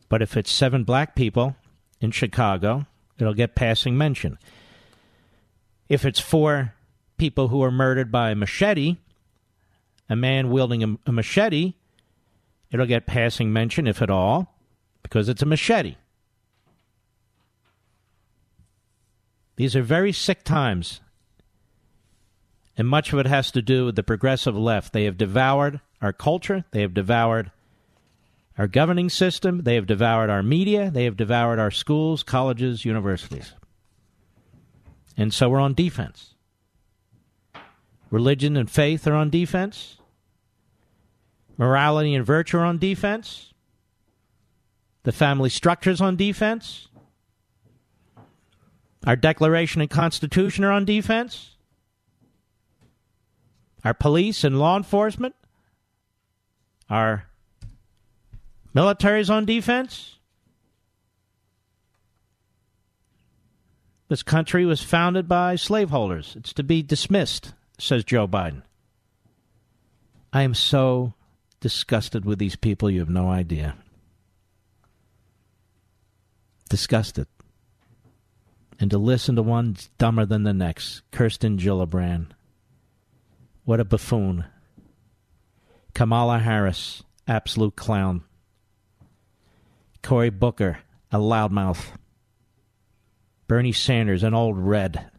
[0.09, 1.57] But if it's seven black people
[2.01, 2.87] in Chicago,
[3.19, 4.39] it'll get passing mention.
[5.89, 6.75] If it's four
[7.17, 8.99] people who are murdered by a machete,
[10.09, 11.75] a man wielding a, a machete,
[12.71, 14.55] it'll get passing mention, if at all,
[15.03, 15.97] because it's a machete.
[19.57, 21.01] These are very sick times.
[22.81, 24.94] And much of it has to do with the progressive left.
[24.94, 27.51] They have devoured our culture, they have devoured
[28.57, 33.52] our governing system, they have devoured our media, they have devoured our schools, colleges, universities.
[35.15, 36.32] And so we're on defense.
[38.09, 39.98] Religion and faith are on defense.
[41.59, 43.52] Morality and virtue are on defense.
[45.02, 46.89] The family structure is on defense.
[49.07, 51.59] Our Declaration and Constitution are on defense.
[53.85, 55.35] Our police and law enforcement,
[56.89, 57.27] our
[58.74, 60.16] military is on defense.
[64.09, 66.35] This country was founded by slaveholders.
[66.36, 68.62] It's to be dismissed, says Joe Biden.
[70.32, 71.15] I am so
[71.61, 73.77] disgusted with these people, you have no idea.
[76.69, 77.27] Disgusted
[78.81, 81.02] and to listen to one dumber than the next.
[81.12, 82.28] Kirsten Gillibrand.
[83.71, 84.47] What a buffoon.
[85.95, 88.25] Kamala Harris, absolute clown.
[90.03, 90.81] Cory Booker,
[91.13, 91.93] a loudmouth.
[93.47, 95.13] Bernie Sanders, an old red.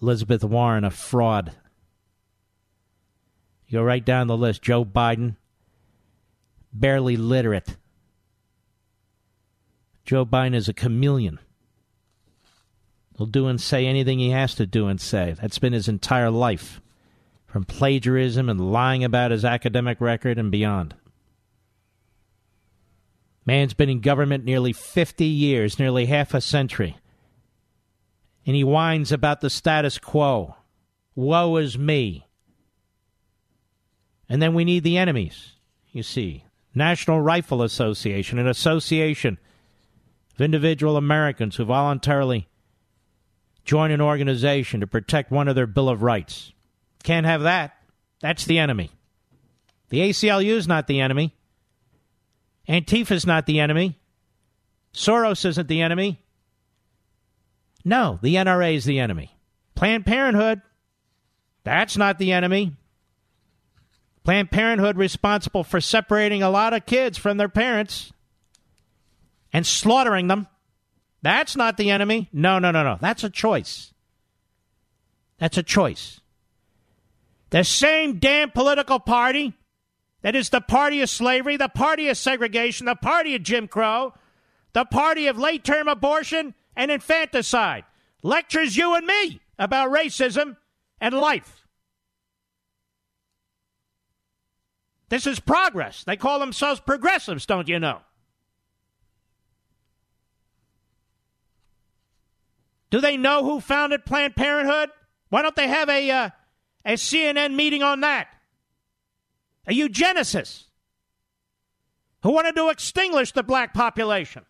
[0.00, 1.52] Elizabeth Warren, a fraud.
[3.68, 4.60] You go right down the list.
[4.60, 5.36] Joe Biden,
[6.72, 7.76] barely literate.
[10.04, 11.38] Joe Biden is a chameleon.
[13.16, 15.36] He'll do and say anything he has to do and say.
[15.40, 16.81] That's been his entire life,
[17.52, 20.94] from plagiarism and lying about his academic record and beyond.
[23.44, 26.96] Man's been in government nearly 50 years, nearly half a century.
[28.46, 30.56] And he whines about the status quo.
[31.14, 32.26] Woe is me.
[34.30, 35.56] And then we need the enemies,
[35.90, 36.46] you see.
[36.74, 39.38] National Rifle Association, an association
[40.34, 42.48] of individual Americans who voluntarily
[43.66, 46.51] join an organization to protect one of their Bill of Rights.
[47.02, 47.76] Can't have that.
[48.20, 48.90] That's the enemy.
[49.88, 51.34] The ACLU is not the enemy.
[52.68, 53.98] Antifa is not the enemy.
[54.94, 56.22] Soros isn't the enemy.
[57.84, 59.36] No, the NRA is the enemy.
[59.74, 60.62] Planned Parenthood,
[61.64, 62.76] that's not the enemy.
[64.24, 68.12] Planned Parenthood responsible for separating a lot of kids from their parents
[69.52, 70.46] and slaughtering them.
[71.22, 72.28] That's not the enemy.
[72.32, 72.98] No, no, no, no.
[73.00, 73.92] That's a choice.
[75.38, 76.20] That's a choice.
[77.52, 79.52] The same damn political party
[80.22, 84.14] that is the party of slavery, the party of segregation, the party of Jim Crow,
[84.72, 87.84] the party of late term abortion and infanticide
[88.22, 90.56] lectures you and me about racism
[90.98, 91.66] and life.
[95.10, 96.04] This is progress.
[96.04, 98.00] They call themselves progressives, don't you know?
[102.88, 104.88] Do they know who founded Planned Parenthood?
[105.28, 106.30] Why don't they have a, uh,
[106.84, 108.28] a CNN meeting on that?
[109.66, 110.64] A eugenicist
[112.22, 114.44] who wanted to extinguish the black population.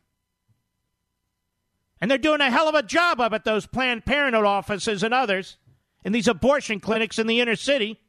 [2.00, 5.14] And they're doing a hell of a job of it, those Planned Parenthood offices and
[5.14, 5.56] others,
[6.04, 8.00] and these abortion clinics in the inner city.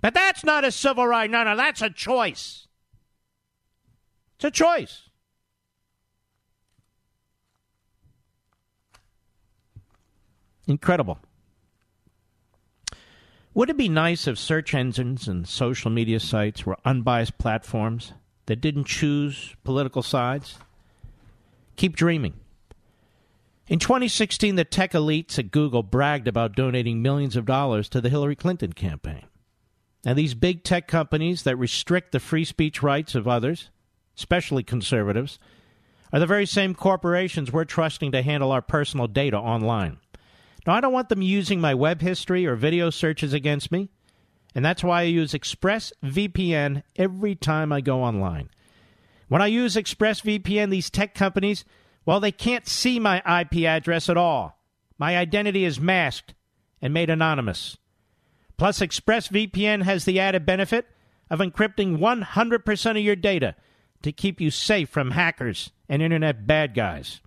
[0.00, 1.30] But that's not a civil right.
[1.30, 2.66] No, no, that's a choice.
[4.36, 5.08] It's a choice.
[10.66, 11.18] Incredible.
[13.54, 18.14] Would it be nice if search engines and social media sites were unbiased platforms
[18.46, 20.58] that didn't choose political sides?
[21.76, 22.34] Keep dreaming.
[23.68, 28.08] In 2016, the tech elites at Google bragged about donating millions of dollars to the
[28.08, 29.24] Hillary Clinton campaign.
[30.04, 33.70] Now, these big tech companies that restrict the free speech rights of others,
[34.16, 35.38] especially conservatives,
[36.10, 39.98] are the very same corporations we're trusting to handle our personal data online.
[40.66, 43.90] Now, I don't want them using my web history or video searches against me,
[44.54, 48.48] and that's why I use ExpressVPN every time I go online.
[49.28, 51.64] When I use ExpressVPN, these tech companies,
[52.04, 54.58] well, they can't see my IP address at all.
[54.98, 56.34] My identity is masked
[56.80, 57.76] and made anonymous.
[58.56, 60.86] Plus, ExpressVPN has the added benefit
[61.30, 63.56] of encrypting 100% of your data
[64.02, 67.20] to keep you safe from hackers and internet bad guys.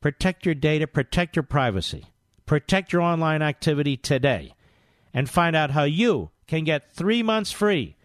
[0.00, 2.06] Protect your data, protect your privacy.
[2.46, 4.54] Protect your online activity today
[5.12, 7.96] and find out how you can get three months free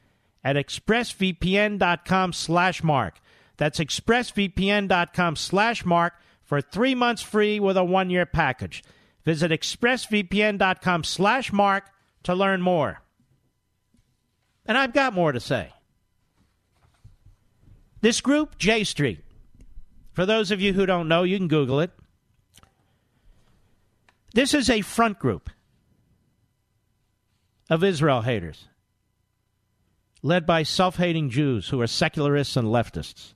[0.44, 3.20] at expressvpn.com slash mark.
[3.58, 6.14] That's expressvpn.com slash mark
[6.44, 8.84] for three months free with a one-year package.
[9.24, 11.86] Visit expressvpn.com slash mark
[12.24, 13.02] to learn more.
[14.66, 15.74] And I've got more to say.
[18.02, 19.20] This group, J Street,
[20.12, 21.92] for those of you who don't know, you can Google it.
[24.34, 25.50] This is a front group
[27.70, 28.68] of Israel haters,
[30.22, 33.34] led by self hating Jews who are secularists and leftists.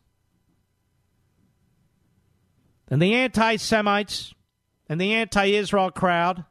[2.87, 4.33] And the anti Semites
[4.87, 6.45] and the anti Israel crowd,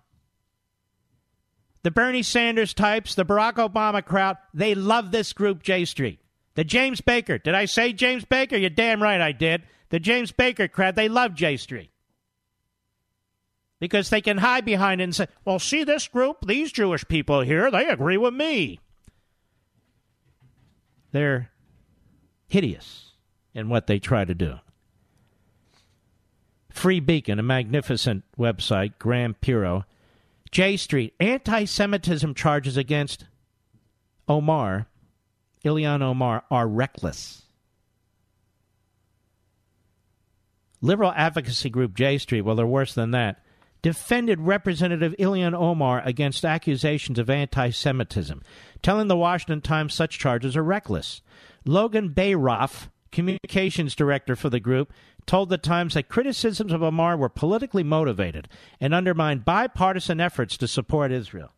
[1.82, 6.18] the Bernie Sanders types, the Barack Obama crowd, they love this group, J Street.
[6.54, 8.56] The James Baker, did I say James Baker?
[8.56, 9.62] You're damn right I did.
[9.88, 11.90] The James Baker crowd, they love J Street
[13.84, 17.70] because they can hide behind and say, well, see this group, these Jewish people here,
[17.70, 18.80] they agree with me.
[21.12, 21.50] They're
[22.48, 23.10] hideous
[23.52, 24.54] in what they try to do.
[26.70, 29.84] Free Beacon, a magnificent website, Graham Piro.
[30.50, 33.26] J Street, anti Semitism charges against
[34.26, 34.86] Omar,
[35.62, 37.42] Ilhan Omar, are reckless.
[40.80, 43.43] Liberal advocacy group J Street, well, they're worse than that
[43.84, 48.42] defended Representative Ilhan Omar against accusations of anti Semitism,
[48.80, 51.20] telling the Washington Times such charges are reckless.
[51.66, 54.90] Logan Bayroff, communications director for the group,
[55.26, 58.48] told the Times that criticisms of Omar were politically motivated
[58.80, 61.52] and undermined bipartisan efforts to support Israel.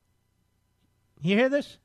[1.23, 1.78] You hear this?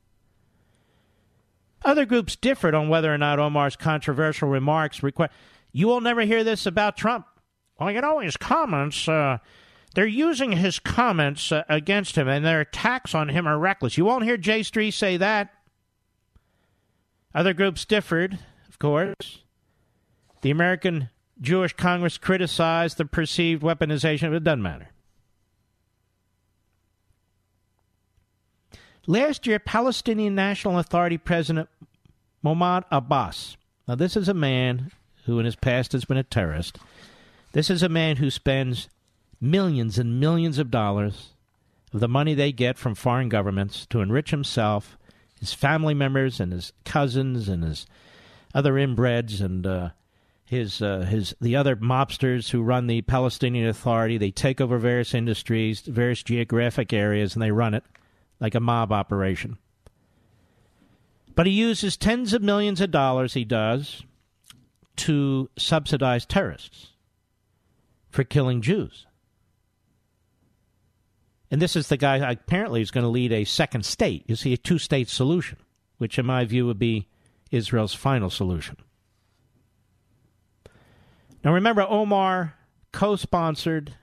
[1.86, 5.30] Other groups differed on whether or not Omar's controversial remarks require.
[5.72, 7.28] You will never hear this about Trump.
[7.80, 9.08] Well, you know, his comments.
[9.08, 9.38] Uh,
[9.94, 13.98] they're using his comments uh, against him, and their attacks on him are reckless.
[13.98, 15.54] You won't hear J Street say that.
[17.34, 19.44] Other groups differed, of course.
[20.42, 21.10] The American
[21.40, 24.36] Jewish Congress criticized the perceived weaponization.
[24.36, 24.90] It doesn't matter.
[29.08, 31.70] Last year, Palestinian National Authority President
[32.44, 33.58] Mahmoud Abbas.
[33.88, 34.92] Now, this is a man
[35.26, 36.78] who in his past has been a terrorist.
[37.54, 38.90] This is a man who spends
[39.42, 41.34] millions and millions of dollars
[41.92, 44.98] of the money they get from foreign governments to enrich himself,
[45.40, 47.86] his family members, and his cousins, and his
[48.54, 49.90] other inbreds, and uh,
[50.46, 54.18] his uh, his the other mobsters who run the Palestinian Authority.
[54.18, 57.84] They take over various industries, various geographic areas, and they run it
[58.40, 59.58] like a mob operation.
[61.34, 63.34] But he uses tens of millions of dollars.
[63.34, 64.04] He does
[64.98, 66.90] to subsidize terrorists
[68.10, 69.08] for killing Jews.
[71.52, 74.24] And this is the guy apparently is going to lead a second state.
[74.28, 75.58] You see, a two state solution,
[75.98, 77.10] which in my view would be
[77.52, 78.78] Israel's final solution.
[81.44, 82.56] Now remember, Omar
[82.94, 83.96] co sponsored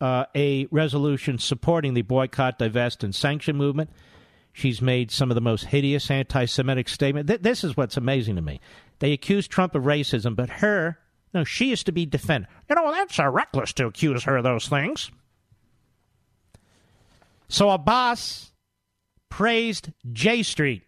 [0.00, 3.90] uh, a resolution supporting the boycott, divest, and sanction movement.
[4.52, 7.28] She's made some of the most hideous anti Semitic statements.
[7.28, 8.60] Th- this is what's amazing to me.
[9.00, 10.98] They accuse Trump of racism, but her,
[11.34, 12.48] no, she is to be defended.
[12.68, 15.10] You know, that's uh, reckless to accuse her of those things.
[17.52, 18.50] So Abbas
[19.28, 20.84] praised J Street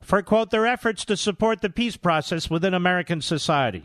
[0.00, 3.84] for, quote, their efforts to support the peace process within American society.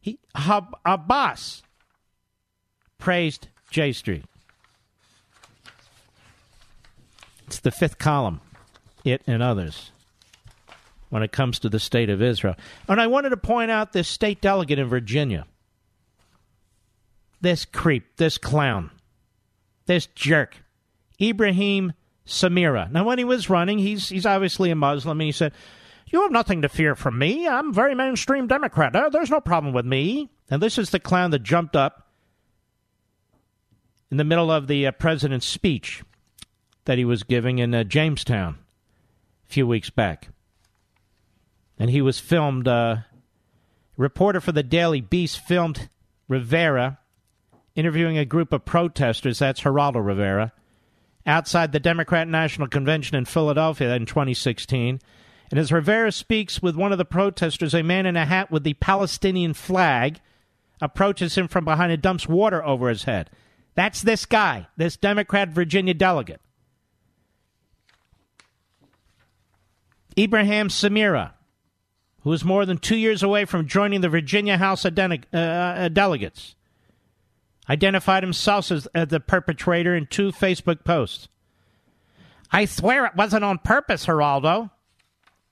[0.00, 1.64] He, Abbas
[2.98, 4.24] praised J Street.
[7.48, 8.40] It's the fifth column,
[9.04, 9.90] it and others,
[11.08, 12.54] when it comes to the state of Israel.
[12.86, 15.46] And I wanted to point out this state delegate in Virginia.
[17.40, 18.92] This creep, this clown
[19.86, 20.56] this jerk,
[21.20, 21.92] Ibraheem
[22.26, 22.90] Samirah.
[22.90, 25.52] Now, when he was running, he's he's obviously a Muslim, and he said,
[26.06, 27.48] "You have nothing to fear from me.
[27.48, 28.92] I'm a very mainstream Democrat.
[28.92, 32.08] There's no problem with me." And this is the clown that jumped up
[34.10, 36.02] in the middle of the uh, president's speech
[36.84, 38.58] that he was giving in uh, Jamestown
[39.48, 40.28] a few weeks back,
[41.78, 42.68] and he was filmed.
[42.68, 42.98] Uh,
[43.96, 45.88] reporter for the Daily Beast filmed
[46.28, 46.98] Rivera
[47.76, 50.52] interviewing a group of protesters, that's Geraldo Rivera,
[51.26, 55.00] outside the Democrat National Convention in Philadelphia in 2016.
[55.50, 58.64] And as Rivera speaks with one of the protesters, a man in a hat with
[58.64, 60.20] the Palestinian flag
[60.80, 63.30] approaches him from behind and dumps water over his head.
[63.74, 66.40] That's this guy, this Democrat Virginia delegate.
[70.16, 71.32] Ibraheem Samirah,
[72.22, 75.36] who is more than two years away from joining the Virginia House of De- uh,
[75.36, 76.55] uh, Delegates
[77.68, 81.28] identified himself as, as the perpetrator in two Facebook posts.
[82.52, 84.70] I swear it wasn't on purpose, Geraldo.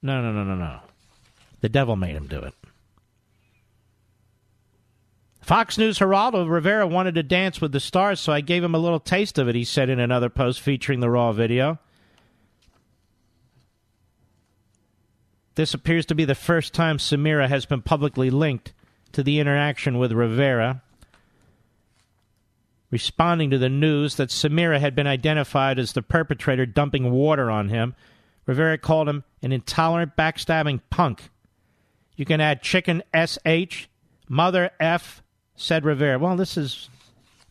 [0.02, 0.80] No, no, no, no, no.
[1.60, 2.54] The devil made him do it.
[5.40, 8.78] Fox News Geraldo Rivera wanted to dance with the stars, so I gave him a
[8.78, 11.78] little taste of it, he said in another post featuring the raw video.
[15.54, 18.72] This appears to be the first time Samirah has been publicly linked
[19.12, 20.82] to the interaction with Rivera.
[22.94, 27.68] Responding to the news that Samirah had been identified as the perpetrator dumping water on
[27.68, 27.96] him,
[28.46, 31.30] Rivera called him an intolerant, backstabbing punk.
[32.14, 33.88] You can add chicken SH,
[34.28, 35.24] mother F,
[35.56, 36.20] said Rivera.
[36.20, 36.88] Well, this is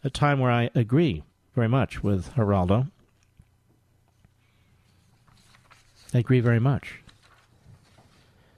[0.02, 1.26] a time where I agree
[1.56, 2.90] very much with Geraldo.
[6.14, 7.02] I agree very much.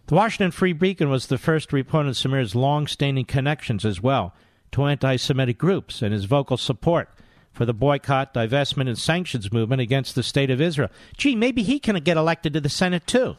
[0.06, 4.03] The Washington Free Beacon was the first to report on Samirah's long standing connections as
[4.03, 4.36] well
[4.76, 7.10] to anti Semitic groups and his vocal support
[7.53, 10.89] for the boycott, divestment, and sanctions movement against the state of Israel.
[11.18, 13.38] Gee, maybe he can get elected to the Senate too.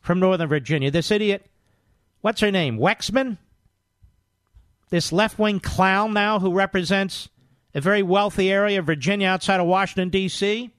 [0.00, 0.90] From Northern Virginia.
[0.90, 1.44] This idiot,
[2.22, 2.78] what's her name?
[2.78, 3.36] Waxman?
[4.88, 7.28] This left wing clown now who represents
[7.74, 10.70] a very wealthy area of Virginia outside of Washington, D.C.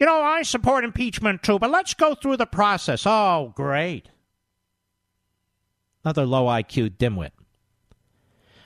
[0.00, 3.04] You know, I support impeachment too, but let's go through the process.
[3.06, 4.08] Oh, great.
[6.04, 7.30] Another low IQ dimwit.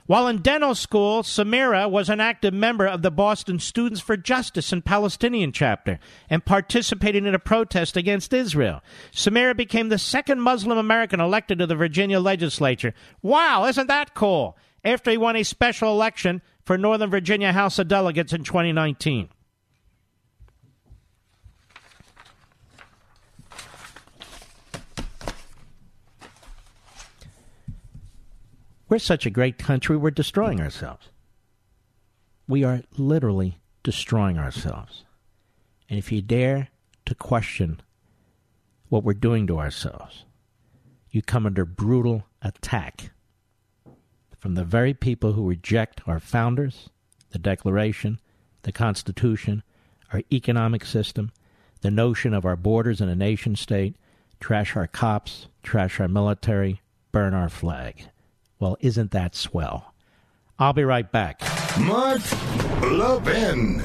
[0.07, 4.73] While in dental school, Samirah was an active member of the Boston Students for Justice
[4.73, 5.99] and Palestinian chapter
[6.31, 8.83] and participated in a protest against Israel.
[9.12, 12.95] Samirah became the second Muslim American elected to the Virginia legislature.
[13.20, 14.57] Wow, isn't that cool?
[14.85, 19.28] After he won a special election for Northern Virginia House of Delegates in 2019.
[28.89, 31.09] We're such a great country, we're destroying ourselves.
[32.47, 35.05] We are literally destroying ourselves.
[35.91, 36.69] And if you dare
[37.07, 37.81] to question
[38.89, 40.25] what we're doing to ourselves,
[41.11, 43.11] you come under brutal attack
[44.39, 46.89] from the very people who reject our founders,
[47.31, 48.21] the Declaration,
[48.63, 49.65] the Constitution,
[50.13, 51.33] our economic system,
[51.81, 53.97] the notion of our borders and a nation state,
[54.39, 56.81] trash our cops, trash our military,
[57.11, 58.09] burn our flag.
[58.59, 59.95] Well, isn't that swell?
[60.59, 61.41] I'll be right back.
[61.78, 62.23] Mark
[62.81, 63.83] Levin.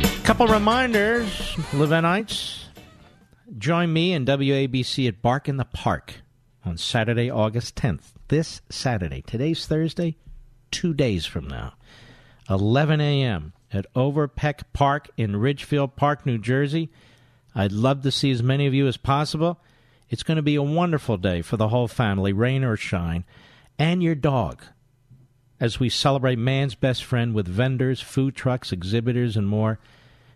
[0.00, 1.26] A couple reminders,
[1.72, 2.66] Levinites.
[3.58, 6.22] Join me and WABC at Bark in the Park
[6.64, 8.12] on Saturday, August 10th.
[8.28, 9.22] This Saturday.
[9.22, 10.16] Today's Thursday,
[10.70, 11.74] two days from now.
[12.48, 16.90] 11 a.m at Overpeck Park in Ridgefield Park, New Jersey.
[17.54, 19.58] I'd love to see as many of you as possible.
[20.08, 23.24] It's going to be a wonderful day for the whole family, rain or shine,
[23.78, 24.62] and your dog,
[25.58, 29.78] as we celebrate man's best friend with vendors, food trucks, exhibitors, and more.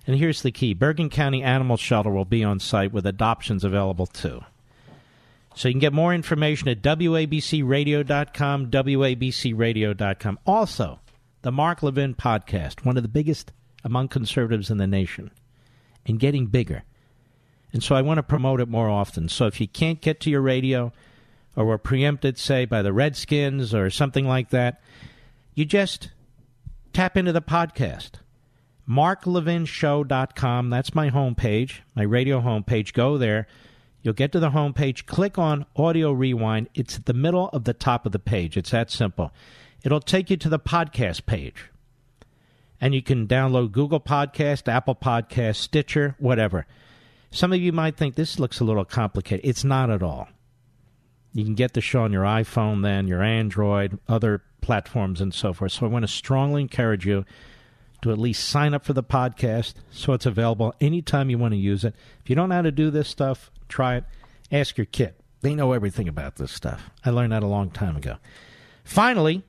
[0.07, 4.07] And here's the key Bergen County Animal Shelter will be on site with adoptions available
[4.07, 4.43] too.
[5.55, 10.39] So you can get more information at WABCRadio.com, WABCRadio.com.
[10.47, 11.01] Also,
[11.47, 13.52] the Mark Levin podcast, one of the biggest
[13.85, 15.31] among conservatives in the nation,
[16.05, 16.82] and getting bigger.
[17.73, 19.28] And so I want to promote it more often.
[19.28, 20.93] So if you can't get to your radio,
[21.55, 24.82] or were preempted, say, by the Redskins or something like that,
[25.55, 26.10] you just
[26.93, 28.14] tap into the podcast.
[28.89, 30.68] MarkLevinShow.com.
[30.68, 32.93] That's my homepage, my radio homepage.
[32.93, 33.47] Go there.
[34.02, 35.06] You'll get to the homepage.
[35.06, 36.70] Click on Audio Rewind.
[36.74, 38.56] It's at the middle of the top of the page.
[38.56, 39.31] It's that simple
[39.87, 41.71] it'll take you to the podcast page.
[42.81, 46.67] And you can download Google Podcast, Apple Podcast, Stitcher, whatever.
[47.31, 49.47] Some of you might think this looks a little complicated.
[49.49, 50.29] It's not at all.
[51.33, 55.53] You can get the show on your iPhone, then your Android, other platforms, and so
[55.53, 55.71] forth.
[55.71, 57.25] So I want to strongly encourage you
[58.03, 61.59] to at least sign up for the podcast so it's available anytime you want to
[61.59, 61.95] use it.
[62.25, 64.05] If you don't know how to do this stuff, try it.
[64.51, 65.15] Ask your kid.
[65.43, 66.91] They know everything about this stuff.
[67.05, 68.17] I learned that a long time ago.
[68.83, 69.45] Finally,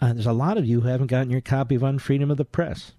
[0.00, 2.44] uh, there's a lot of you who haven't gotten your copy of Unfreedom of the
[2.44, 2.92] Press.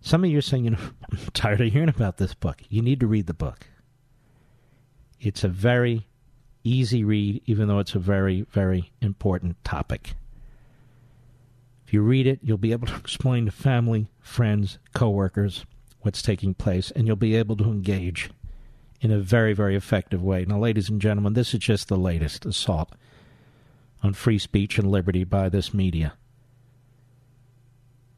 [0.00, 0.78] Some of you are saying, you know,
[1.12, 2.62] I'm tired of hearing about this book.
[2.68, 3.66] You need to read the book.
[5.20, 6.08] It's a very
[6.64, 10.14] easy read, even though it's a very, very important topic.
[11.86, 15.64] If you read it, you'll be able to explain to family, friends, coworkers
[16.00, 18.30] what's taking place, and you'll be able to engage
[19.00, 20.44] in a very, very effective way.
[20.44, 22.92] Now, ladies and gentlemen, this is just the latest assault
[24.02, 26.14] on free speech and liberty by this media.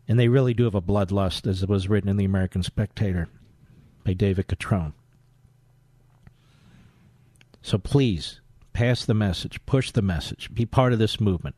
[0.07, 3.29] And they really do have a bloodlust, as it was written in the American Spectator
[4.05, 4.93] by David Catron.
[7.63, 8.41] So please
[8.75, 11.57] pass the message, push the message, be part of this movement.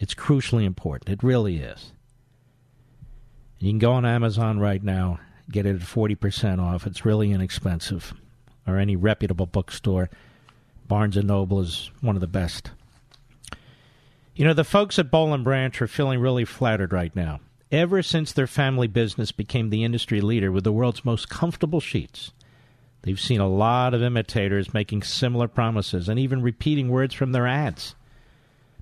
[0.00, 1.08] It's crucially important.
[1.08, 1.92] It really is.
[3.58, 5.20] You can go on Amazon right now,
[5.50, 6.86] get it at 40% off.
[6.86, 8.14] It's really inexpensive.
[8.66, 10.10] Or any reputable bookstore.
[10.86, 12.70] Barnes & Noble is one of the best.
[14.38, 17.40] You know, the folks at Boll Branch are feeling really flattered right now.
[17.72, 22.30] Ever since their family business became the industry leader with the world's most comfortable sheets,
[23.02, 27.48] they've seen a lot of imitators making similar promises and even repeating words from their
[27.48, 27.96] ads.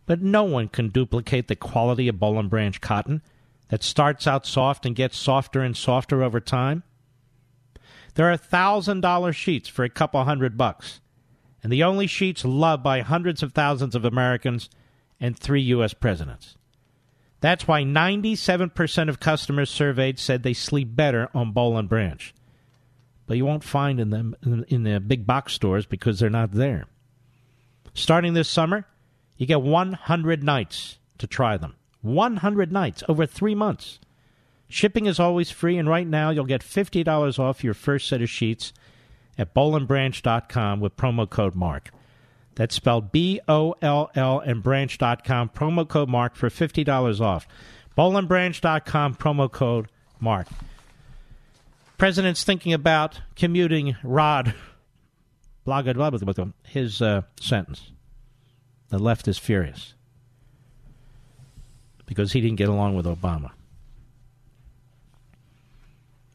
[0.05, 3.23] But no one can duplicate the quality of Boll Branch cotton
[3.69, 6.83] that starts out soft and gets softer and softer over time.
[8.13, 11.01] There are thousand dollar sheets for a couple hundred bucks,
[11.63, 14.69] and the only sheets loved by hundreds of thousands of Americans
[15.21, 15.95] and three U.S.
[15.95, 16.57] presidents.
[17.41, 22.35] That's why 97% of customers surveyed said they sleep better on Boll and Branch.
[23.27, 26.87] But you won't find in them in the big box stores because they're not there.
[27.93, 28.87] Starting this summer,
[29.37, 31.77] you get 100 nights to try them.
[32.03, 33.99] 100 nights over three months.
[34.69, 38.31] Shipping is always free, and right now you'll get $50 off your first set of
[38.31, 38.73] sheets
[39.39, 41.91] at bollandbranch.com with promo code MARK.
[42.57, 47.47] That's spelled B O L L and branch.com, promo code MARK for $50 off.
[47.97, 49.89] Bollandbranch.com, promo code
[50.21, 50.49] MARK.
[51.99, 54.55] President's thinking about commuting Rod,
[55.65, 57.93] blah, blah, blah, blah his uh, sentence.
[58.89, 59.95] The left is furious
[62.07, 63.51] because he didn't get along with Obama.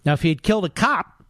[0.03, 1.20] Now, if he had killed a cop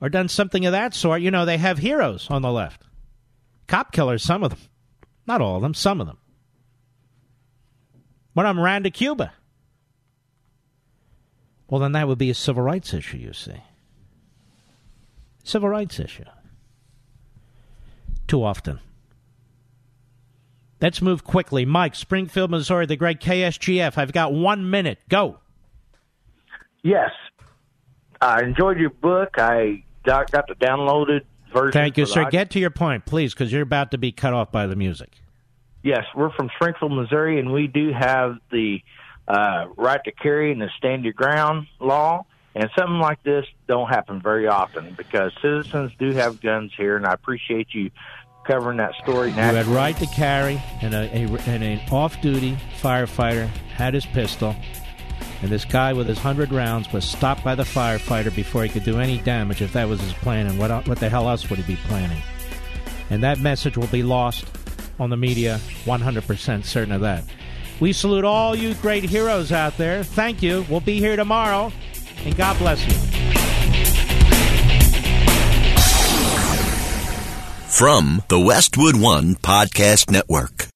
[0.00, 2.82] or done something of that sort, you know, they have heroes on the left.
[3.66, 4.60] Cop killers, some of them.
[5.26, 6.18] Not all of them, some of them.
[8.32, 9.32] One I'm ran to Cuba.
[11.68, 13.62] Well, then that would be a civil rights issue, you see.
[15.44, 16.24] Civil rights issue.
[18.26, 18.80] Too often.
[20.80, 21.64] Let's move quickly.
[21.64, 23.98] Mike, Springfield, Missouri, the great KSGF.
[23.98, 24.98] I've got one minute.
[25.08, 25.38] Go.
[26.82, 27.10] Yes.
[28.20, 29.30] I enjoyed your book.
[29.38, 31.22] I got, got the downloaded
[31.52, 31.72] version.
[31.72, 32.24] Thank you, sir.
[32.24, 34.76] the- Get to your point, please, because you're about to be cut off by the
[34.76, 35.10] music.
[35.82, 38.80] Yes, we're from Springfield, Missouri, and we do have the
[39.28, 42.24] uh, right to carry and the stand your ground law.
[42.54, 47.06] And something like this don't happen very often because citizens do have guns here, and
[47.06, 47.90] I appreciate you
[48.46, 49.28] covering that story.
[49.28, 54.56] You had right to carry, and, a, a, and an off-duty firefighter had his pistol,
[55.42, 58.84] and this guy with his hundred rounds was stopped by the firefighter before he could
[58.84, 59.62] do any damage.
[59.62, 62.22] If that was his plan, and what what the hell else would he be planning?
[63.10, 64.44] And that message will be lost
[64.98, 65.60] on the media.
[65.84, 67.24] One hundred percent certain of that.
[67.80, 70.02] We salute all you great heroes out there.
[70.02, 70.66] Thank you.
[70.68, 71.72] We'll be here tomorrow,
[72.24, 72.94] and God bless you.
[77.68, 80.66] From the Westwood One Podcast Network.